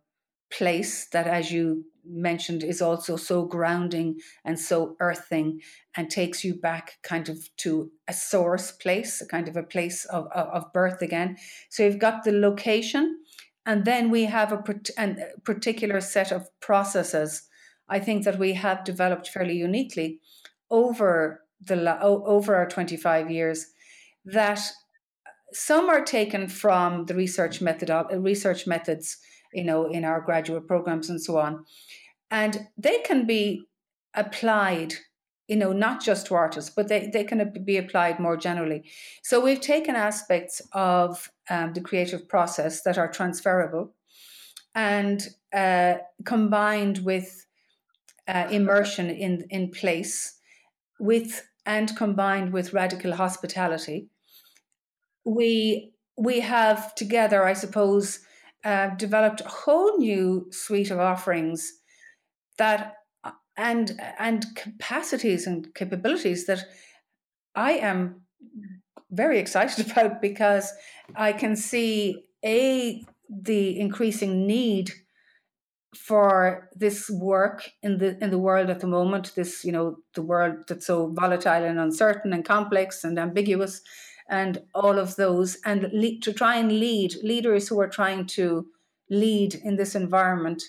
place 0.51 1.07
that, 1.09 1.27
as 1.27 1.51
you 1.51 1.85
mentioned 2.03 2.63
is 2.63 2.81
also 2.81 3.15
so 3.15 3.45
grounding 3.45 4.19
and 4.43 4.59
so 4.59 4.95
earthing 4.99 5.61
and 5.95 6.09
takes 6.09 6.43
you 6.43 6.53
back 6.53 6.97
kind 7.03 7.29
of 7.29 7.37
to 7.57 7.91
a 8.07 8.13
source 8.13 8.71
place, 8.71 9.21
a 9.21 9.27
kind 9.27 9.47
of 9.47 9.55
a 9.55 9.63
place 9.63 10.03
of, 10.05 10.25
of, 10.33 10.47
of 10.47 10.73
birth 10.73 11.01
again. 11.03 11.37
So 11.69 11.83
you've 11.83 11.99
got 11.99 12.23
the 12.23 12.31
location, 12.31 13.19
and 13.67 13.85
then 13.85 14.09
we 14.09 14.25
have 14.25 14.51
a, 14.51 14.63
a 14.97 15.03
uh, 15.03 15.15
particular 15.45 16.01
set 16.01 16.31
of 16.31 16.49
processes. 16.59 17.43
I 17.87 17.99
think 17.99 18.25
that 18.25 18.39
we 18.39 18.53
have 18.53 18.83
developed 18.83 19.29
fairly 19.29 19.57
uniquely 19.57 20.21
over 20.71 21.43
the 21.61 22.01
over 22.01 22.55
our 22.55 22.67
25 22.67 23.29
years 23.29 23.67
that 24.25 24.59
some 25.53 25.89
are 25.89 26.03
taken 26.03 26.47
from 26.47 27.05
the 27.05 27.15
research 27.15 27.61
method 27.61 27.89
research 28.11 28.67
methods 28.67 29.17
you 29.53 29.63
know, 29.63 29.85
in 29.85 30.03
our 30.03 30.19
graduate 30.19 30.67
programs 30.67 31.09
and 31.09 31.21
so 31.21 31.37
on. 31.37 31.65
And 32.31 32.67
they 32.77 32.99
can 32.99 33.25
be 33.25 33.67
applied, 34.13 34.95
you 35.47 35.55
know, 35.55 35.71
not 35.71 36.03
just 36.03 36.27
to 36.27 36.35
artists, 36.35 36.71
but 36.75 36.87
they, 36.87 37.09
they 37.13 37.23
can 37.23 37.53
be 37.63 37.77
applied 37.77 38.19
more 38.19 38.37
generally. 38.37 38.83
So 39.21 39.39
we've 39.39 39.61
taken 39.61 39.95
aspects 39.95 40.61
of 40.73 41.31
um, 41.49 41.73
the 41.73 41.81
creative 41.81 42.27
process 42.27 42.81
that 42.83 42.97
are 42.97 43.11
transferable 43.11 43.93
and 44.75 45.27
uh, 45.53 45.95
combined 46.25 46.99
with 46.99 47.45
uh, 48.27 48.47
immersion 48.49 49.09
in, 49.09 49.45
in 49.49 49.69
place 49.69 50.39
with 50.99 51.47
and 51.65 51.95
combined 51.95 52.51
with 52.51 52.73
radical 52.73 53.13
hospitality 53.13 54.07
we 55.25 55.91
we 56.17 56.39
have 56.39 56.93
together 56.95 57.45
i 57.45 57.53
suppose 57.53 58.19
uh, 58.63 58.89
developed 58.95 59.41
a 59.41 59.49
whole 59.49 59.97
new 59.97 60.47
suite 60.51 60.89
of 60.89 60.99
offerings 60.99 61.73
that 62.57 62.93
uh, 63.23 63.31
and 63.57 63.99
and 64.17 64.45
capacities 64.55 65.45
and 65.47 65.73
capabilities 65.75 66.45
that 66.45 66.65
I 67.55 67.73
am 67.73 68.21
very 69.11 69.39
excited 69.39 69.91
about 69.91 70.21
because 70.21 70.71
I 71.15 71.33
can 71.33 71.55
see 71.55 72.23
a 72.45 73.03
the 73.29 73.79
increasing 73.79 74.47
need 74.47 74.91
for 75.95 76.69
this 76.75 77.09
work 77.09 77.69
in 77.83 77.99
the 77.99 78.17
in 78.23 78.31
the 78.31 78.39
world 78.39 78.69
at 78.69 78.79
the 78.79 78.87
moment 78.87 79.33
this 79.35 79.63
you 79.63 79.71
know 79.71 79.97
the 80.15 80.23
world 80.23 80.55
that's 80.67 80.87
so 80.87 81.11
volatile 81.13 81.63
and 81.63 81.79
uncertain 81.79 82.33
and 82.33 82.45
complex 82.45 83.03
and 83.03 83.19
ambiguous 83.19 83.81
and 84.29 84.61
all 84.73 84.97
of 84.97 85.15
those, 85.15 85.57
and 85.65 85.89
le- 85.93 86.19
to 86.21 86.33
try 86.33 86.55
and 86.55 86.71
lead 86.71 87.15
leaders 87.23 87.67
who 87.67 87.79
are 87.79 87.89
trying 87.89 88.25
to 88.25 88.67
lead 89.09 89.55
in 89.55 89.75
this 89.75 89.95
environment 89.95 90.63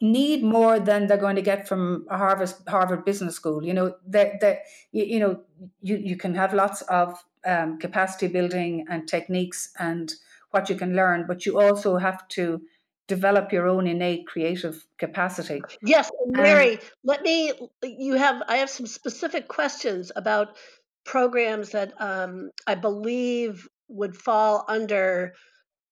need 0.00 0.42
more 0.42 0.78
than 0.78 1.06
they're 1.06 1.16
going 1.16 1.36
to 1.36 1.42
get 1.42 1.66
from 1.68 2.06
a 2.10 2.18
Harvard 2.18 2.52
Harvard 2.68 3.04
Business 3.04 3.36
School. 3.36 3.64
You 3.64 3.74
know 3.74 3.94
that 4.08 4.40
that 4.40 4.62
you, 4.92 5.04
you, 5.04 5.20
know 5.20 5.40
you 5.80 5.96
you 5.96 6.16
can 6.16 6.34
have 6.34 6.54
lots 6.54 6.82
of 6.82 7.22
um, 7.46 7.78
capacity 7.78 8.28
building 8.28 8.86
and 8.88 9.08
techniques 9.08 9.70
and 9.78 10.12
what 10.50 10.68
you 10.68 10.76
can 10.76 10.94
learn, 10.94 11.26
but 11.26 11.46
you 11.46 11.60
also 11.60 11.96
have 11.96 12.26
to 12.28 12.62
develop 13.06 13.52
your 13.52 13.66
own 13.68 13.86
innate 13.86 14.26
creative 14.26 14.86
capacity. 14.98 15.60
Yes, 15.82 16.10
Mary, 16.26 16.74
um, 16.74 16.78
let 17.04 17.22
me. 17.22 17.52
You 17.82 18.14
have 18.14 18.42
I 18.48 18.56
have 18.56 18.70
some 18.70 18.86
specific 18.86 19.48
questions 19.48 20.10
about 20.16 20.56
programs 21.04 21.70
that 21.70 21.92
um, 21.98 22.50
I 22.66 22.74
believe 22.74 23.68
would 23.88 24.16
fall 24.16 24.64
under 24.68 25.34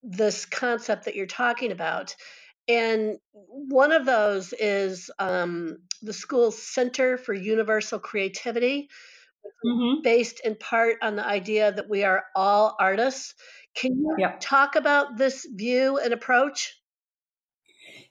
this 0.03 0.47
concept 0.47 1.05
that 1.05 1.15
you're 1.15 1.27
talking 1.27 1.73
about. 1.73 2.15
And 2.69 3.19
one 3.33 3.93
of 3.93 4.07
those 4.07 4.53
is 4.53 5.11
um, 5.19 5.79
the 6.01 6.13
school's 6.13 6.63
Center 6.63 7.17
for 7.17 7.35
Universal 7.35 8.01
Creativity, 8.01 8.89
mm-hmm. 9.65 10.03
based 10.03 10.41
in 10.45 10.57
part 10.57 10.97
on 11.03 11.17
the 11.17 11.27
idea 11.27 11.73
that 11.73 11.89
we 11.89 12.05
are 12.05 12.25
all 12.35 12.77
artists. 12.79 13.35
Can 13.75 13.97
you 13.97 14.17
yep. 14.19 14.39
talk 14.41 14.77
about 14.77 15.17
this 15.17 15.47
view 15.53 15.99
and 15.99 16.13
approach? 16.13 16.79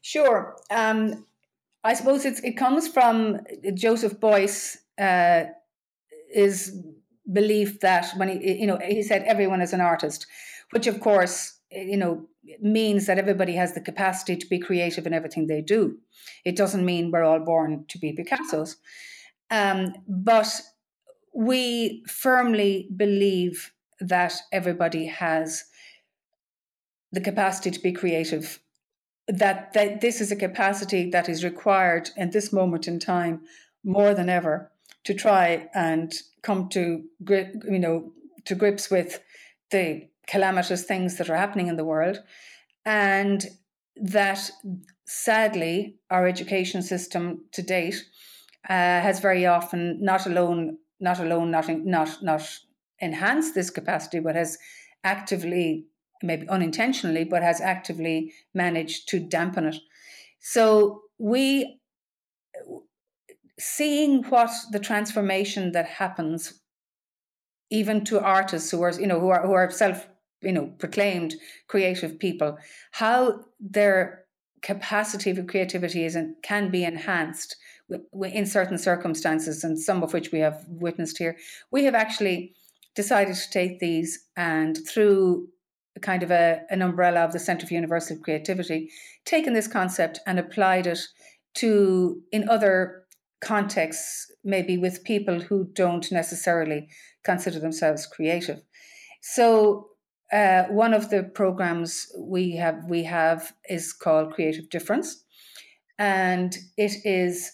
Sure. 0.01 0.55
Um, 0.69 1.25
I 1.83 1.93
suppose 1.93 2.25
it 2.25 2.57
comes 2.57 2.87
from 2.87 3.39
Joseph 3.73 4.19
Beuys. 4.19 4.77
uh, 4.99 5.45
is 6.33 6.77
belief 7.31 7.79
that 7.81 8.11
when 8.17 8.29
he 8.29 8.59
you 8.59 8.67
know 8.67 8.79
he 8.83 9.03
said 9.03 9.23
everyone 9.23 9.61
is 9.61 9.73
an 9.73 9.81
artist 9.81 10.25
which 10.71 10.87
of 10.87 10.99
course 10.99 11.59
you 11.71 11.97
know 11.97 12.27
means 12.59 13.05
that 13.05 13.19
everybody 13.19 13.53
has 13.53 13.73
the 13.73 13.81
capacity 13.81 14.35
to 14.35 14.47
be 14.47 14.59
creative 14.59 15.05
in 15.05 15.13
everything 15.13 15.47
they 15.47 15.61
do. 15.61 15.97
It 16.43 16.55
doesn't 16.55 16.85
mean 16.85 17.11
we're 17.11 17.23
all 17.23 17.39
born 17.39 17.85
to 17.87 17.99
be 17.99 18.13
picassos. 18.13 18.77
Um, 19.49 19.93
but 20.07 20.61
we 21.33 22.03
firmly 22.07 22.89
believe 22.95 23.71
that 23.99 24.33
everybody 24.51 25.05
has 25.05 25.65
the 27.11 27.21
capacity 27.21 27.71
to 27.71 27.79
be 27.79 27.91
creative 27.91 28.59
that, 29.27 29.71
that 29.73 30.01
this 30.01 30.19
is 30.19 30.31
a 30.31 30.35
capacity 30.35 31.09
that 31.11 31.29
is 31.29 31.43
required 31.43 32.09
in 32.17 32.31
this 32.31 32.51
moment 32.51 32.87
in 32.87 32.99
time 32.99 33.41
more 33.83 34.13
than 34.13 34.29
ever 34.29 34.70
to 35.03 35.13
try 35.13 35.67
and 35.73 36.13
come 36.41 36.69
to 36.69 37.03
grip, 37.23 37.55
you 37.69 37.79
know, 37.79 38.11
to 38.45 38.55
grips 38.55 38.89
with 38.89 39.21
the 39.71 40.07
calamitous 40.27 40.83
things 40.83 41.17
that 41.17 41.29
are 41.29 41.37
happening 41.37 41.67
in 41.67 41.77
the 41.77 41.85
world, 41.85 42.19
and 42.85 43.45
that 43.95 44.49
sadly 45.05 45.97
our 46.09 46.27
education 46.27 46.81
system 46.81 47.45
to 47.51 47.61
date 47.61 48.03
uh, 48.69 49.01
has 49.01 49.19
very 49.19 49.45
often 49.45 49.97
not 50.01 50.25
alone 50.25 50.77
not 50.99 51.19
alone 51.19 51.51
not 51.51 51.67
not 51.67 52.21
not 52.21 52.59
enhanced 52.99 53.55
this 53.55 53.69
capacity, 53.69 54.19
but 54.19 54.35
has 54.35 54.57
actively, 55.03 55.85
maybe 56.21 56.47
unintentionally, 56.47 57.23
but 57.23 57.41
has 57.41 57.59
actively 57.59 58.31
managed 58.53 59.09
to 59.09 59.19
dampen 59.19 59.65
it. 59.65 59.75
So 60.39 61.01
we 61.17 61.80
seeing 63.61 64.23
what 64.23 64.49
the 64.71 64.79
transformation 64.79 65.71
that 65.71 65.85
happens 65.85 66.61
even 67.69 68.03
to 68.03 68.19
artists 68.19 68.71
who 68.71 68.81
are 68.81 68.91
you 68.99 69.07
know 69.07 69.19
who 69.19 69.29
are 69.29 69.45
who 69.45 69.53
are 69.53 69.69
self 69.69 70.07
you 70.41 70.51
know 70.51 70.67
proclaimed 70.79 71.35
creative 71.67 72.19
people 72.19 72.57
how 72.91 73.39
their 73.59 74.25
capacity 74.61 75.33
for 75.33 75.43
creativity 75.43 76.05
is 76.05 76.15
and 76.15 76.35
can 76.43 76.69
be 76.69 76.83
enhanced 76.83 77.55
in 78.23 78.45
certain 78.45 78.77
circumstances 78.77 79.63
and 79.63 79.79
some 79.79 80.03
of 80.03 80.13
which 80.13 80.31
we 80.31 80.39
have 80.39 80.63
witnessed 80.67 81.17
here. 81.17 81.37
We 81.71 81.85
have 81.85 81.95
actually 81.95 82.53
decided 82.95 83.35
to 83.35 83.49
take 83.49 83.79
these 83.79 84.27
and 84.35 84.77
through 84.87 85.49
kind 86.01 86.23
of 86.23 86.31
a, 86.31 86.61
an 86.69 86.81
umbrella 86.81 87.21
of 87.21 87.33
the 87.33 87.39
Centre 87.39 87.67
for 87.67 87.73
Universal 87.73 88.17
Creativity, 88.17 88.89
taken 89.25 89.53
this 89.53 89.67
concept 89.67 90.19
and 90.25 90.39
applied 90.39 90.87
it 90.87 90.99
to 91.55 92.21
in 92.31 92.47
other 92.47 93.00
contexts, 93.41 94.31
maybe 94.43 94.77
with 94.77 95.03
people 95.03 95.39
who 95.39 95.67
don't 95.73 96.11
necessarily 96.11 96.87
consider 97.23 97.59
themselves 97.59 98.05
creative. 98.05 98.61
So 99.21 99.87
uh, 100.31 100.63
one 100.65 100.93
of 100.93 101.09
the 101.09 101.23
programs 101.23 102.07
we 102.17 102.55
have 102.55 102.85
we 102.87 103.03
have 103.03 103.53
is 103.69 103.91
called 103.93 104.33
Creative 104.33 104.69
Difference, 104.69 105.23
and 105.99 106.55
it 106.77 106.93
is 107.03 107.51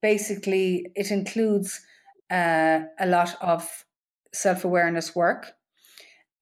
basically 0.00 0.90
it 0.96 1.10
includes 1.10 1.80
uh, 2.30 2.80
a 2.98 3.06
lot 3.06 3.36
of 3.40 3.84
self 4.34 4.64
awareness 4.64 5.14
work. 5.14 5.52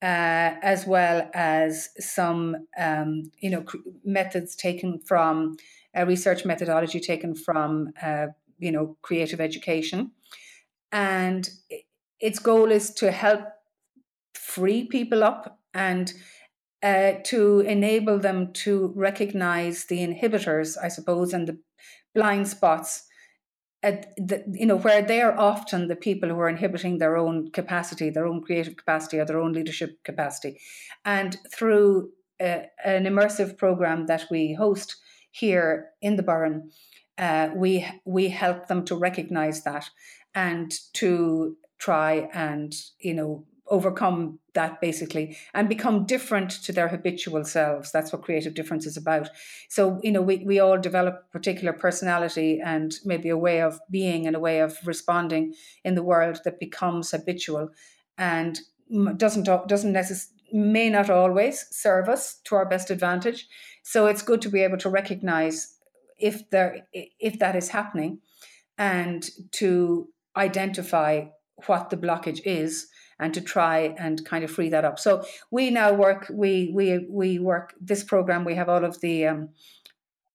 Uh, 0.02 0.56
as 0.62 0.86
well 0.86 1.28
as 1.34 1.90
some, 1.98 2.56
um, 2.78 3.30
you 3.38 3.50
know, 3.50 3.62
methods 4.02 4.56
taken 4.56 4.98
from 5.06 5.58
a 5.94 6.06
research 6.06 6.46
methodology 6.46 7.00
taken 7.00 7.34
from, 7.34 7.90
uh, 8.00 8.28
you 8.60 8.72
know, 8.72 8.96
creative 9.02 9.40
education, 9.40 10.12
and 10.92 11.48
its 12.20 12.38
goal 12.38 12.70
is 12.70 12.90
to 12.94 13.10
help 13.10 13.40
free 14.34 14.84
people 14.84 15.24
up 15.24 15.58
and 15.74 16.12
uh, 16.82 17.12
to 17.24 17.60
enable 17.60 18.18
them 18.18 18.52
to 18.52 18.92
recognize 18.96 19.86
the 19.86 19.98
inhibitors, 19.98 20.76
I 20.82 20.88
suppose, 20.88 21.32
and 21.32 21.46
the 21.46 21.58
blind 22.14 22.48
spots 22.48 23.04
at 23.82 24.14
the, 24.16 24.44
you 24.52 24.66
know 24.66 24.76
where 24.76 25.02
they 25.02 25.22
are 25.22 25.38
often 25.38 25.88
the 25.88 25.96
people 25.96 26.28
who 26.28 26.38
are 26.38 26.48
inhibiting 26.48 26.98
their 26.98 27.16
own 27.16 27.50
capacity 27.50 28.10
their 28.10 28.26
own 28.26 28.42
creative 28.42 28.76
capacity 28.76 29.18
or 29.18 29.24
their 29.24 29.40
own 29.40 29.52
leadership 29.52 30.02
capacity. 30.04 30.58
And 31.04 31.38
through 31.54 32.10
a, 32.40 32.66
an 32.84 33.04
immersive 33.04 33.56
program 33.56 34.06
that 34.06 34.26
we 34.30 34.54
host 34.54 34.96
here 35.30 35.90
in 36.02 36.16
the 36.16 36.22
Burren 36.22 36.70
uh, 37.20 37.50
we 37.54 37.86
we 38.04 38.28
help 38.28 38.66
them 38.66 38.84
to 38.86 38.96
recognize 38.96 39.62
that 39.62 39.90
and 40.34 40.72
to 40.94 41.56
try 41.78 42.28
and 42.32 42.74
you 42.98 43.14
know 43.14 43.44
overcome 43.70 44.38
that 44.54 44.80
basically 44.80 45.36
and 45.54 45.68
become 45.68 46.04
different 46.04 46.50
to 46.50 46.72
their 46.72 46.88
habitual 46.88 47.44
selves. 47.44 47.92
That's 47.92 48.12
what 48.12 48.22
creative 48.22 48.54
difference 48.54 48.84
is 48.84 48.96
about. 48.96 49.30
So, 49.68 50.00
you 50.02 50.10
know, 50.10 50.22
we, 50.22 50.38
we 50.38 50.58
all 50.58 50.76
develop 50.76 51.30
particular 51.30 51.72
personality 51.72 52.60
and 52.60 52.92
maybe 53.04 53.28
a 53.28 53.36
way 53.36 53.62
of 53.62 53.78
being 53.88 54.26
and 54.26 54.34
a 54.34 54.40
way 54.40 54.58
of 54.58 54.76
responding 54.84 55.54
in 55.84 55.94
the 55.94 56.02
world 56.02 56.40
that 56.44 56.58
becomes 56.58 57.12
habitual 57.12 57.70
and 58.18 58.58
doesn't 59.16 59.44
doesn't 59.68 59.92
necessarily 59.92 60.36
may 60.52 60.90
not 60.90 61.08
always 61.08 61.66
serve 61.70 62.08
us 62.08 62.40
to 62.42 62.56
our 62.56 62.66
best 62.66 62.90
advantage. 62.90 63.46
So 63.84 64.06
it's 64.06 64.22
good 64.22 64.42
to 64.42 64.48
be 64.48 64.62
able 64.62 64.78
to 64.78 64.88
recognize 64.88 65.76
if 66.20 66.48
there 66.50 66.86
if 66.92 67.38
that 67.38 67.56
is 67.56 67.70
happening 67.70 68.20
and 68.78 69.28
to 69.52 70.08
identify 70.36 71.26
what 71.66 71.90
the 71.90 71.96
blockage 71.96 72.40
is 72.44 72.88
and 73.18 73.34
to 73.34 73.40
try 73.40 73.94
and 73.98 74.24
kind 74.24 74.42
of 74.42 74.50
free 74.50 74.70
that 74.70 74.84
up. 74.84 74.98
So 74.98 75.24
we 75.50 75.70
now 75.70 75.92
work, 75.92 76.30
we 76.32 76.70
we 76.74 77.06
we 77.08 77.38
work 77.38 77.74
this 77.80 78.02
program. 78.02 78.44
We 78.44 78.54
have 78.54 78.68
all 78.68 78.84
of 78.84 79.00
the 79.00 79.26
um, 79.26 79.50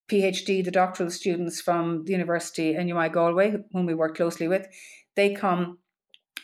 PhD, 0.09 0.63
the 0.63 0.71
doctoral 0.71 1.09
students 1.09 1.59
from 1.59 2.05
the 2.05 2.11
University 2.11 2.73
NUI 2.73 3.09
Galway, 3.09 3.55
whom 3.71 3.85
we 3.87 3.95
work 3.95 4.15
closely 4.15 4.47
with. 4.47 4.67
They 5.15 5.33
come 5.33 5.79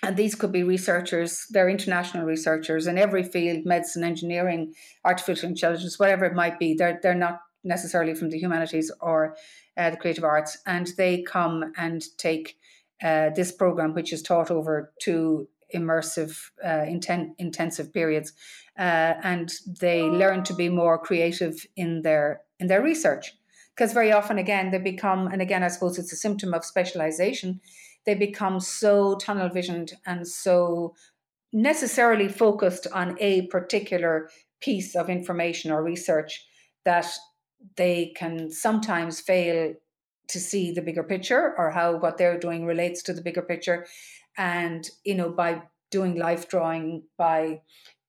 and 0.03 0.17
these 0.17 0.33
could 0.33 0.51
be 0.51 0.63
researchers, 0.63 1.45
they're 1.51 1.69
international 1.69 2.25
researchers 2.25 2.87
in 2.87 2.97
every 2.97 3.23
field, 3.23 3.65
medicine, 3.65 4.03
engineering, 4.03 4.73
artificial 5.05 5.49
intelligence, 5.49 5.99
whatever 5.99 6.25
it 6.25 6.33
might 6.33 6.57
be. 6.57 6.73
They're, 6.73 6.99
they're 7.03 7.13
not 7.13 7.41
necessarily 7.63 8.13
from 8.13 8.29
the 8.29 8.39
humanities 8.39 8.91
or 9.01 9.35
uh, 9.77 9.89
the 9.89 9.97
creative 9.97 10.23
arts. 10.23 10.57
And 10.65 10.87
they 10.97 11.21
come 11.21 11.71
and 11.77 12.03
take 12.17 12.57
uh, 13.03 13.29
this 13.35 13.51
program, 13.51 13.93
which 13.93 14.13
is 14.13 14.21
taught 14.21 14.51
over 14.51 14.93
two 15.01 15.47
immersive, 15.73 16.37
uh, 16.63 16.85
inten- 16.85 17.33
intensive 17.37 17.93
periods, 17.93 18.33
uh, 18.77 19.13
and 19.23 19.51
they 19.79 20.03
learn 20.03 20.43
to 20.43 20.53
be 20.53 20.69
more 20.69 20.97
creative 20.97 21.65
in 21.75 22.01
their 22.01 22.41
in 22.59 22.67
their 22.67 22.81
research. 22.81 23.33
Because 23.75 23.93
very 23.93 24.11
often, 24.11 24.37
again, 24.37 24.69
they 24.69 24.77
become, 24.77 25.27
and 25.27 25.41
again, 25.41 25.63
I 25.63 25.69
suppose 25.69 25.97
it's 25.97 26.13
a 26.13 26.17
symptom 26.17 26.53
of 26.53 26.65
specialization. 26.65 27.61
They 28.05 28.15
become 28.15 28.59
so 28.59 29.15
tunnel 29.15 29.49
visioned 29.49 29.93
and 30.05 30.27
so 30.27 30.93
necessarily 31.53 32.27
focused 32.27 32.87
on 32.93 33.17
a 33.19 33.47
particular 33.47 34.29
piece 34.59 34.95
of 34.95 35.09
information 35.09 35.71
or 35.71 35.83
research 35.83 36.45
that 36.85 37.07
they 37.75 38.13
can 38.15 38.51
sometimes 38.51 39.19
fail 39.19 39.73
to 40.27 40.39
see 40.39 40.71
the 40.71 40.81
bigger 40.81 41.03
picture 41.03 41.53
or 41.57 41.71
how 41.71 41.97
what 41.97 42.17
they're 42.17 42.39
doing 42.39 42.65
relates 42.65 43.03
to 43.03 43.13
the 43.13 43.21
bigger 43.21 43.41
picture 43.41 43.85
and 44.37 44.89
you 45.03 45.15
know 45.15 45.29
by 45.29 45.61
doing 45.89 46.17
life 46.17 46.47
drawing 46.47 47.03
by 47.17 47.61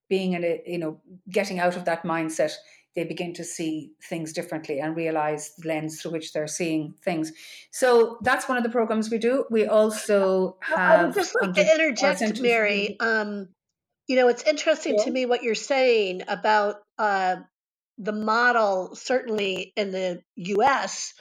being 0.09 0.33
in 0.33 0.43
a 0.43 0.61
you 0.65 0.77
know 0.77 1.01
getting 1.29 1.59
out 1.59 1.75
of 1.75 1.85
that 1.85 2.03
mindset 2.03 2.53
they 2.95 3.03
begin 3.03 3.33
to 3.33 3.43
see 3.43 3.91
things 4.07 4.33
differently 4.33 4.79
and 4.79 4.95
realize 4.95 5.55
the 5.57 5.67
lens 5.67 6.01
through 6.01 6.11
which 6.11 6.31
they're 6.31 6.47
seeing 6.47 6.93
things. 7.03 7.31
So 7.71 8.19
that's 8.21 8.47
one 8.47 8.57
of 8.57 8.63
the 8.63 8.69
programs 8.69 9.09
we 9.09 9.17
do. 9.17 9.45
We 9.49 9.65
also 9.65 10.57
have. 10.61 10.99
I 10.99 11.03
would 11.05 11.13
just 11.15 11.35
like 11.41 11.53
to 11.53 11.73
interject, 11.73 12.39
Mary. 12.39 12.95
Um, 12.99 13.49
you 14.07 14.15
know, 14.15 14.27
it's 14.27 14.43
interesting 14.43 14.95
yeah. 14.97 15.05
to 15.05 15.11
me 15.11 15.25
what 15.25 15.43
you're 15.43 15.55
saying 15.55 16.23
about 16.27 16.75
uh, 16.99 17.37
the 17.97 18.13
model, 18.13 18.95
certainly 18.95 19.73
in 19.75 19.91
the 19.91 20.21
U.S., 20.35 21.13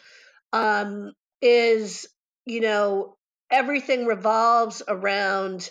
um, 0.53 1.13
is 1.43 2.07
you 2.47 2.61
know 2.61 3.17
everything 3.51 4.07
revolves 4.07 4.83
around 4.89 5.71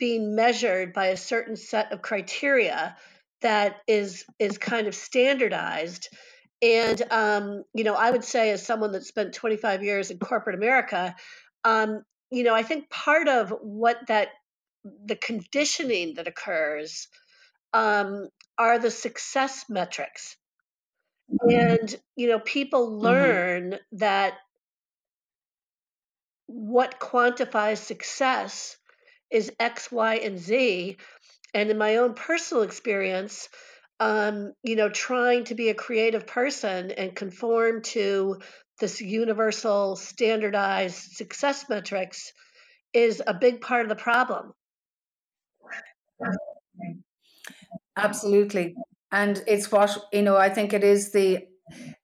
being 0.00 0.36
measured 0.36 0.94
by 0.94 1.08
a 1.08 1.18
certain 1.18 1.56
set 1.56 1.92
of 1.92 2.02
criteria 2.02 2.96
that 3.42 3.78
is 3.88 4.26
is 4.40 4.58
kind 4.58 4.88
of 4.88 4.96
standardized 4.96 6.10
and 6.62 7.02
um, 7.12 7.64
you 7.74 7.84
know 7.84 7.94
i 7.94 8.10
would 8.10 8.24
say 8.24 8.50
as 8.52 8.66
someone 8.66 8.92
that 8.92 9.04
spent 9.04 9.34
25 9.34 9.84
years 9.84 10.10
in 10.12 10.18
corporate 10.18 10.56
america 10.56 11.16
um, 11.64 12.02
you 12.32 12.44
know 12.44 12.54
i 12.54 12.64
think 12.64 12.90
part 12.90 13.28
of 13.28 13.50
what 13.62 13.98
that 14.08 14.30
the 15.06 15.16
conditioning 15.16 16.14
that 16.16 16.28
occurs 16.28 17.08
um, 17.74 18.28
are 18.58 18.78
the 18.78 18.90
success 18.90 19.66
metrics 19.68 20.36
mm-hmm. 21.30 21.50
and 21.50 21.96
you 22.16 22.28
know 22.28 22.38
people 22.38 22.88
mm-hmm. 22.88 23.04
learn 23.04 23.70
mm-hmm. 23.70 23.96
that 23.98 24.34
what 26.46 27.00
quantifies 27.00 27.78
success 27.78 28.76
is 29.30 29.52
X, 29.58 29.90
Y, 29.90 30.16
and 30.16 30.38
Z. 30.38 30.96
And 31.54 31.70
in 31.70 31.78
my 31.78 31.96
own 31.96 32.14
personal 32.14 32.62
experience, 32.62 33.48
um, 33.98 34.52
you 34.62 34.76
know, 34.76 34.88
trying 34.88 35.44
to 35.44 35.54
be 35.54 35.70
a 35.70 35.74
creative 35.74 36.26
person 36.26 36.90
and 36.90 37.14
conform 37.14 37.82
to 37.82 38.40
this 38.78 39.00
universal 39.00 39.96
standardized 39.96 41.12
success 41.12 41.64
metrics 41.68 42.32
is 42.92 43.22
a 43.26 43.34
big 43.34 43.60
part 43.60 43.82
of 43.82 43.88
the 43.88 43.96
problem. 43.96 44.52
Absolutely. 47.96 48.74
And 49.12 49.42
it's 49.46 49.72
what, 49.72 49.96
you 50.12 50.22
know, 50.22 50.36
I 50.36 50.48
think 50.48 50.72
it 50.72 50.84
is 50.84 51.12
the, 51.12 51.46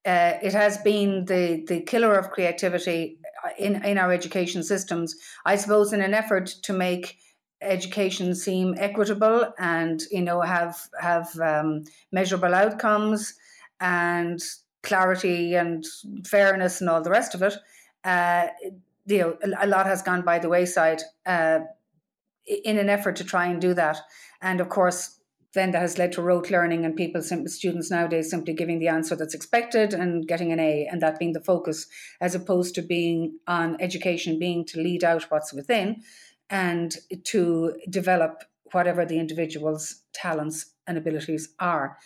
uh, 0.06 0.34
it 0.42 0.52
has 0.52 0.78
been 0.78 1.24
the, 1.26 1.64
the 1.66 1.80
killer 1.80 2.14
of 2.14 2.30
creativity 2.30 3.18
in, 3.58 3.84
in 3.84 3.98
our 3.98 4.12
education 4.12 4.62
systems, 4.62 5.16
I 5.44 5.56
suppose, 5.56 5.92
in 5.92 6.00
an 6.00 6.14
effort 6.14 6.46
to 6.62 6.72
make 6.72 7.18
education 7.62 8.34
seem 8.34 8.74
equitable 8.76 9.52
and 9.58 10.02
you 10.10 10.20
know 10.20 10.40
have 10.40 10.76
have 11.00 11.28
um, 11.40 11.84
measurable 12.10 12.54
outcomes 12.54 13.34
and 13.80 14.42
clarity 14.82 15.54
and 15.54 15.84
fairness 16.24 16.80
and 16.80 16.90
all 16.90 17.02
the 17.02 17.10
rest 17.10 17.34
of 17.34 17.42
it. 17.42 17.54
Uh, 18.04 18.48
you 19.06 19.18
know, 19.18 19.36
a, 19.60 19.66
lot 19.66 19.86
has 19.86 20.02
gone 20.02 20.22
by 20.22 20.38
the 20.38 20.48
wayside 20.48 21.00
uh, 21.26 21.60
in 22.46 22.78
an 22.78 22.88
effort 22.88 23.16
to 23.16 23.24
try 23.24 23.46
and 23.46 23.60
do 23.60 23.74
that. 23.74 23.98
And 24.40 24.60
of 24.60 24.68
course, 24.68 25.20
then 25.54 25.70
that 25.72 25.82
has 25.82 25.98
led 25.98 26.12
to 26.12 26.22
rote 26.22 26.50
learning 26.50 26.84
and 26.84 26.96
people, 26.96 27.22
students 27.22 27.90
nowadays 27.90 28.30
simply 28.30 28.54
giving 28.54 28.78
the 28.78 28.88
answer 28.88 29.14
that's 29.14 29.34
expected 29.34 29.92
and 29.92 30.26
getting 30.26 30.52
an 30.52 30.60
A, 30.60 30.86
and 30.90 31.02
that 31.02 31.18
being 31.18 31.32
the 31.32 31.40
focus, 31.40 31.86
as 32.20 32.34
opposed 32.34 32.74
to 32.74 32.82
being 32.82 33.38
on 33.46 33.76
education 33.80 34.38
being 34.38 34.64
to 34.66 34.80
lead 34.80 35.04
out 35.04 35.30
what's 35.30 35.52
within 35.52 36.02
and 36.48 36.96
to 37.24 37.74
develop 37.88 38.44
whatever 38.72 39.04
the 39.04 39.18
individual's 39.18 40.02
talents 40.12 40.72
and 40.86 40.96
abilities 40.96 41.50
are. 41.58 41.98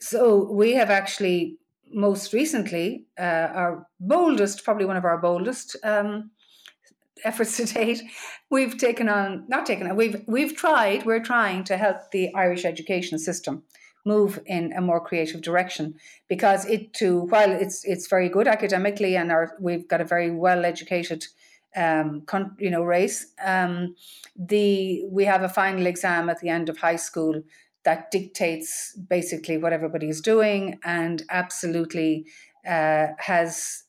So 0.00 0.50
we 0.52 0.72
have 0.72 0.90
actually 0.90 1.58
most 1.92 2.32
recently 2.32 3.06
uh, 3.18 3.48
our 3.54 3.86
boldest, 4.00 4.64
probably 4.64 4.86
one 4.86 4.96
of 4.96 5.04
our 5.04 5.18
boldest 5.18 5.76
um, 5.84 6.30
efforts 7.24 7.56
to 7.56 7.64
date, 7.66 8.02
we've 8.50 8.76
taken 8.78 9.08
on 9.08 9.44
not 9.48 9.66
taken 9.66 9.88
on 9.88 9.96
we've 9.96 10.22
we've 10.26 10.56
tried 10.56 11.04
we're 11.04 11.22
trying 11.22 11.64
to 11.64 11.76
help 11.76 11.96
the 12.12 12.34
Irish 12.34 12.64
education 12.64 13.18
system 13.18 13.62
move 14.04 14.40
in 14.46 14.72
a 14.72 14.80
more 14.80 15.00
creative 15.00 15.42
direction 15.42 15.94
because 16.28 16.66
it 16.66 16.92
too 16.92 17.20
while 17.28 17.50
it's 17.50 17.84
it's 17.84 18.08
very 18.08 18.28
good 18.28 18.48
academically 18.48 19.16
and 19.16 19.30
our 19.30 19.56
we've 19.60 19.88
got 19.88 20.00
a 20.00 20.04
very 20.04 20.30
well 20.30 20.64
educated 20.64 21.24
um, 21.76 22.22
con, 22.26 22.54
you 22.58 22.70
know 22.70 22.82
race 22.82 23.32
um, 23.44 23.94
the 24.36 25.04
we 25.08 25.24
have 25.24 25.42
a 25.42 25.48
final 25.48 25.86
exam 25.86 26.28
at 26.28 26.40
the 26.40 26.48
end 26.48 26.68
of 26.68 26.78
high 26.78 26.96
school 26.96 27.42
that 27.84 28.10
dictates 28.10 28.96
basically 29.08 29.56
what 29.56 29.72
everybody 29.72 30.08
is 30.08 30.20
doing 30.20 30.78
and 30.84 31.22
absolutely 31.30 32.26
uh, 32.66 33.08
has 33.18 33.84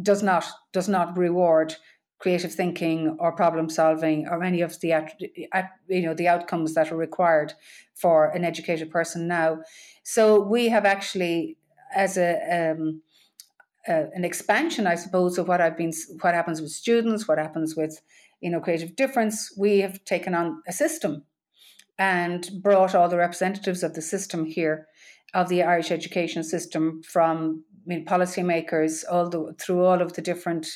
does 0.00 0.22
not 0.22 0.44
does 0.72 0.88
not 0.88 1.16
reward 1.16 1.74
creative 2.22 2.54
thinking 2.54 3.16
or 3.18 3.32
problem 3.32 3.68
solving 3.68 4.28
or 4.28 4.44
any 4.44 4.60
of 4.60 4.78
the 4.80 4.90
you 5.88 6.02
know 6.02 6.14
the 6.14 6.28
outcomes 6.28 6.72
that 6.74 6.92
are 6.92 6.96
required 6.96 7.52
for 7.94 8.30
an 8.30 8.44
educated 8.44 8.90
person 8.90 9.26
now. 9.26 9.58
So 10.04 10.40
we 10.40 10.68
have 10.68 10.84
actually, 10.84 11.56
as 11.94 12.16
a 12.16 12.30
um, 12.58 13.02
uh, 13.88 14.04
an 14.14 14.24
expansion, 14.24 14.86
I 14.86 14.94
suppose, 14.94 15.36
of 15.36 15.48
what 15.48 15.60
I've 15.60 15.76
been, 15.76 15.92
what 16.20 16.34
happens 16.34 16.60
with 16.60 16.70
students, 16.70 17.26
what 17.26 17.38
happens 17.38 17.74
with 17.74 18.00
you 18.40 18.50
know 18.50 18.60
creative 18.60 18.94
difference. 18.94 19.52
We 19.58 19.80
have 19.80 20.04
taken 20.04 20.32
on 20.32 20.62
a 20.68 20.72
system 20.72 21.24
and 21.98 22.48
brought 22.62 22.94
all 22.94 23.08
the 23.08 23.18
representatives 23.18 23.82
of 23.82 23.94
the 23.94 24.02
system 24.02 24.44
here, 24.44 24.86
of 25.34 25.48
the 25.48 25.64
Irish 25.64 25.90
education 25.90 26.44
system, 26.44 27.02
from 27.02 27.64
I 27.84 27.88
mean, 27.88 28.06
policymakers 28.06 29.02
all 29.10 29.28
the 29.28 29.54
through 29.58 29.84
all 29.84 30.00
of 30.00 30.12
the 30.12 30.22
different 30.22 30.68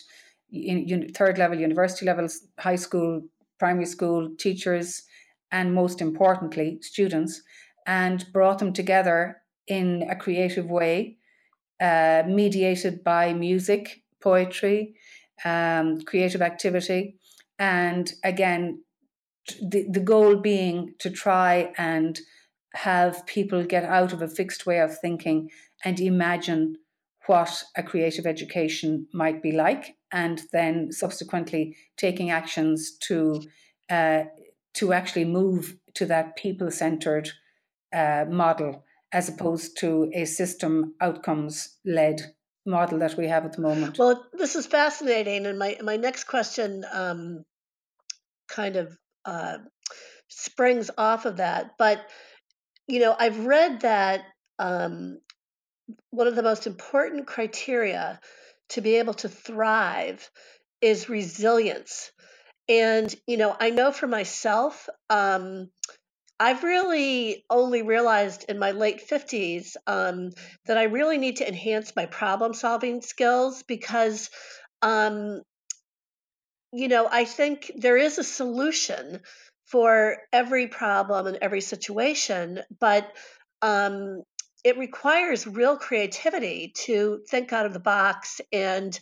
in, 0.50 1.08
third 1.12 1.38
level, 1.38 1.58
university 1.58 2.06
levels, 2.06 2.46
high 2.58 2.76
school, 2.76 3.22
primary 3.58 3.86
school, 3.86 4.30
teachers, 4.38 5.02
and 5.50 5.74
most 5.74 6.00
importantly, 6.00 6.78
students, 6.82 7.42
and 7.86 8.26
brought 8.32 8.58
them 8.58 8.72
together 8.72 9.42
in 9.66 10.06
a 10.10 10.16
creative 10.16 10.66
way, 10.66 11.18
uh, 11.80 12.22
mediated 12.26 13.02
by 13.04 13.32
music, 13.32 14.02
poetry, 14.20 14.94
um, 15.44 16.00
creative 16.02 16.42
activity, 16.42 17.16
and 17.58 18.12
again, 18.24 18.82
the, 19.62 19.86
the 19.90 20.00
goal 20.00 20.36
being 20.36 20.94
to 20.98 21.10
try 21.10 21.72
and 21.78 22.20
have 22.74 23.24
people 23.26 23.64
get 23.64 23.84
out 23.84 24.12
of 24.12 24.20
a 24.20 24.28
fixed 24.28 24.66
way 24.66 24.80
of 24.80 24.98
thinking 24.98 25.50
and 25.84 26.00
imagine 26.00 26.76
what 27.26 27.64
a 27.76 27.82
creative 27.82 28.26
education 28.26 29.06
might 29.12 29.42
be 29.42 29.52
like, 29.52 29.96
and 30.12 30.42
then 30.52 30.92
subsequently 30.92 31.76
taking 31.96 32.30
actions 32.30 32.96
to 32.98 33.42
uh, 33.90 34.24
to 34.74 34.92
actually 34.92 35.24
move 35.24 35.76
to 35.94 36.06
that 36.06 36.36
people 36.36 36.70
centered 36.70 37.30
uh, 37.94 38.24
model 38.28 38.84
as 39.12 39.28
opposed 39.28 39.78
to 39.78 40.10
a 40.14 40.24
system 40.24 40.94
outcomes 41.00 41.78
led 41.84 42.20
model 42.66 42.98
that 42.98 43.16
we 43.16 43.28
have 43.28 43.44
at 43.44 43.52
the 43.52 43.62
moment. 43.62 43.98
Well, 43.98 44.26
this 44.32 44.56
is 44.56 44.66
fascinating, 44.66 45.46
and 45.46 45.58
my 45.58 45.76
my 45.82 45.96
next 45.96 46.24
question 46.24 46.84
um, 46.92 47.44
kind 48.48 48.76
of 48.76 48.96
uh, 49.24 49.58
springs 50.28 50.90
off 50.98 51.24
of 51.24 51.38
that, 51.38 51.72
but 51.78 52.06
you 52.88 53.00
know, 53.00 53.16
I've 53.18 53.46
read 53.46 53.80
that 53.80 54.22
um, 54.58 55.20
one 56.10 56.26
of 56.26 56.36
the 56.36 56.42
most 56.42 56.66
important 56.66 57.26
criteria 57.26 58.20
to 58.70 58.80
be 58.80 58.96
able 58.96 59.14
to 59.14 59.28
thrive 59.28 60.28
is 60.80 61.08
resilience. 61.08 62.10
And, 62.68 63.14
you 63.26 63.36
know, 63.36 63.56
I 63.58 63.70
know 63.70 63.92
for 63.92 64.06
myself, 64.06 64.88
um, 65.08 65.70
I've 66.38 66.64
really 66.64 67.44
only 67.48 67.82
realized 67.82 68.44
in 68.48 68.58
my 68.58 68.72
late 68.72 69.08
50s 69.08 69.76
um, 69.86 70.32
that 70.66 70.76
I 70.76 70.84
really 70.84 71.16
need 71.16 71.36
to 71.36 71.48
enhance 71.48 71.94
my 71.96 72.06
problem 72.06 72.52
solving 72.52 73.00
skills 73.00 73.62
because, 73.62 74.28
um, 74.82 75.42
you 76.72 76.88
know, 76.88 77.08
I 77.10 77.24
think 77.24 77.70
there 77.76 77.96
is 77.96 78.18
a 78.18 78.24
solution 78.24 79.20
for 79.64 80.18
every 80.32 80.66
problem 80.68 81.26
and 81.26 81.38
every 81.40 81.62
situation, 81.62 82.60
but 82.78 83.10
um, 83.62 84.22
it 84.66 84.78
requires 84.78 85.46
real 85.46 85.76
creativity 85.76 86.72
to 86.74 87.20
think 87.30 87.52
out 87.52 87.66
of 87.66 87.72
the 87.72 87.80
box 87.80 88.40
and 88.52 88.98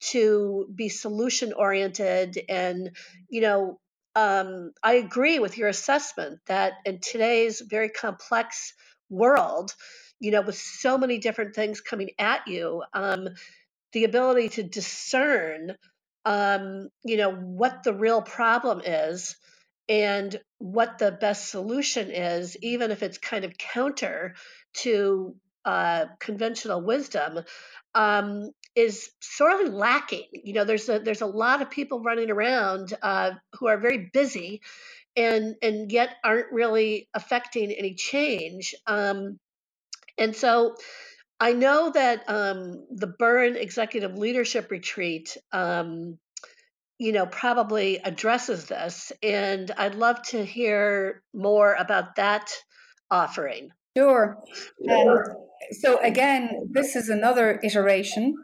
to 0.00 0.66
be 0.74 0.88
solution 0.88 1.52
oriented. 1.52 2.38
And 2.48 2.90
you 3.30 3.42
know 3.42 3.80
um, 4.16 4.72
i 4.82 4.94
agree 4.94 5.38
with 5.40 5.58
your 5.58 5.68
assessment 5.68 6.40
that 6.46 6.74
in 6.84 7.00
today's 7.00 7.60
very 7.60 7.88
complex 7.88 8.74
world 9.10 9.74
you 10.20 10.30
know 10.30 10.42
with 10.42 10.56
so 10.56 10.98
many 10.98 11.18
different 11.18 11.54
things 11.54 11.80
coming 11.80 12.10
at 12.18 12.46
you 12.48 12.82
um, 12.94 13.28
the 13.92 14.04
ability 14.04 14.50
to 14.50 14.62
discern 14.62 15.76
um, 16.26 16.88
you 17.04 17.16
know 17.18 17.32
what 17.32 17.82
the 17.84 17.94
real 17.94 18.22
problem 18.22 18.82
is 18.84 19.36
and 19.88 20.40
what 20.58 20.98
the 20.98 21.12
best 21.12 21.50
solution 21.50 22.10
is, 22.10 22.56
even 22.62 22.90
if 22.90 23.02
it's 23.02 23.18
kind 23.18 23.44
of 23.44 23.58
counter 23.58 24.34
to 24.74 25.34
uh, 25.64 26.06
conventional 26.20 26.82
wisdom, 26.82 27.40
um, 27.94 28.50
is 28.74 29.10
sorely 29.20 29.70
lacking. 29.70 30.26
You 30.32 30.54
know, 30.54 30.64
there's 30.64 30.88
a 30.88 30.98
there's 30.98 31.22
a 31.22 31.26
lot 31.26 31.62
of 31.62 31.70
people 31.70 32.02
running 32.02 32.30
around 32.30 32.92
uh, 33.02 33.32
who 33.54 33.68
are 33.68 33.78
very 33.78 34.10
busy, 34.12 34.62
and 35.16 35.56
and 35.62 35.90
yet 35.90 36.10
aren't 36.24 36.52
really 36.52 37.08
affecting 37.14 37.70
any 37.72 37.94
change. 37.94 38.74
Um, 38.86 39.38
and 40.18 40.34
so, 40.36 40.76
I 41.40 41.52
know 41.52 41.90
that 41.92 42.24
um, 42.28 42.86
the 42.90 43.08
Burren 43.08 43.56
Executive 43.56 44.16
Leadership 44.18 44.70
Retreat 44.70 45.36
um, 45.52 46.18
you 46.98 47.12
know, 47.12 47.26
probably 47.26 47.98
addresses 47.98 48.66
this. 48.66 49.12
And 49.22 49.70
I'd 49.76 49.94
love 49.94 50.22
to 50.28 50.44
hear 50.44 51.22
more 51.32 51.74
about 51.74 52.16
that 52.16 52.52
offering. 53.10 53.70
Sure. 53.96 54.38
So, 55.70 55.98
again, 56.02 56.68
this 56.70 56.96
is 56.96 57.08
another 57.08 57.60
iteration 57.62 58.34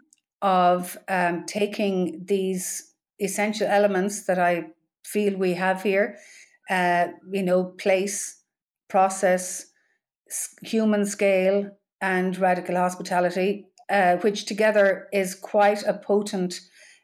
of 0.42 0.96
um, 1.08 1.44
taking 1.46 2.24
these 2.24 2.94
essential 3.20 3.66
elements 3.66 4.26
that 4.26 4.38
I 4.38 4.68
feel 5.04 5.36
we 5.36 5.54
have 5.54 5.82
here, 5.82 6.16
uh, 6.70 7.08
you 7.30 7.42
know, 7.42 7.64
place, 7.64 8.42
process, 8.88 9.66
human 10.62 11.04
scale, 11.04 11.70
and 12.00 12.38
radical 12.38 12.76
hospitality, 12.76 13.66
uh, 13.90 14.16
which 14.16 14.46
together 14.46 15.08
is 15.12 15.34
quite 15.34 15.82
a 15.82 15.94
potent 15.94 16.60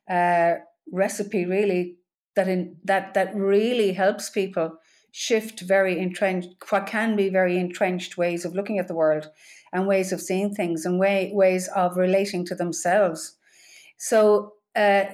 uh, 0.08 0.54
recipe 0.90 1.44
really 1.44 1.96
that 2.36 2.48
in 2.48 2.76
that 2.84 3.14
that 3.14 3.34
really 3.34 3.92
helps 3.92 4.30
people 4.30 4.78
shift 5.18 5.60
very 5.60 5.98
entrenched 5.98 6.50
what 6.68 6.86
can 6.86 7.16
be 7.16 7.30
very 7.30 7.58
entrenched 7.58 8.18
ways 8.18 8.44
of 8.44 8.54
looking 8.54 8.78
at 8.78 8.86
the 8.86 8.94
world 8.94 9.30
and 9.72 9.86
ways 9.86 10.12
of 10.12 10.20
seeing 10.20 10.54
things 10.54 10.84
and 10.84 11.00
way, 11.00 11.30
ways 11.32 11.68
of 11.68 11.96
relating 11.96 12.44
to 12.44 12.54
themselves. 12.54 13.32
So 13.96 14.52
uh, 14.76 15.04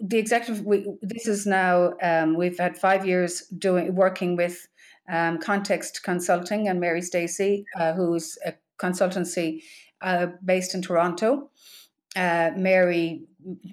the 0.00 0.16
executive 0.16 0.64
we, 0.64 0.86
this 1.02 1.26
is 1.26 1.44
now 1.44 1.92
um, 2.02 2.34
we've 2.34 2.58
had 2.58 2.78
five 2.78 3.06
years 3.06 3.42
doing 3.58 3.94
working 3.94 4.36
with 4.36 4.66
um, 5.12 5.38
context 5.38 6.02
consulting 6.02 6.68
and 6.68 6.80
mary 6.80 7.02
stacey 7.02 7.66
uh, 7.78 7.92
who's 7.92 8.38
a 8.46 8.54
consultancy 8.78 9.60
uh, 10.00 10.28
based 10.42 10.74
in 10.74 10.80
toronto. 10.80 11.50
Uh, 12.16 12.50
Mary 12.56 13.24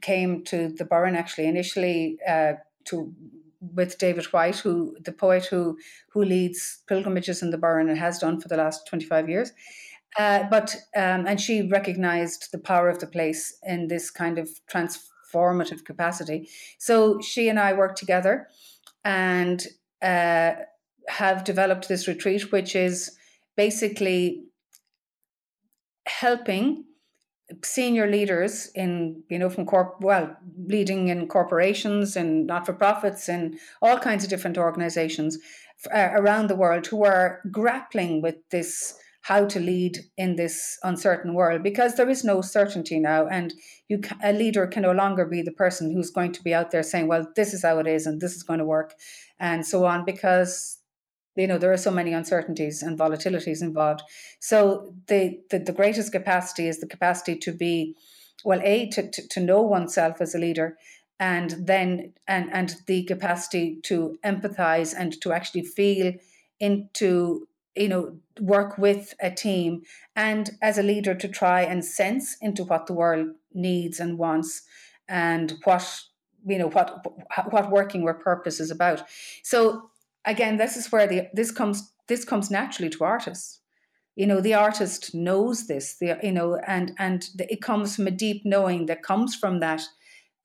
came 0.01 0.43
to 0.43 0.69
the 0.77 0.83
Burren 0.83 1.15
actually 1.15 1.47
initially 1.47 2.17
uh, 2.27 2.53
to 2.85 3.13
with 3.61 3.97
David 3.97 4.25
Whyte, 4.25 4.57
who 4.57 4.95
the 5.03 5.11
poet 5.11 5.45
who 5.45 5.77
who 6.11 6.23
leads 6.23 6.83
pilgrimages 6.87 7.41
in 7.41 7.49
the 7.49 7.57
Burren 7.57 7.89
and 7.89 7.97
has 7.97 8.19
done 8.19 8.39
for 8.39 8.47
the 8.47 8.57
last 8.57 8.87
twenty 8.87 9.05
five 9.05 9.29
years. 9.29 9.51
Uh, 10.17 10.43
but 10.49 10.75
um, 10.95 11.27
and 11.27 11.39
she 11.39 11.67
recognised 11.69 12.51
the 12.51 12.57
power 12.57 12.89
of 12.89 12.99
the 12.99 13.07
place 13.07 13.57
in 13.63 13.87
this 13.87 14.09
kind 14.09 14.39
of 14.39 14.49
transformative 14.71 15.85
capacity. 15.85 16.49
So 16.77 17.21
she 17.21 17.49
and 17.49 17.59
I 17.59 17.73
worked 17.73 17.97
together 17.97 18.47
and 19.03 19.65
uh, 20.01 20.53
have 21.07 21.43
developed 21.43 21.87
this 21.87 22.07
retreat, 22.07 22.51
which 22.51 22.75
is 22.75 23.15
basically 23.55 24.45
helping 26.07 26.85
senior 27.63 28.07
leaders 28.07 28.69
in 28.75 29.23
you 29.29 29.39
know 29.39 29.49
from 29.49 29.65
corp 29.65 29.95
well 30.01 30.35
leading 30.67 31.07
in 31.07 31.27
corporations 31.27 32.15
and 32.15 32.45
not 32.45 32.65
for 32.65 32.73
profits 32.73 33.27
and 33.27 33.57
all 33.81 33.97
kinds 33.97 34.23
of 34.23 34.29
different 34.29 34.57
organizations 34.57 35.37
uh, 35.93 36.09
around 36.13 36.47
the 36.47 36.55
world 36.55 36.85
who 36.87 37.03
are 37.03 37.41
grappling 37.51 38.21
with 38.21 38.35
this 38.51 38.95
how 39.21 39.45
to 39.45 39.59
lead 39.59 39.97
in 40.17 40.35
this 40.35 40.77
uncertain 40.83 41.33
world 41.33 41.61
because 41.61 41.95
there 41.95 42.09
is 42.09 42.23
no 42.23 42.41
certainty 42.41 42.99
now 42.99 43.27
and 43.27 43.53
you 43.87 43.99
a 44.23 44.31
leader 44.31 44.67
can 44.67 44.83
no 44.83 44.91
longer 44.91 45.25
be 45.25 45.41
the 45.41 45.51
person 45.51 45.91
who's 45.91 46.11
going 46.11 46.31
to 46.31 46.43
be 46.43 46.53
out 46.53 46.71
there 46.71 46.83
saying 46.83 47.07
well 47.07 47.27
this 47.35 47.53
is 47.53 47.63
how 47.63 47.79
it 47.79 47.87
is 47.87 48.05
and 48.05 48.21
this 48.21 48.35
is 48.35 48.43
going 48.43 48.59
to 48.59 48.65
work 48.65 48.93
and 49.39 49.65
so 49.65 49.85
on 49.85 50.05
because 50.05 50.78
you 51.35 51.47
know 51.47 51.57
there 51.57 51.71
are 51.71 51.77
so 51.77 51.91
many 51.91 52.13
uncertainties 52.13 52.81
and 52.81 52.97
volatilities 52.97 53.61
involved. 53.61 54.01
So 54.39 54.93
the 55.07 55.39
the, 55.49 55.59
the 55.59 55.73
greatest 55.73 56.11
capacity 56.11 56.67
is 56.67 56.79
the 56.79 56.87
capacity 56.87 57.35
to 57.37 57.51
be 57.51 57.95
well 58.43 58.61
a 58.63 58.87
to, 58.89 59.09
to, 59.09 59.27
to 59.27 59.39
know 59.39 59.61
oneself 59.61 60.21
as 60.21 60.33
a 60.33 60.39
leader 60.39 60.77
and 61.19 61.55
then 61.59 62.13
and 62.27 62.49
and 62.53 62.75
the 62.87 63.03
capacity 63.03 63.79
to 63.83 64.17
empathize 64.23 64.93
and 64.97 65.19
to 65.21 65.33
actually 65.33 65.63
feel 65.63 66.13
into 66.59 67.47
you 67.75 67.87
know 67.87 68.17
work 68.39 68.77
with 68.77 69.13
a 69.21 69.29
team 69.29 69.81
and 70.15 70.51
as 70.61 70.77
a 70.77 70.83
leader 70.83 71.13
to 71.13 71.27
try 71.27 71.61
and 71.61 71.83
sense 71.83 72.37
into 72.41 72.63
what 72.63 72.87
the 72.87 72.93
world 72.93 73.27
needs 73.53 73.99
and 73.99 74.17
wants 74.17 74.63
and 75.07 75.55
what 75.63 76.01
you 76.45 76.57
know 76.57 76.69
what 76.69 77.05
what 77.51 77.71
working 77.71 78.03
with 78.03 78.19
purpose 78.19 78.59
is 78.59 78.71
about. 78.71 79.03
So 79.43 79.88
again, 80.25 80.57
this 80.57 80.77
is 80.77 80.91
where 80.91 81.07
the 81.07 81.27
this 81.33 81.51
comes 81.51 81.91
this 82.07 82.25
comes 82.25 82.51
naturally 82.51 82.89
to 82.89 83.03
artists. 83.03 83.61
You 84.15 84.27
know, 84.27 84.41
the 84.41 84.53
artist 84.53 85.15
knows 85.15 85.67
this. 85.67 85.97
The, 85.97 86.17
you 86.21 86.31
know, 86.31 86.55
and 86.67 86.93
and 86.97 87.27
it 87.39 87.61
comes 87.61 87.95
from 87.95 88.07
a 88.07 88.11
deep 88.11 88.43
knowing 88.45 88.87
that 88.87 89.03
comes 89.03 89.35
from 89.35 89.59
that 89.59 89.81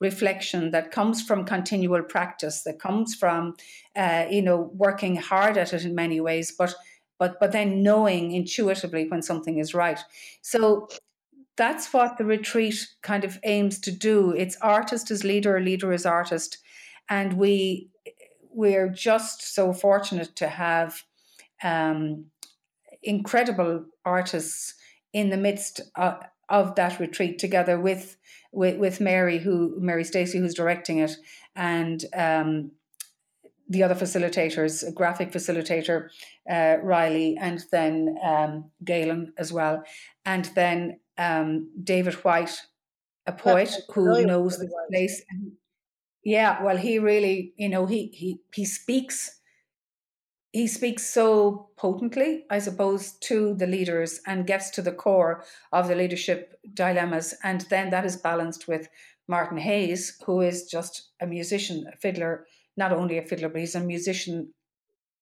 reflection, 0.01 0.71
that 0.71 0.91
comes 0.91 1.23
from 1.23 1.45
continual 1.45 2.03
practice, 2.03 2.63
that 2.65 2.79
comes 2.79 3.15
from 3.15 3.57
uh, 3.97 4.27
you 4.31 4.43
know 4.43 4.71
working 4.75 5.17
hard 5.17 5.57
at 5.57 5.73
it 5.73 5.85
in 5.85 5.95
many 5.95 6.21
ways, 6.21 6.53
but 6.57 6.75
but 7.19 7.39
but 7.41 7.53
then 7.53 7.83
knowing 7.83 8.33
intuitively 8.33 9.09
when 9.09 9.23
something 9.23 9.59
is 9.59 9.75
right. 9.75 10.01
So 10.43 10.89
that's 11.57 11.93
what 11.93 12.19
the 12.19 12.25
retreat 12.25 12.87
kind 13.03 13.25
of 13.25 13.39
aims 13.45 13.79
to 13.81 13.93
do. 13.93 14.33
It's 14.33 14.57
artist 14.61 15.11
as 15.11 15.23
leader, 15.25 15.61
leader 15.61 15.93
as 15.93 16.05
artist, 16.07 16.59
and 17.09 17.35
we 17.35 17.91
we're 18.55 18.89
just 18.89 19.55
so 19.55 19.73
fortunate 19.73 20.35
to 20.37 20.49
have 20.49 21.03
um, 21.63 22.27
incredible 23.03 23.85
artists 24.05 24.75
in 25.13 25.31
the 25.31 25.37
midst 25.37 25.81
of, 25.97 26.23
of 26.49 26.75
that 26.75 26.99
retreat 27.01 27.39
together 27.39 27.81
with, 27.81 28.17
with, 28.53 28.79
with 28.79 29.01
Mary, 29.01 29.39
who 29.39 29.77
Mary 29.81 30.05
Stacey, 30.05 30.39
who's 30.39 30.55
directing 30.55 30.99
it, 30.99 31.17
and 31.55 32.05
um, 32.17 32.73
the 33.69 33.83
other 33.83 33.95
facilitators, 33.95 34.87
a 34.87 34.93
graphic 34.93 35.33
facilitator, 35.33 36.09
uh, 36.51 36.77
Riley, 36.83 37.37
and 37.41 37.65
then 37.73 38.17
um, 38.23 38.71
Galen 38.85 39.33
as 39.39 39.53
well, 39.53 39.83
and 40.25 40.45
then 40.55 40.99
um, 41.17 41.71
David 41.83 42.15
Whyte, 42.15 42.61
a 43.27 43.33
poet 43.33 43.75
who 43.95 44.27
knows 44.27 44.59
the 44.59 44.69
place. 44.91 45.23
Yeah, 46.25 46.63
well, 46.63 46.77
he 46.77 46.99
really, 46.99 47.53
you 47.57 47.69
know, 47.69 47.87
he 47.87 48.07
he 48.09 48.41
he 48.55 48.65
speaks 48.65 49.41
he 50.53 50.69
speaks 50.69 51.05
so 51.05 51.71
potently, 51.77 52.45
I 52.49 52.61
suppose, 52.61 53.13
to 53.23 53.55
the 53.55 53.67
leaders 53.67 54.21
and 54.25 54.47
gets 54.47 54.71
to 54.71 54.83
the 54.83 54.93
core 54.93 55.45
of 55.73 55.89
the 55.89 55.97
leadership 55.97 56.55
dilemmas. 56.73 57.35
And 57.43 57.63
then 57.63 57.91
that 57.91 58.05
is 58.05 58.17
balanced 58.17 58.69
with 58.69 58.89
Martin 59.27 59.59
Hayes, 59.59 60.17
who 60.25 60.43
is 60.43 60.65
just 60.71 61.11
a 61.21 61.27
musician, 61.27 61.87
a 61.93 61.97
fiddler, 61.97 62.47
not 62.77 62.93
only 62.93 63.19
a 63.19 63.27
fiddler, 63.27 63.49
but 63.49 63.61
he's 63.61 63.75
a 63.75 63.81
musician 63.81 64.55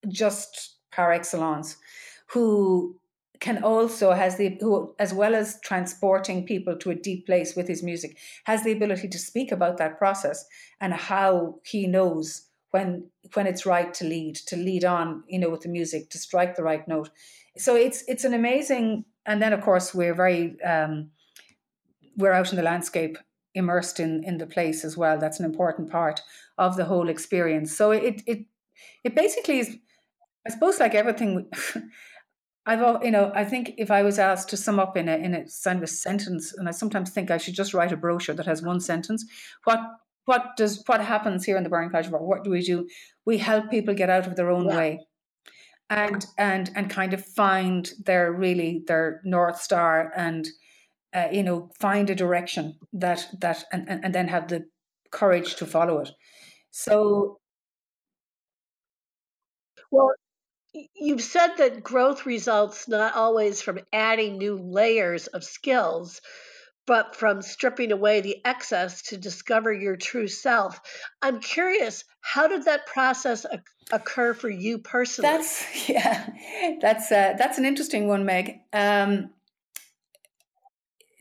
just 0.09 0.77
par 0.93 1.13
excellence, 1.13 1.79
who 2.29 3.01
can 3.43 3.65
also 3.65 4.13
has 4.13 4.37
the 4.37 4.57
who 4.61 4.95
as 5.01 5.13
well 5.13 5.35
as 5.35 5.59
transporting 5.63 6.47
people 6.47 6.77
to 6.77 6.91
a 6.91 6.95
deep 6.95 7.27
place 7.27 7.57
with 7.57 7.67
his 7.67 7.83
music 7.83 8.17
has 8.45 8.63
the 8.63 8.71
ability 8.71 9.09
to 9.09 9.19
speak 9.19 9.51
about 9.51 9.79
that 9.79 9.99
process 9.99 10.45
and 10.81 10.95
how 10.95 11.57
he 11.65 11.89
knows 11.89 12.47
when 12.71 13.11
when 13.35 13.49
it's 13.49 13.67
right 13.67 13.93
to 13.95 14.05
lead 14.05 14.37
to 14.37 14.57
lead 14.57 14.85
on 14.85 15.25
you 15.27 15.41
know 15.41 15.51
with 15.51 15.63
the 15.63 15.69
music 15.69 16.09
to 16.09 16.19
strike 16.19 16.55
the 16.55 16.63
right 16.63 16.87
note. 16.87 17.11
So 17.59 17.75
it's 17.75 18.05
it's 18.07 18.25
an 18.25 18.33
amazing 18.33 19.05
and 19.27 19.43
then 19.43 19.53
of 19.53 19.61
course 19.61 19.93
we're 19.93 20.15
very 20.15 20.57
um, 20.63 21.11
we're 22.17 22.33
out 22.33 22.51
in 22.51 22.57
the 22.57 22.71
landscape 22.71 23.19
immersed 23.55 23.99
in 23.99 24.23
in 24.23 24.39
the 24.39 24.47
place 24.47 24.85
as 24.85 24.97
well. 24.97 25.19
That's 25.19 25.41
an 25.41 25.47
important 25.47 25.91
part 25.91 26.21
of 26.59 26.77
the 26.77 26.85
whole 26.85 27.09
experience. 27.09 27.77
So 27.77 27.91
it 27.91 28.23
it 28.25 28.47
it 29.05 29.15
basically 29.15 29.59
is 29.59 29.77
i 30.47 30.51
suppose 30.51 30.81
like 30.81 30.95
everything 30.95 31.49
I've, 32.65 33.05
you 33.05 33.11
know, 33.11 33.33
I 33.35 33.45
think 33.45 33.75
if 33.77 33.91
I 33.91 34.03
was 34.03 34.19
asked 34.19 34.49
to 34.51 34.57
sum 34.57 34.79
up 34.79 34.97
in 34.97 35.09
a 35.09 35.17
in 35.17 35.35
a 35.35 35.45
kind 35.65 35.79
of 35.79 35.83
a 35.83 35.89
sentence, 35.89 36.53
and 36.53 36.69
I 36.69 36.73
sometimes 36.73 37.11
think 37.11 37.31
I 37.31 37.39
should 37.39 37.55
just 37.55 37.75
write 37.75 37.93
a 37.93 37.97
brochure 37.97 38.35
that 38.37 38.47
has 38.47 38.63
one 38.63 38.81
sentence. 38.81 39.25
What 39.65 39.81
what 40.27 40.57
does 40.57 40.83
what 40.87 41.01
happens 41.01 41.45
here 41.45 41.57
in 41.57 41.65
the 41.65 41.69
Burren 41.69 41.91
College? 41.91 42.09
What 42.09 42.45
do 42.45 42.51
we 42.51 42.63
do? 42.63 42.89
We 43.25 43.39
help 43.39 43.71
people 43.71 43.95
get 43.95 44.11
out 44.11 44.27
of 44.27 44.37
their 44.37 44.51
own 44.51 44.69
yeah. 44.69 44.77
way, 44.77 45.01
and 45.91 46.25
and 46.39 46.71
and 46.77 46.89
kind 46.89 47.13
of 47.13 47.25
find 47.25 47.91
their 48.05 48.33
really 48.33 48.85
their 48.87 49.21
north 49.25 49.61
star, 49.61 50.13
and 50.17 50.47
uh, 51.15 51.29
you 51.33 51.43
know, 51.43 51.69
find 51.81 52.11
a 52.11 52.15
direction 52.15 52.79
that 52.93 53.27
that 53.41 53.65
and, 53.73 53.89
and 53.89 54.05
and 54.05 54.15
then 54.15 54.29
have 54.29 54.49
the 54.49 54.65
courage 55.11 55.57
to 55.57 55.67
follow 55.67 55.99
it. 55.99 56.11
So 56.71 57.41
well, 59.91 60.13
You've 60.75 61.23
said 61.23 61.57
that 61.59 61.83
growth 61.83 62.25
results 62.25 62.89
not 62.89 63.15
always 63.15 63.61
from 63.61 63.81
adding 63.93 64.39
new 64.39 64.57
layers 64.57 65.27
of 65.27 65.45
skills, 65.45 66.21
but 66.87 67.15
from 67.15 67.43
stripping 67.43 67.93
away 67.93 68.21
the 68.23 68.39
excess 68.45 69.03
to 69.03 69.19
discover 69.19 69.73
your 69.73 69.97
true 69.97 70.29
self. 70.29 70.81
I'm 71.21 71.41
curious, 71.41 72.05
how 72.23 72.49
did 72.49 72.65
that 72.65 72.87
process 72.87 73.45
occur 73.93 74.33
for 74.33 74.49
you 74.49 74.79
personally? 74.79 75.31
That's 75.31 75.89
yeah, 75.89 76.31
that's 76.81 77.13
uh, 77.13 77.35
that's 77.37 77.59
an 77.59 77.67
interesting 77.67 78.09
one, 78.09 78.25
Meg. 78.25 78.61
Um, 78.73 79.31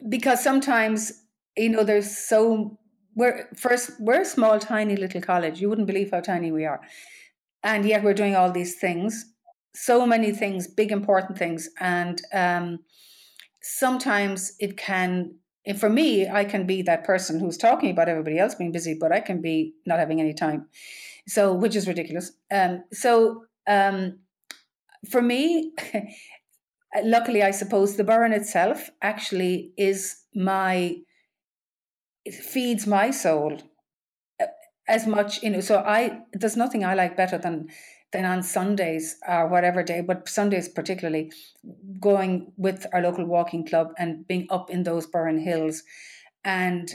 because 0.07 0.41
sometimes 0.41 1.11
you 1.57 1.69
know 1.69 1.83
there's 1.83 2.17
so 2.17 2.79
we're 3.15 3.49
first 3.57 3.91
we're 3.99 4.21
a 4.21 4.25
small, 4.25 4.59
tiny 4.59 4.95
little 4.95 5.21
college. 5.21 5.59
You 5.59 5.69
wouldn't 5.69 5.87
believe 5.87 6.11
how 6.11 6.21
tiny 6.21 6.51
we 6.51 6.65
are, 6.65 6.79
and 7.63 7.85
yet 7.85 8.03
we're 8.03 8.13
doing 8.13 8.35
all 8.35 8.51
these 8.51 8.75
things 8.75 9.30
so 9.73 10.05
many 10.05 10.31
things, 10.31 10.67
big 10.67 10.91
important 10.91 11.37
things, 11.37 11.69
and 11.79 12.21
um, 12.33 12.79
sometimes 13.61 14.53
it 14.59 14.77
can. 14.77 15.35
For 15.77 15.89
me, 15.89 16.27
I 16.27 16.43
can 16.43 16.65
be 16.65 16.81
that 16.83 17.03
person 17.03 17.39
who's 17.39 17.57
talking 17.57 17.91
about 17.91 18.09
everybody 18.09 18.39
else 18.39 18.55
being 18.55 18.71
busy, 18.71 18.97
but 18.99 19.11
I 19.11 19.19
can 19.19 19.41
be 19.41 19.73
not 19.85 19.99
having 19.99 20.19
any 20.19 20.33
time. 20.33 20.67
So, 21.27 21.53
which 21.53 21.75
is 21.75 21.87
ridiculous. 21.87 22.31
Um, 22.51 22.83
so, 22.91 23.43
um, 23.67 24.19
for 25.11 25.21
me, 25.21 25.71
luckily, 27.03 27.43
I 27.43 27.51
suppose 27.51 27.95
the 27.95 28.03
Burren 28.03 28.33
itself 28.33 28.89
actually 29.03 29.71
is 29.77 30.23
my 30.33 30.95
it 32.25 32.33
feeds 32.33 32.87
my 32.87 33.11
soul 33.11 33.57
uh, 34.41 34.45
as 34.87 35.07
much 35.07 35.41
you 35.43 35.49
know 35.49 35.59
so 35.59 35.79
i 35.79 36.19
there's 36.33 36.57
nothing 36.57 36.85
i 36.85 36.93
like 36.93 37.17
better 37.17 37.37
than 37.37 37.67
then 38.13 38.25
on 38.25 38.43
Sundays 38.43 39.17
or 39.27 39.47
whatever 39.47 39.83
day, 39.83 40.01
but 40.01 40.27
Sundays 40.27 40.67
particularly, 40.67 41.31
going 41.99 42.51
with 42.57 42.85
our 42.93 43.01
local 43.01 43.25
walking 43.25 43.65
club 43.65 43.93
and 43.97 44.27
being 44.27 44.47
up 44.49 44.69
in 44.69 44.83
those 44.83 45.05
Burren 45.05 45.39
Hills 45.39 45.83
and, 46.43 46.91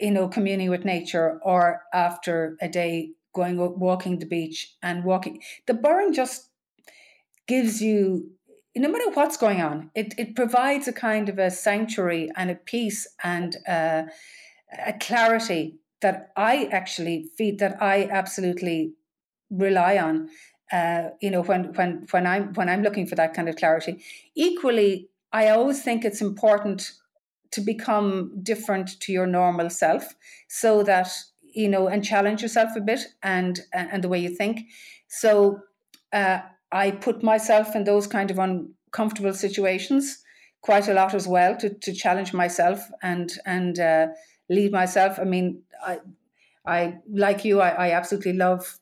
you 0.00 0.10
know, 0.10 0.28
communing 0.28 0.70
with 0.70 0.84
nature 0.84 1.38
or 1.42 1.82
after 1.92 2.56
a 2.60 2.68
day 2.68 3.12
going 3.34 3.56
walking 3.78 4.18
the 4.18 4.26
beach 4.26 4.74
and 4.82 5.04
walking. 5.04 5.40
The 5.66 5.74
Burren 5.74 6.12
just 6.12 6.48
gives 7.46 7.80
you, 7.80 8.30
no 8.76 8.88
matter 8.88 9.10
what's 9.12 9.36
going 9.36 9.60
on, 9.60 9.90
it, 9.94 10.14
it 10.18 10.34
provides 10.34 10.88
a 10.88 10.92
kind 10.92 11.28
of 11.28 11.38
a 11.38 11.50
sanctuary 11.50 12.30
and 12.36 12.50
a 12.50 12.56
peace 12.56 13.06
and 13.22 13.56
uh, 13.68 14.04
a 14.86 14.92
clarity 14.94 15.78
that 16.00 16.30
I 16.36 16.66
actually 16.66 17.30
feel 17.36 17.56
that 17.58 17.82
I 17.82 18.08
absolutely 18.10 18.94
rely 19.50 19.98
on. 19.98 20.28
Uh, 20.72 21.10
you 21.20 21.30
know, 21.30 21.42
when 21.42 21.72
when 21.74 22.06
when 22.10 22.26
I'm 22.26 22.52
when 22.54 22.68
I'm 22.68 22.82
looking 22.82 23.06
for 23.06 23.14
that 23.14 23.34
kind 23.34 23.48
of 23.48 23.56
clarity. 23.56 24.02
Equally, 24.34 25.08
I 25.32 25.48
always 25.48 25.82
think 25.82 26.04
it's 26.04 26.20
important 26.20 26.92
to 27.50 27.60
become 27.60 28.32
different 28.42 29.00
to 29.00 29.12
your 29.12 29.26
normal 29.26 29.70
self 29.70 30.14
so 30.48 30.82
that 30.82 31.08
you 31.42 31.68
know 31.68 31.88
and 31.88 32.04
challenge 32.04 32.42
yourself 32.42 32.76
a 32.76 32.80
bit 32.80 33.00
and 33.22 33.60
and 33.72 34.04
the 34.04 34.08
way 34.08 34.18
you 34.18 34.34
think 34.34 34.60
so 35.08 35.60
uh, 36.12 36.40
i 36.72 36.90
put 36.90 37.22
myself 37.22 37.74
in 37.74 37.84
those 37.84 38.06
kind 38.06 38.30
of 38.30 38.38
uncomfortable 38.38 39.32
situations 39.32 40.22
quite 40.60 40.88
a 40.88 40.94
lot 40.94 41.14
as 41.14 41.26
well 41.26 41.56
to, 41.56 41.70
to 41.70 41.92
challenge 41.92 42.32
myself 42.32 42.80
and 43.02 43.32
and 43.46 43.78
uh, 43.78 44.06
lead 44.48 44.72
myself 44.72 45.18
i 45.18 45.24
mean 45.24 45.62
i 45.86 45.98
i 46.66 46.94
like 47.10 47.44
you 47.44 47.60
i, 47.60 47.70
I 47.70 47.90
absolutely 47.92 48.34
love 48.34 48.78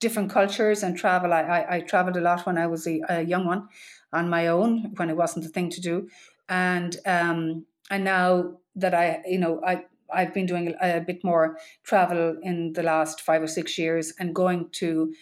different 0.00 0.30
cultures 0.30 0.82
and 0.82 0.96
travel. 0.96 1.32
I, 1.32 1.42
I, 1.42 1.76
I 1.76 1.80
traveled 1.80 2.16
a 2.16 2.20
lot 2.20 2.46
when 2.46 2.58
i 2.58 2.66
was 2.66 2.86
a, 2.86 3.00
a 3.08 3.22
young 3.22 3.46
one 3.46 3.68
on 4.12 4.28
my 4.28 4.46
own 4.46 4.94
when 4.96 5.10
it 5.10 5.16
wasn't 5.16 5.46
a 5.46 5.48
thing 5.48 5.70
to 5.70 5.80
do. 5.80 6.08
And 6.48 6.96
um, 7.04 7.66
and 7.90 8.04
now 8.04 8.58
that 8.76 8.94
I 8.94 9.22
you 9.26 9.38
know 9.38 9.60
I 9.66 9.84
I've 10.10 10.32
been 10.32 10.46
doing 10.46 10.74
a, 10.80 11.00
bit 11.00 11.22
more 11.22 11.58
travel 11.84 12.36
in 12.42 12.72
the 12.72 12.82
last 12.82 13.20
five 13.20 13.42
or 13.42 13.46
six 13.46 13.76
years 13.76 14.14
and 14.18 14.34
going 14.34 14.70
to 14.72 15.12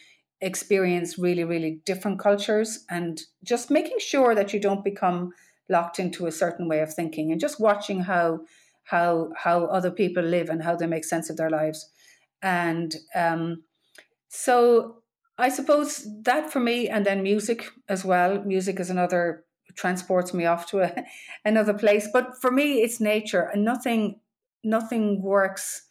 experience 0.41 1.19
really 1.19 1.45
really 1.45 1.81
different 1.85 2.21
cultures 2.21 2.85
and 2.91 3.23
just 3.43 3.71
making 3.71 3.99
sure 3.99 4.35
that 4.35 4.53
you 4.53 4.61
don't 4.61 4.85
become 4.85 5.33
locked 5.69 5.99
into 5.99 6.27
a 6.27 6.33
certain 6.33 6.69
way 6.69 6.81
of 6.81 6.95
thinking 6.95 7.33
and 7.33 7.41
just 7.41 7.59
watching 7.59 8.01
how 8.01 8.41
how 8.85 9.31
how 9.37 9.65
other 9.65 9.91
people 9.91 10.23
live 10.23 10.49
and 10.49 10.63
how 10.63 10.77
they 10.77 10.87
make 10.87 11.05
sense 11.05 11.31
of 11.31 11.37
their 11.37 11.51
lives. 11.51 11.91
And 12.43 12.95
um, 13.15 13.65
so 14.29 15.03
I 15.39 15.49
suppose 15.51 16.07
that 16.23 16.51
for 16.51 16.61
me, 16.61 16.89
and 16.89 17.05
then 17.05 17.23
music 17.23 17.69
as 17.89 18.05
well. 18.05 18.43
Music 18.45 18.81
is 18.81 18.91
another 18.91 19.45
transports 19.75 20.33
me 20.33 20.47
off 20.47 20.67
to 20.71 20.81
a, 20.81 20.95
another 21.45 21.75
place. 21.75 22.09
But 22.13 22.41
for 22.41 22.51
me, 22.51 22.83
it's 22.83 23.01
nature, 23.01 23.51
and 23.53 23.65
nothing 23.65 24.21
nothing 24.65 25.23
works 25.23 25.83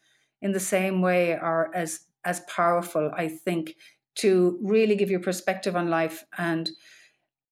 in 0.41 0.51
the 0.51 0.59
same 0.59 1.01
way 1.01 1.33
or 1.33 1.71
as 1.75 2.01
as 2.23 2.41
powerful. 2.41 3.11
I 3.15 3.27
think 3.27 3.75
to 4.15 4.57
really 4.63 4.95
give 4.95 5.11
you 5.11 5.19
perspective 5.19 5.75
on 5.75 5.89
life 5.89 6.23
and 6.37 6.69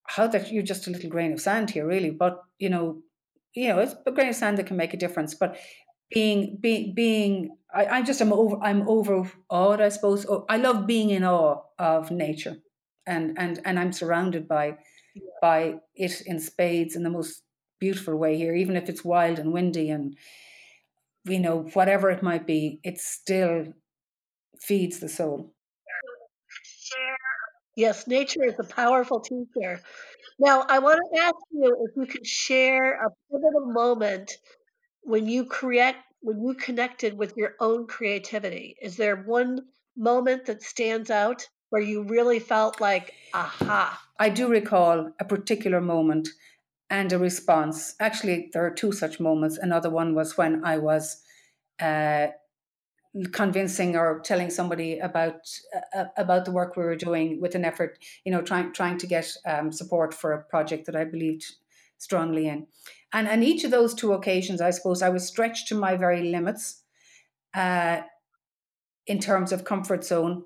how 0.08 0.28
that 0.28 0.52
you're 0.52 0.64
just 0.64 0.88
a 0.88 0.92
little 0.92 1.10
grain 1.10 1.34
of 1.34 1.42
sand 1.42 1.70
here, 1.70 1.86
really. 1.86 2.10
But 2.10 2.42
you 2.58 2.70
know, 2.70 3.04
you 3.54 3.68
know, 3.68 3.80
it's 3.80 3.96
a 4.06 4.12
grain 4.12 4.30
of 4.30 4.36
sand 4.36 4.58
that 4.58 4.66
can 4.66 4.78
make 4.78 4.94
a 4.94 4.98
difference. 4.98 5.36
But 5.36 5.58
being 6.14 6.58
being 6.60 6.94
being 6.94 7.58
I, 7.74 7.86
I 7.86 8.02
just 8.04 8.22
am 8.22 8.32
over 8.34 8.58
I'm 8.62 8.88
overawed, 8.88 9.82
I 9.82 9.90
suppose. 9.90 10.26
Oh, 10.28 10.46
I 10.50 10.58
love 10.58 10.88
being 10.88 11.10
in 11.10 11.24
awe 11.24 11.62
of 11.80 12.12
nature 12.12 12.58
and 13.06 13.38
and 13.38 13.60
and 13.66 13.80
I'm 13.80 13.92
surrounded 13.92 14.48
by 14.48 14.78
by 15.42 15.80
it 15.96 16.22
in 16.22 16.40
spades 16.40 16.96
in 16.96 17.04
the 17.04 17.10
most 17.10 17.44
beautiful 17.80 18.16
way 18.16 18.38
here, 18.38 18.56
even 18.56 18.78
if 18.78 18.88
it's 18.90 19.04
wild 19.04 19.40
and 19.40 19.52
windy 19.52 19.90
and 19.90 20.16
you 21.26 21.40
know, 21.40 21.64
whatever 21.74 22.10
it 22.10 22.22
might 22.22 22.46
be, 22.46 22.80
it 22.84 23.00
still 23.00 23.74
feeds 24.60 25.00
the 25.00 25.10
soul. 25.10 25.54
Yes, 27.76 28.08
nature 28.08 28.44
is 28.44 28.60
a 28.60 28.64
powerful 28.64 29.20
teacher. 29.20 29.82
Now, 30.40 30.66
I 30.70 30.80
want 30.80 31.00
to 31.14 31.22
ask 31.22 31.36
you 31.52 31.88
if 31.88 31.98
you 31.98 32.06
could 32.06 32.26
share 32.26 33.06
a 33.06 33.10
pivotal 33.32 33.72
moment 33.72 34.38
when 35.04 35.28
you 35.28 35.46
create 35.46 35.96
when 36.22 36.42
you 36.42 36.54
connected 36.54 37.18
with 37.18 37.36
your 37.36 37.54
own 37.60 37.86
creativity 37.88 38.76
is 38.82 38.96
there 38.98 39.18
one 39.18 39.60
moment 39.98 40.46
that 40.46 40.64
stands 40.64 41.12
out 41.12 41.48
where 41.70 41.82
you 41.82 42.04
really 42.04 42.40
felt 42.40 42.80
like 42.82 43.14
aha 43.34 44.02
i 44.20 44.30
do 44.30 44.48
recall 44.48 45.12
a 45.20 45.26
particular 45.26 45.82
moment 45.82 46.30
and 46.94 47.12
a 47.12 47.18
response. 47.18 47.96
Actually 48.00 48.52
there 48.54 48.64
are 48.64 48.70
two 48.70 48.92
such 48.92 49.20
moments. 49.20 49.58
Another 49.58 49.90
one 49.90 50.14
was 50.14 50.38
when 50.38 50.64
i 50.64 50.78
was 50.78 51.24
uh, 51.80 52.28
convincing 53.32 53.96
or 53.96 54.20
telling 54.22 54.50
somebody 54.50 55.00
about 55.00 55.36
uh, 55.96 56.06
about 56.18 56.46
the 56.46 56.52
work 56.52 56.76
we 56.76 56.84
were 56.84 56.96
doing 56.96 57.40
with 57.42 57.54
an 57.56 57.66
effort 57.66 58.00
you 58.26 58.32
know 58.32 58.42
trying 58.42 58.72
trying 58.74 58.98
to 58.98 59.08
get 59.08 59.28
um, 59.46 59.72
support 59.72 60.14
for 60.14 60.32
a 60.34 60.44
project 60.44 60.86
that 60.88 60.96
i 60.96 61.04
believed 61.04 61.46
strongly 62.00 62.48
in 62.48 62.66
and 63.14 63.28
on 63.28 63.44
each 63.44 63.64
of 63.64 63.72
those 63.72 63.94
two 63.94 64.14
occasions, 64.14 64.60
I 64.60 64.72
suppose 64.72 65.04
I 65.04 65.10
was 65.10 65.28
stretched 65.28 65.68
to 65.68 65.76
my 65.76 65.96
very 65.96 66.32
limits 66.32 66.82
uh, 67.54 68.02
in 69.06 69.20
terms 69.20 69.52
of 69.52 69.64
comfort 69.64 70.04
zone, 70.04 70.44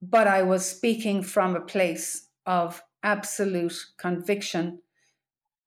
but 0.00 0.26
I 0.26 0.42
was 0.42 0.64
speaking 0.64 1.22
from 1.22 1.54
a 1.54 1.60
place 1.60 2.28
of 2.46 2.82
absolute 3.02 3.78
conviction 3.98 4.80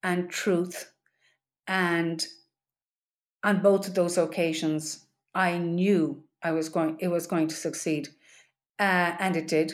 and 0.02 0.30
truth. 0.30 0.92
And 1.68 2.26
on 3.44 3.62
both 3.62 3.88
of 3.88 3.94
those 3.94 4.18
occasions, 4.18 5.06
I 5.36 5.60
knew 5.60 6.24
I 6.42 6.52
was 6.52 6.70
going, 6.70 6.98
it 7.00 7.10
was 7.10 7.28
going 7.28 7.48
to 7.50 7.56
succeed, 7.56 8.10
uh, 8.80 9.16
and 9.20 9.36
it 9.36 9.48
did. 9.48 9.74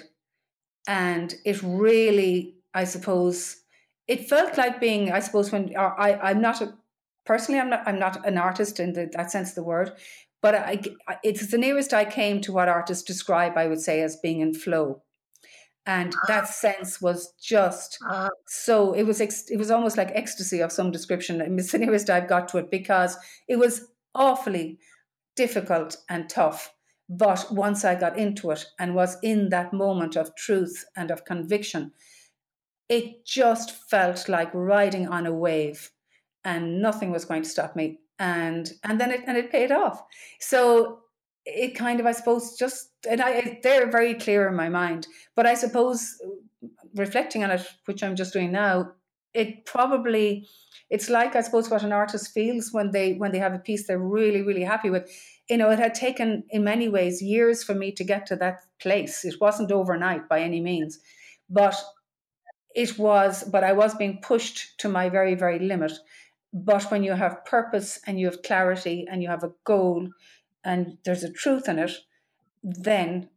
And 0.87 1.33
it 1.45 1.61
really, 1.63 2.55
I 2.73 2.83
suppose, 2.83 3.61
it 4.07 4.29
felt 4.29 4.57
like 4.57 4.79
being, 4.79 5.11
I 5.11 5.19
suppose, 5.19 5.51
when 5.51 5.75
uh, 5.75 5.93
I, 5.97 6.29
I'm 6.29 6.41
not 6.41 6.61
a, 6.61 6.73
personally, 7.25 7.59
I'm 7.59 7.69
not, 7.69 7.83
I'm 7.87 7.99
not 7.99 8.25
an 8.25 8.37
artist 8.37 8.79
in 8.79 8.93
the, 8.93 9.09
that 9.13 9.31
sense 9.31 9.49
of 9.49 9.55
the 9.55 9.63
word, 9.63 9.91
but 10.41 10.55
I, 10.55 10.79
it's 11.23 11.47
the 11.47 11.57
nearest 11.57 11.93
I 11.93 12.05
came 12.05 12.39
to 12.41 12.51
what 12.51 12.69
artists 12.69 13.03
describe, 13.03 13.57
I 13.57 13.67
would 13.67 13.81
say, 13.81 14.01
as 14.01 14.17
being 14.17 14.41
in 14.41 14.53
flow. 14.53 15.01
And 15.87 16.13
ah. 16.15 16.25
that 16.27 16.47
sense 16.47 17.01
was 17.01 17.33
just 17.41 17.97
uh, 18.07 18.29
so. 18.47 18.93
It 18.93 19.03
was 19.03 19.21
ex, 19.21 19.49
it 19.49 19.57
was 19.57 19.71
almost 19.71 19.97
like 19.97 20.11
ecstasy 20.13 20.59
of 20.59 20.71
some 20.71 20.91
description. 20.91 21.41
It's 21.59 21.71
the 21.71 21.77
nearest 21.79 22.09
I've 22.09 22.27
got 22.27 22.47
to 22.49 22.57
it 22.57 22.71
because 22.71 23.17
it 23.47 23.57
was 23.57 23.87
awfully 24.13 24.79
difficult 25.35 25.97
and 26.09 26.29
tough. 26.29 26.73
But 27.07 27.47
once 27.51 27.85
I 27.85 27.93
got 27.95 28.17
into 28.17 28.49
it 28.49 28.65
and 28.79 28.95
was 28.95 29.17
in 29.21 29.49
that 29.49 29.73
moment 29.73 30.15
of 30.15 30.35
truth 30.35 30.85
and 30.95 31.11
of 31.11 31.23
conviction, 31.23 31.91
it 32.89 33.25
just 33.25 33.71
felt 33.89 34.29
like 34.29 34.49
riding 34.53 35.07
on 35.07 35.25
a 35.25 35.33
wave 35.33 35.91
and 36.43 36.81
nothing 36.81 37.11
was 37.11 37.25
going 37.25 37.43
to 37.43 37.49
stop 37.49 37.75
me 37.75 37.99
and 38.19 38.73
and 38.83 38.99
then 38.99 39.11
it 39.11 39.21
and 39.27 39.37
it 39.37 39.51
paid 39.51 39.71
off. 39.71 40.03
So 40.39 40.99
it 41.45 41.75
kind 41.75 41.99
of 41.99 42.05
i 42.05 42.11
suppose 42.11 42.57
just 42.57 42.89
and 43.07 43.21
i 43.21 43.59
they're 43.61 43.89
very 43.89 44.15
clear 44.15 44.47
in 44.47 44.55
my 44.55 44.67
mind 44.67 45.07
but 45.35 45.45
i 45.45 45.53
suppose 45.53 46.15
reflecting 46.95 47.43
on 47.43 47.51
it 47.51 47.65
which 47.85 48.03
i'm 48.03 48.15
just 48.15 48.33
doing 48.33 48.51
now 48.51 48.91
it 49.33 49.65
probably 49.65 50.47
it's 50.89 51.09
like 51.09 51.35
i 51.35 51.41
suppose 51.41 51.69
what 51.69 51.83
an 51.83 51.91
artist 51.91 52.33
feels 52.33 52.69
when 52.71 52.91
they 52.91 53.13
when 53.13 53.31
they 53.31 53.37
have 53.37 53.53
a 53.53 53.59
piece 53.59 53.85
they're 53.85 53.99
really 53.99 54.41
really 54.41 54.63
happy 54.63 54.89
with. 54.89 55.09
You 55.49 55.57
know 55.57 55.69
it 55.69 55.77
had 55.77 55.93
taken 55.93 56.43
in 56.49 56.63
many 56.63 56.89
ways 56.89 57.21
years 57.21 57.63
for 57.63 57.75
me 57.75 57.91
to 57.91 58.03
get 58.03 58.25
to 58.27 58.35
that 58.37 58.61
place. 58.79 59.23
It 59.23 59.39
wasn't 59.39 59.71
overnight 59.71 60.27
by 60.27 60.41
any 60.41 60.59
means 60.59 60.99
but 61.49 61.79
it 62.75 62.99
was, 62.99 63.43
but 63.45 63.63
I 63.63 63.71
was 63.71 63.95
being 63.95 64.19
pushed 64.21 64.77
to 64.79 64.89
my 64.89 65.09
very, 65.09 65.33
very 65.33 65.59
limit. 65.59 65.93
But 66.53 66.91
when 66.91 67.03
you 67.03 67.13
have 67.13 67.45
purpose 67.45 67.99
and 68.05 68.19
you 68.19 68.25
have 68.27 68.43
clarity 68.43 69.07
and 69.09 69.23
you 69.23 69.29
have 69.29 69.43
a 69.43 69.53
goal 69.63 70.09
and 70.63 70.97
there's 71.05 71.23
a 71.23 71.31
truth 71.31 71.69
in 71.69 71.79
it, 71.79 71.91
then 72.63 73.29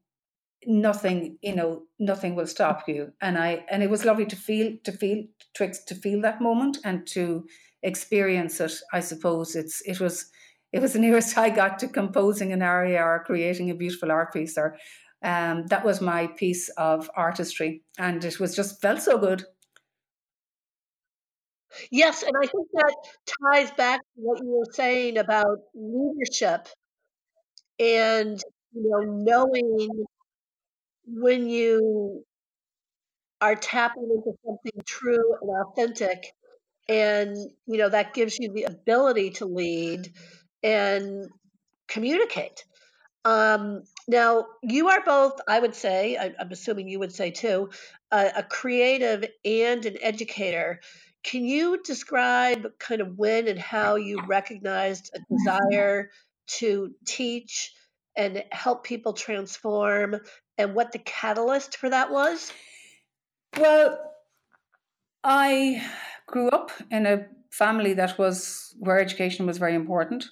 nothing, 0.66 1.38
you 1.40 1.54
know, 1.54 1.82
nothing 2.00 2.34
will 2.34 2.46
stop 2.46 2.88
you. 2.88 3.12
And 3.20 3.38
I, 3.38 3.64
and 3.70 3.82
it 3.82 3.90
was 3.90 4.04
lovely 4.04 4.26
to 4.26 4.36
feel, 4.36 4.76
to 4.82 4.92
feel, 4.92 5.24
to, 5.54 5.72
to 5.86 5.94
feel 5.94 6.20
that 6.22 6.40
moment 6.40 6.78
and 6.84 7.06
to 7.08 7.46
experience 7.82 8.60
it. 8.60 8.72
I 8.92 9.00
suppose 9.00 9.54
it's, 9.54 9.80
it 9.82 10.00
was, 10.00 10.30
it 10.72 10.82
was 10.82 10.94
the 10.94 10.98
nearest 10.98 11.38
I 11.38 11.50
got 11.50 11.78
to 11.80 11.88
composing 11.88 12.52
an 12.52 12.62
aria 12.62 13.02
or 13.02 13.22
creating 13.24 13.70
a 13.70 13.74
beautiful 13.74 14.10
art 14.10 14.32
piece 14.32 14.58
or 14.58 14.76
um, 15.22 15.66
that 15.66 15.84
was 15.84 16.00
my 16.00 16.28
piece 16.28 16.68
of 16.70 17.10
artistry, 17.14 17.82
and 17.98 18.24
it 18.24 18.38
was 18.38 18.54
just 18.54 18.80
felt 18.80 19.02
so 19.02 19.18
good. 19.18 19.44
Yes, 21.90 22.22
and 22.22 22.32
I 22.36 22.46
think 22.46 22.68
that 22.72 22.94
ties 23.52 23.70
back 23.72 24.00
to 24.00 24.20
what 24.20 24.40
you 24.40 24.48
were 24.48 24.72
saying 24.72 25.18
about 25.18 25.58
leadership 25.74 26.68
and 27.78 28.40
you 28.72 28.90
know 28.90 29.00
knowing 29.12 30.04
when 31.06 31.48
you 31.48 32.24
are 33.40 33.54
tapping 33.54 34.08
into 34.10 34.36
something 34.44 34.82
true 34.84 35.34
and 35.40 35.50
authentic 35.50 36.32
and 36.88 37.36
you 37.66 37.78
know 37.78 37.88
that 37.88 38.14
gives 38.14 38.38
you 38.38 38.52
the 38.52 38.64
ability 38.64 39.30
to 39.30 39.46
lead 39.46 40.12
and 40.62 41.28
communicate 41.86 42.64
um, 43.24 43.82
now, 44.08 44.46
you 44.62 44.88
are 44.88 45.02
both, 45.04 45.38
I 45.46 45.60
would 45.60 45.74
say, 45.74 46.16
I, 46.16 46.32
I'm 46.40 46.50
assuming 46.50 46.88
you 46.88 46.98
would 46.98 47.14
say 47.14 47.30
too, 47.30 47.68
a, 48.10 48.32
a 48.38 48.42
creative 48.42 49.22
and 49.44 49.84
an 49.84 49.98
educator. 50.00 50.80
Can 51.22 51.44
you 51.44 51.82
describe 51.82 52.78
kind 52.78 53.02
of 53.02 53.18
when 53.18 53.48
and 53.48 53.58
how 53.58 53.96
you 53.96 54.18
recognized 54.26 55.10
a 55.14 55.20
desire 55.30 56.10
to 56.58 56.94
teach 57.04 57.74
and 58.16 58.42
help 58.50 58.82
people 58.82 59.12
transform 59.12 60.16
and 60.56 60.74
what 60.74 60.92
the 60.92 60.98
catalyst 61.00 61.76
for 61.76 61.90
that 61.90 62.10
was? 62.10 62.50
Well, 63.58 63.98
I 65.22 65.86
grew 66.26 66.48
up 66.48 66.72
in 66.90 67.04
a 67.04 67.26
family 67.50 67.92
that 67.92 68.16
was 68.18 68.74
where 68.78 68.98
education 68.98 69.44
was 69.44 69.58
very 69.58 69.74
important. 69.74 70.24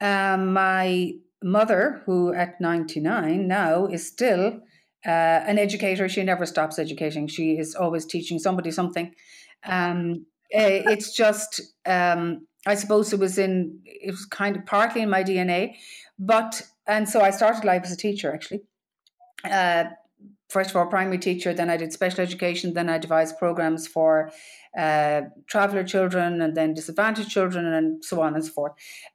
Um, 0.00 0.54
my 0.54 1.12
mother, 1.42 2.02
who 2.06 2.32
at 2.32 2.60
99 2.60 3.46
now 3.46 3.86
is 3.86 4.06
still 4.06 4.60
uh, 5.04 5.42
an 5.46 5.58
educator, 5.58 6.08
she 6.08 6.22
never 6.22 6.46
stops 6.46 6.78
educating. 6.78 7.26
She 7.26 7.58
is 7.58 7.74
always 7.74 8.06
teaching 8.06 8.38
somebody 8.38 8.70
something. 8.70 9.12
Um, 9.64 10.26
eh, 10.52 10.82
it's 10.86 11.14
just, 11.14 11.60
um, 11.86 12.46
I 12.66 12.76
suppose 12.76 13.12
it 13.12 13.18
was 13.18 13.38
in, 13.38 13.80
it 13.84 14.12
was 14.12 14.24
kind 14.26 14.56
of 14.56 14.66
partly 14.66 15.02
in 15.02 15.10
my 15.10 15.24
DNA, 15.24 15.74
but, 16.18 16.62
and 16.86 17.08
so 17.08 17.20
I 17.20 17.30
started 17.30 17.64
life 17.64 17.82
as 17.84 17.92
a 17.92 17.96
teacher 17.96 18.32
actually. 18.32 18.62
Uh, 19.44 19.84
first 20.48 20.70
of 20.70 20.76
all, 20.76 20.86
primary 20.86 21.18
teacher, 21.18 21.52
then 21.52 21.68
I 21.68 21.76
did 21.76 21.92
special 21.92 22.20
education, 22.20 22.74
then 22.74 22.88
I 22.88 22.98
devised 22.98 23.38
programs 23.38 23.88
for 23.88 24.30
uh, 24.78 25.22
traveller 25.46 25.82
children 25.82 26.40
and 26.40 26.56
then 26.56 26.74
disadvantaged 26.74 27.28
children 27.28 27.66
and 27.66 28.04
so 28.04 28.22
on 28.22 28.34
and 28.34 28.44
so 28.44 28.52
forth. 28.52 28.72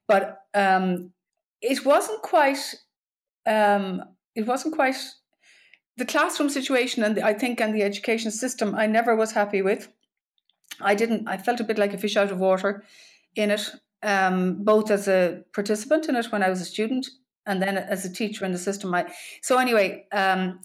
But 0.08 0.40
um, 0.54 1.12
it 1.62 1.86
wasn't 1.86 2.22
quite, 2.22 2.76
um, 3.46 4.04
it 4.36 4.46
wasn't 4.46 4.76
quite 4.76 4.98
the 5.98 6.06
classroom 6.06 6.50
situation 6.50 7.04
and 7.04 7.18
the, 7.18 7.26
I 7.26 7.34
think 7.34 7.60
and 7.60 7.74
the 7.76 7.84
education 7.84 8.32
system 8.32 8.76
I 8.76 8.86
never 8.86 9.16
was 9.16 9.32
happy 9.32 9.62
with. 9.62 9.90
I 10.80 10.96
didn't. 10.96 11.28
I 11.28 11.38
felt 11.38 11.60
a 11.60 11.64
bit 11.64 11.80
like 11.80 11.94
a 11.94 11.98
fish 11.98 12.18
out 12.18 12.32
of 12.32 12.40
water 12.40 12.84
in 13.36 13.52
it, 13.52 13.70
um, 14.04 14.64
both 14.64 14.92
as 14.92 15.08
a 15.08 15.44
participant 15.54 16.08
in 16.08 16.16
it 16.16 16.32
when 16.32 16.44
I 16.44 16.50
was 16.50 16.62
a 16.62 16.66
student, 16.66 17.08
and 17.46 17.62
then 17.62 17.78
as 17.78 18.06
a 18.06 18.14
teacher 18.14 18.46
in 18.46 18.52
the 18.52 18.58
system. 18.58 18.94
I 18.94 19.12
so 19.42 19.58
anyway. 19.58 20.06
Um, 20.12 20.60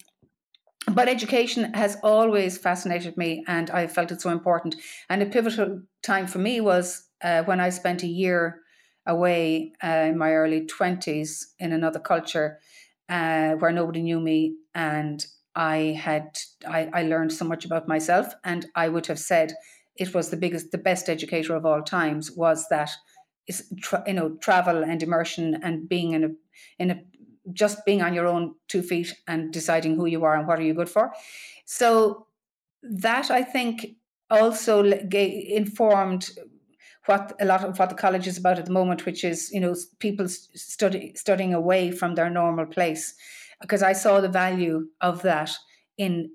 but 0.91 1.09
education 1.09 1.73
has 1.75 1.97
always 2.03 2.59
fascinated 2.59 3.17
me, 3.17 3.45
and 3.47 3.71
I 3.71 3.87
felt 3.87 4.11
it 4.11 4.21
so 4.21 4.31
important. 4.31 4.75
And 5.09 5.23
a 5.23 5.27
pivotal 5.27 5.83
time 6.03 6.27
for 6.27 6.39
me 6.39 6.61
was 6.61 7.09
uh, 7.23 7.45
when 7.45 7.61
I 7.61 7.71
spent 7.71 8.03
a 8.03 8.09
year 8.09 8.62
away 9.07 9.73
uh, 9.83 10.07
in 10.11 10.19
my 10.19 10.33
early 10.33 10.67
twenties 10.67 11.55
in 11.59 11.73
another 11.73 12.01
culture 12.01 12.59
uh, 13.09 13.53
where 13.55 13.73
nobody 13.73 14.03
knew 14.03 14.21
me, 14.21 14.57
and 14.75 15.25
I 15.55 15.99
had 16.01 16.39
I, 16.67 16.89
I 16.93 17.03
learned 17.03 17.33
so 17.33 17.45
much 17.45 17.65
about 17.65 17.89
myself, 17.89 18.35
and 18.45 18.67
I 18.75 18.89
would 18.89 19.07
have 19.07 19.19
said 19.19 19.55
it 19.97 20.15
was 20.15 20.31
the 20.31 20.37
biggest, 20.37 20.71
the 20.71 20.79
best 20.79 21.09
educator 21.09 21.55
of 21.55 21.67
all 21.67 21.83
times. 21.83 22.31
Was 22.33 22.69
that 22.69 22.91
tra- 23.81 24.05
you 24.07 24.15
know 24.15 24.37
travel 24.37 24.83
and 24.83 25.03
immersion 25.03 25.59
and 25.63 25.89
being 25.89 26.13
in 26.13 26.25
a 26.25 26.29
in 26.79 26.91
a 26.91 27.03
just 27.53 27.85
being 27.85 28.03
on 28.03 28.15
your 28.15 28.27
own 28.27 28.55
two 28.69 28.83
feet 28.83 29.15
and 29.27 29.53
deciding 29.53 29.97
who 29.97 30.07
you 30.07 30.25
are 30.25 30.37
and 30.37 30.47
what 30.47 30.59
are 30.59 30.63
you 30.63 30.75
good 30.75 30.89
for. 30.89 31.13
So 31.65 32.29
that 32.83 33.31
I 33.31 33.43
think 33.43 33.97
also 34.31 34.85
informed 34.85 36.31
what 37.07 37.33
a 37.41 37.45
lot 37.45 37.65
of 37.65 37.79
what 37.79 37.89
the 37.89 37.95
college 37.97 38.27
is 38.27 38.39
about 38.39 38.59
at 38.59 38.67
the 38.67 38.73
moment, 38.73 39.07
which 39.07 39.25
is 39.25 39.51
you 39.53 39.61
know 39.61 39.75
people 39.99 40.29
study 40.29 41.13
studying 41.17 41.55
away 41.55 41.91
from 41.91 42.15
their 42.15 42.31
normal 42.31 42.67
place, 42.67 43.15
because 43.61 43.83
I 43.83 43.93
saw 43.93 44.21
the 44.21 44.29
value 44.29 44.89
of 45.01 45.23
that 45.23 45.51
in 45.99 46.31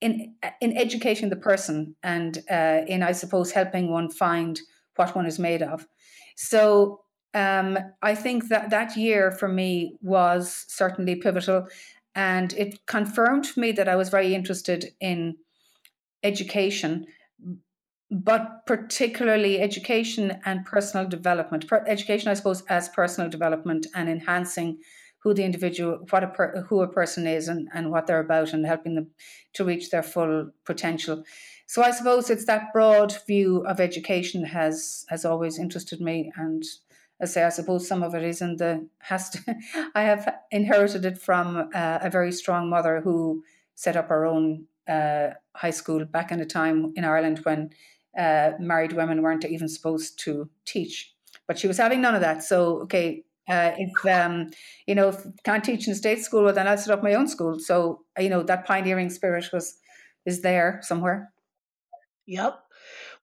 in 0.00 0.34
in 0.60 0.76
educating 0.76 1.30
the 1.30 1.36
person 1.36 1.96
and 2.02 2.38
uh, 2.50 2.80
in 2.86 3.02
I 3.02 3.12
suppose 3.12 3.52
helping 3.52 3.90
one 3.90 4.10
find 4.10 4.60
what 4.96 5.14
one 5.14 5.26
is 5.26 5.38
made 5.38 5.62
of. 5.62 5.86
So 6.36 7.00
um, 7.32 7.78
I 8.02 8.14
think 8.14 8.48
that 8.48 8.70
that 8.70 8.96
year 8.96 9.30
for 9.30 9.48
me 9.48 9.96
was 10.02 10.64
certainly 10.68 11.16
pivotal, 11.16 11.66
and 12.14 12.52
it 12.54 12.86
confirmed 12.86 13.46
for 13.46 13.60
me 13.60 13.72
that 13.72 13.88
I 13.88 13.96
was 13.96 14.10
very 14.10 14.34
interested 14.34 14.92
in 15.00 15.36
education 16.22 17.06
but 18.10 18.66
particularly 18.66 19.60
education 19.60 20.40
and 20.44 20.64
personal 20.64 21.06
development. 21.06 21.68
Per- 21.68 21.84
education, 21.86 22.28
I 22.28 22.34
suppose, 22.34 22.62
as 22.62 22.88
personal 22.88 23.30
development 23.30 23.86
and 23.94 24.08
enhancing 24.08 24.78
who 25.22 25.34
the 25.34 25.44
individual, 25.44 26.06
what 26.10 26.24
a 26.24 26.28
per, 26.28 26.62
who 26.68 26.80
a 26.80 26.88
person 26.88 27.26
is, 27.26 27.46
and, 27.46 27.68
and 27.72 27.90
what 27.90 28.06
they're 28.06 28.20
about, 28.20 28.52
and 28.52 28.66
helping 28.66 28.94
them 28.94 29.08
to 29.52 29.64
reach 29.64 29.90
their 29.90 30.02
full 30.02 30.50
potential. 30.64 31.22
So 31.66 31.82
I 31.82 31.92
suppose 31.92 32.30
it's 32.30 32.46
that 32.46 32.72
broad 32.72 33.14
view 33.26 33.64
of 33.66 33.78
education 33.78 34.44
has 34.44 35.04
has 35.08 35.24
always 35.24 35.58
interested 35.58 36.00
me, 36.00 36.32
and 36.36 36.64
I 37.22 37.26
say 37.26 37.44
I 37.44 37.50
suppose 37.50 37.86
some 37.86 38.02
of 38.02 38.14
it 38.14 38.24
is 38.24 38.40
in 38.40 38.56
the 38.56 38.88
has 39.00 39.30
to. 39.30 39.56
I 39.94 40.02
have 40.02 40.34
inherited 40.50 41.04
it 41.04 41.18
from 41.18 41.68
uh, 41.74 41.98
a 42.02 42.10
very 42.10 42.32
strong 42.32 42.70
mother 42.70 43.02
who 43.02 43.44
set 43.76 43.96
up 43.96 44.08
her 44.08 44.24
own 44.24 44.66
uh, 44.88 45.28
high 45.54 45.70
school 45.70 46.04
back 46.04 46.32
in 46.32 46.40
a 46.40 46.46
time 46.46 46.92
in 46.96 47.04
Ireland 47.04 47.40
when 47.44 47.70
uh, 48.18 48.52
married 48.58 48.92
women 48.92 49.22
weren't 49.22 49.44
even 49.44 49.68
supposed 49.68 50.18
to 50.20 50.48
teach. 50.64 51.14
But 51.46 51.58
she 51.58 51.68
was 51.68 51.78
having 51.78 52.00
none 52.00 52.14
of 52.14 52.20
that. 52.20 52.42
So, 52.42 52.80
okay, 52.82 53.24
uh, 53.48 53.72
if 53.76 54.06
um, 54.06 54.50
you 54.86 54.94
know, 54.94 55.08
if 55.08 55.24
can't 55.44 55.64
teach 55.64 55.88
in 55.88 55.94
state 55.94 56.20
school, 56.20 56.44
well, 56.44 56.54
then 56.54 56.68
I'll 56.68 56.78
set 56.78 56.92
up 56.92 57.02
my 57.02 57.14
own 57.14 57.26
school. 57.26 57.58
So, 57.58 58.02
you 58.18 58.28
know, 58.28 58.42
that 58.44 58.66
pioneering 58.66 59.10
spirit 59.10 59.48
was 59.52 59.78
is 60.26 60.42
there 60.42 60.80
somewhere. 60.82 61.32
Yep. 62.26 62.60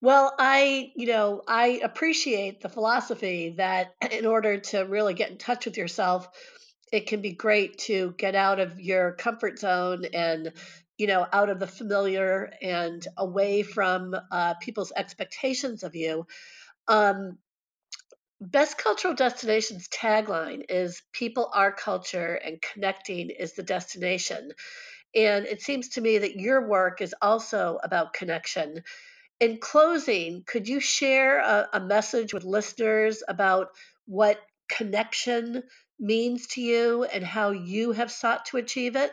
Well, 0.02 0.34
I, 0.38 0.92
you 0.96 1.08
know, 1.08 1.42
I 1.48 1.80
appreciate 1.84 2.62
the 2.62 2.70
philosophy 2.70 3.56
that 3.58 3.96
in 4.12 4.26
order 4.26 4.60
to 4.60 4.82
really 4.82 5.14
get 5.14 5.32
in 5.32 5.38
touch 5.38 5.66
with 5.66 5.78
yourself, 5.78 6.28
it 6.92 7.08
can 7.08 7.22
be 7.22 7.34
great 7.34 7.78
to 7.80 8.14
get 8.18 8.36
out 8.36 8.60
of 8.60 8.80
your 8.80 9.14
comfort 9.14 9.60
zone 9.60 10.06
and 10.14 10.54
you 10.98 11.08
know, 11.08 11.26
out 11.32 11.50
of 11.50 11.60
the 11.60 11.68
familiar 11.68 12.52
and 12.62 13.06
away 13.18 13.64
from 13.64 14.16
uh, 14.32 14.56
people's 14.56 14.91
expectations 14.95 15.84
of 15.84 15.95
you. 15.95 16.26
Um, 16.88 17.38
Best 18.39 18.78
Cultural 18.78 19.16
Destinations 19.16 19.88
tagline 19.88 20.64
is 20.70 21.02
People 21.12 21.50
are 21.54 21.72
culture 21.72 22.36
and 22.36 22.62
connecting 22.62 23.30
is 23.32 23.54
the 23.54 23.64
destination. 23.64 24.52
And 25.16 25.45
it 25.45 25.62
seems 25.62 25.89
to 25.89 26.02
me 26.02 26.20
that 26.20 26.36
your 26.36 26.68
work 26.68 27.02
is 27.02 27.16
also 27.22 27.80
about 27.84 28.14
connection. 28.14 28.84
In 29.39 29.60
closing, 29.60 30.43
could 30.45 30.68
you 30.68 30.80
share 30.80 31.39
a, 31.39 31.70
a 31.74 31.80
message 31.80 32.34
with 32.34 32.43
listeners 32.43 33.24
about 33.28 33.70
what 34.06 34.39
connection 34.70 35.64
means 36.00 36.48
to 36.48 36.62
you 36.62 37.04
and 37.06 37.24
how 37.24 37.52
you 37.52 37.91
have 37.93 38.12
sought 38.12 38.45
to 38.48 38.58
achieve 38.58 38.95
it? 38.95 39.12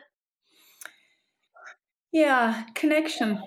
Yeah, 2.14 2.62
connection. 2.76 3.42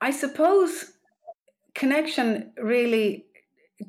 I 0.00 0.12
suppose 0.12 0.92
connection 1.74 2.52
really 2.62 3.26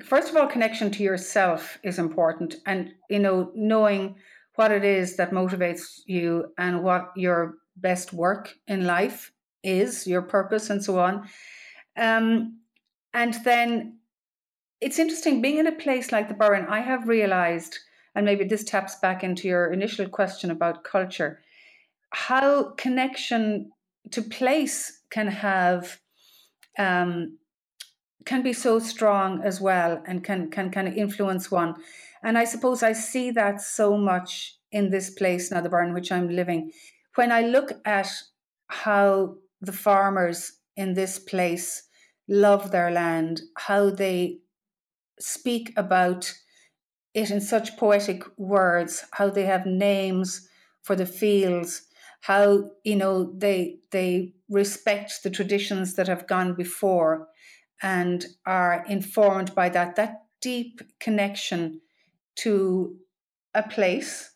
first 0.03 0.29
of 0.31 0.35
all 0.35 0.47
connection 0.47 0.89
to 0.91 1.03
yourself 1.03 1.77
is 1.83 1.99
important 1.99 2.55
and 2.65 2.91
you 3.09 3.19
know 3.19 3.51
knowing 3.53 4.15
what 4.55 4.71
it 4.71 4.83
is 4.83 5.15
that 5.15 5.31
motivates 5.31 5.99
you 6.07 6.51
and 6.57 6.83
what 6.83 7.11
your 7.15 7.53
best 7.77 8.13
work 8.13 8.55
in 8.67 8.85
life 8.85 9.31
is 9.63 10.07
your 10.07 10.23
purpose 10.23 10.69
and 10.71 10.83
so 10.83 10.99
on 10.99 11.29
um, 11.97 12.59
and 13.13 13.35
then 13.45 13.99
it's 14.81 14.99
interesting 14.99 15.41
being 15.41 15.59
in 15.59 15.67
a 15.67 15.71
place 15.83 16.11
like 16.11 16.27
the 16.27 16.33
Burren 16.33 16.65
I 16.67 16.81
have 16.81 17.07
realized 17.07 17.77
and 18.15 18.25
maybe 18.25 18.43
this 18.43 18.63
taps 18.63 18.95
back 18.95 19.23
into 19.23 19.47
your 19.47 19.71
initial 19.71 20.09
question 20.09 20.51
about 20.51 20.83
culture 20.83 21.39
how 22.11 22.71
connection 22.71 23.71
to 24.11 24.21
place 24.21 25.01
can 25.09 25.27
have 25.27 25.99
um, 26.77 27.37
can 28.25 28.43
be 28.43 28.53
so 28.53 28.77
strong 28.79 29.41
as 29.43 29.59
well 29.61 30.01
and 30.05 30.23
can 30.23 30.49
can 30.49 30.69
kind 30.69 30.87
of 30.87 30.95
influence 30.95 31.49
one. 31.49 31.75
And 32.23 32.37
i 32.37 32.45
suppose 32.45 32.83
i 32.83 32.93
see 32.93 33.31
that 33.31 33.61
so 33.61 33.97
much 33.97 34.57
in 34.71 34.89
this 34.89 35.09
place 35.09 35.51
now 35.51 35.61
the 35.61 35.69
Burren 35.69 35.93
which 35.93 36.11
i'm 36.11 36.29
living. 36.29 36.71
When 37.15 37.31
i 37.31 37.41
look 37.41 37.71
at 37.85 38.09
how 38.67 39.35
the 39.61 39.71
farmers 39.71 40.53
in 40.75 40.93
this 40.93 41.17
place 41.17 41.83
love 42.27 42.71
their 42.71 42.91
land 42.91 43.41
how 43.55 43.89
they 43.89 44.39
speak 45.19 45.73
about 45.77 46.33
it 47.13 47.31
in 47.31 47.41
such 47.41 47.77
poetic 47.77 48.23
words 48.37 49.05
how 49.13 49.29
they 49.29 49.45
have 49.45 49.65
names 49.65 50.47
for 50.83 50.95
the 50.95 51.05
fields 51.05 51.86
how 52.27 52.71
you 52.83 52.95
know 52.95 53.31
they 53.37 53.79
they 53.91 54.33
respect 54.49 55.23
the 55.23 55.29
traditions 55.29 55.95
that 55.95 56.07
have 56.07 56.27
gone 56.27 56.53
before 56.53 57.27
and 57.81 58.25
are 58.45 58.85
informed 58.87 59.55
by 59.55 59.69
that. 59.69 59.95
That 59.95 60.23
deep 60.41 60.81
connection 60.99 61.81
to 62.35 62.95
a 63.53 63.63
place 63.63 64.31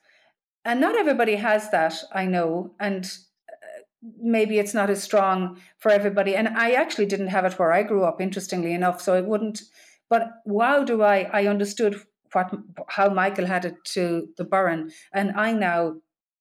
and 0.66 0.82
not 0.82 0.96
everybody 0.96 1.36
has 1.36 1.70
that 1.70 1.94
i 2.14 2.26
know 2.26 2.74
and 2.80 3.06
uh, 3.52 3.82
maybe 4.20 4.58
it's 4.58 4.74
not 4.74 4.90
as 4.90 5.04
strong 5.04 5.60
for 5.78 5.92
everybody. 5.92 6.36
And 6.36 6.48
i 6.50 6.72
actually 6.72 7.06
didn't 7.06 7.28
have 7.28 7.46
it 7.46 7.60
where 7.60 7.72
i 7.72 7.84
grew 7.84 8.04
up 8.04 8.20
interestingly 8.20 8.74
enough 8.74 9.02
so 9.02 9.14
it 9.14 9.26
wouldn't 9.26 9.62
but 10.10 10.30
wow 10.46 10.84
do 10.84 11.04
i 11.04 11.30
i 11.32 11.46
understood 11.46 12.02
what 12.34 12.52
how 12.90 13.10
michael 13.10 13.46
had 13.46 13.66
it 13.66 13.76
to 13.94 14.28
the 14.38 14.44
Burren. 14.44 14.92
And 15.14 15.32
i 15.36 15.52
now 15.52 15.96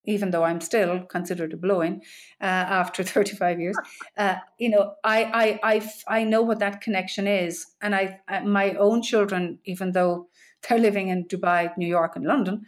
even 0.04 0.30
though 0.30 0.44
I'm 0.44 0.60
still 0.60 1.00
considered 1.00 1.52
a 1.52 1.56
blow-in 1.56 2.02
uh, 2.40 2.44
after 2.44 3.02
35 3.04 3.60
years, 3.60 3.76
uh, 4.16 4.36
you 4.58 4.70
know, 4.70 4.94
I, 5.04 5.24
I, 5.24 5.74
I, 5.74 5.92
I 6.20 6.24
know 6.24 6.42
what 6.42 6.58
that 6.60 6.80
connection 6.80 7.26
is. 7.26 7.66
And 7.82 7.94
I, 7.94 8.20
I, 8.28 8.40
my 8.40 8.72
own 8.74 9.02
children, 9.02 9.58
even 9.64 9.92
though 9.92 10.28
they're 10.68 10.78
living 10.78 11.08
in 11.08 11.24
Dubai, 11.24 11.76
New 11.76 11.88
York, 11.88 12.16
and 12.16 12.24
London, 12.24 12.64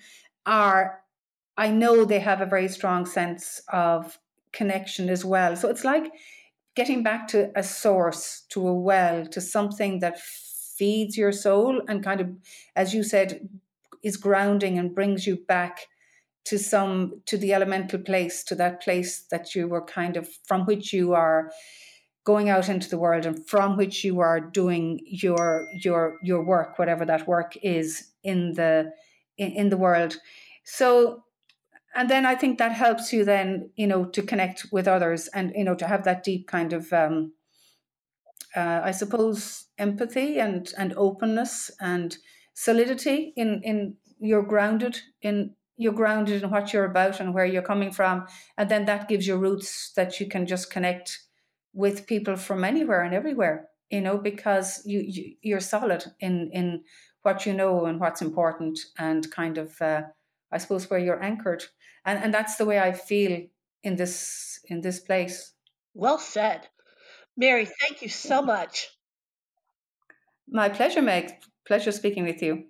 are, 0.47 1.01
I 1.57 1.71
know 1.71 2.05
they 2.05 2.21
have 2.21 2.41
a 2.41 2.47
very 2.47 2.69
strong 2.69 3.07
sense 3.07 3.61
of 3.73 4.19
connection 4.53 5.09
as 5.09 5.25
well. 5.25 5.57
So 5.57 5.69
it's 5.69 5.85
like 5.85 6.13
getting 6.75 7.03
back 7.03 7.29
to 7.29 7.51
a 7.57 7.63
source, 7.63 8.45
to 8.51 8.67
a 8.67 8.75
well, 8.75 9.27
to 9.27 9.41
something 9.41 10.01
that 10.01 10.21
feeds 10.21 11.17
your 11.17 11.33
soul 11.33 11.83
and 11.89 12.03
kind 12.03 12.21
of, 12.21 12.31
as 12.77 12.95
you 12.95 13.03
said, 13.03 13.49
is 14.03 14.17
grounding 14.17 14.79
and 14.79 14.95
brings 14.95 15.27
you 15.27 15.37
back 15.37 15.87
to 16.45 16.59
some 16.59 17.23
to 17.27 17.37
the 17.39 17.53
elemental 17.53 17.99
place 17.99 18.43
to 18.45 18.55
that 18.55 18.83
place 18.83 19.25
that 19.31 19.55
you 19.55 19.69
were 19.69 19.85
kind 19.85 20.17
of 20.17 20.29
from 20.47 20.67
which 20.67 20.93
you 20.93 21.13
are 21.15 21.51
going 22.25 22.49
out 22.49 22.69
into 22.69 22.89
the 22.89 22.99
world 22.99 23.27
and 23.27 23.49
from 23.49 23.77
which 23.77 24.05
you 24.05 24.21
are 24.21 24.41
doing 24.41 25.01
your 25.05 25.69
your 25.73 26.19
your 26.23 26.45
work 26.45 26.79
whatever 26.79 27.05
that 27.05 27.27
work 27.27 27.57
is 27.63 28.13
in 28.23 28.55
the 28.55 28.93
in, 29.39 29.53
in 29.53 29.69
the 29.69 29.77
world. 29.77 30.17
So 30.65 31.25
and 31.95 32.09
then 32.09 32.27
i 32.27 32.35
think 32.35 32.59
that 32.59 32.73
helps 32.73 33.13
you 33.13 33.25
then 33.25 33.71
you 33.77 33.87
know 33.87 34.05
to 34.05 34.23
connect 34.23 34.67
with 34.73 34.89
others 34.89 35.29
and 35.29 35.53
you 35.55 35.65
know 35.65 35.75
to 35.75 35.87
have 35.87 36.05
that 36.05 36.25
deep 36.25 36.47
kind 36.47 36.73
of 36.73 36.93
um 36.93 37.33
uh, 38.57 38.81
i 38.85 38.91
suppose 38.91 39.67
empathy 39.79 40.39
and 40.39 40.73
and 40.79 40.95
openness 40.97 41.71
and 41.81 42.17
solidity 42.55 43.33
in 43.37 43.61
in 43.63 43.95
you're 44.19 44.43
grounded 44.43 45.01
in 45.21 45.55
you're 45.83 45.93
grounded 45.93 46.43
in 46.43 46.51
what 46.51 46.73
you're 46.73 46.85
about 46.85 47.21
and 47.21 47.35
where 47.35 47.45
you're 47.45 47.63
coming 47.63 47.91
from 47.91 48.27
and 48.57 48.69
then 48.69 48.85
that 48.85 49.09
gives 49.09 49.27
you 49.27 49.37
roots 49.37 49.93
that 49.97 50.21
you 50.21 50.27
can 50.27 50.47
just 50.47 50.71
connect 50.71 51.19
with 51.73 52.07
people 52.07 52.37
from 52.37 52.65
anywhere 52.65 53.03
and 53.03 53.15
everywhere 53.15 53.69
you 53.91 54.01
know 54.01 54.17
because 54.17 54.83
you, 54.85 55.01
you 55.01 55.35
you're 55.43 55.61
solid 55.61 56.05
in 56.21 56.51
in 56.53 56.83
what 57.23 57.47
you 57.47 57.53
know 57.53 57.85
and 57.85 58.01
what's 58.01 58.23
important 58.23 58.79
and 58.99 59.31
kind 59.31 59.59
of 59.59 59.81
uh, 59.81 60.03
i 60.51 60.59
suppose 60.59 60.91
where 60.91 60.99
you're 60.99 61.23
anchored. 61.23 61.65
And 62.05 62.19
and 62.23 62.35
that's 62.35 62.57
the 62.57 62.65
way 62.65 62.81
i 62.81 62.93
feel 62.93 63.47
in 63.85 63.97
this 63.97 64.61
in 64.67 64.81
this 64.81 64.99
place. 65.01 65.53
Well 65.95 66.19
said. 66.19 66.69
Mary 67.37 67.67
thank 67.81 68.03
you 68.03 68.09
so 68.09 68.43
much. 68.43 68.89
My 70.49 70.69
pleasure 70.69 71.03
meg. 71.03 71.31
Pleasure 71.65 71.93
speaking 71.93 72.25
with 72.25 72.43
you 72.43 72.65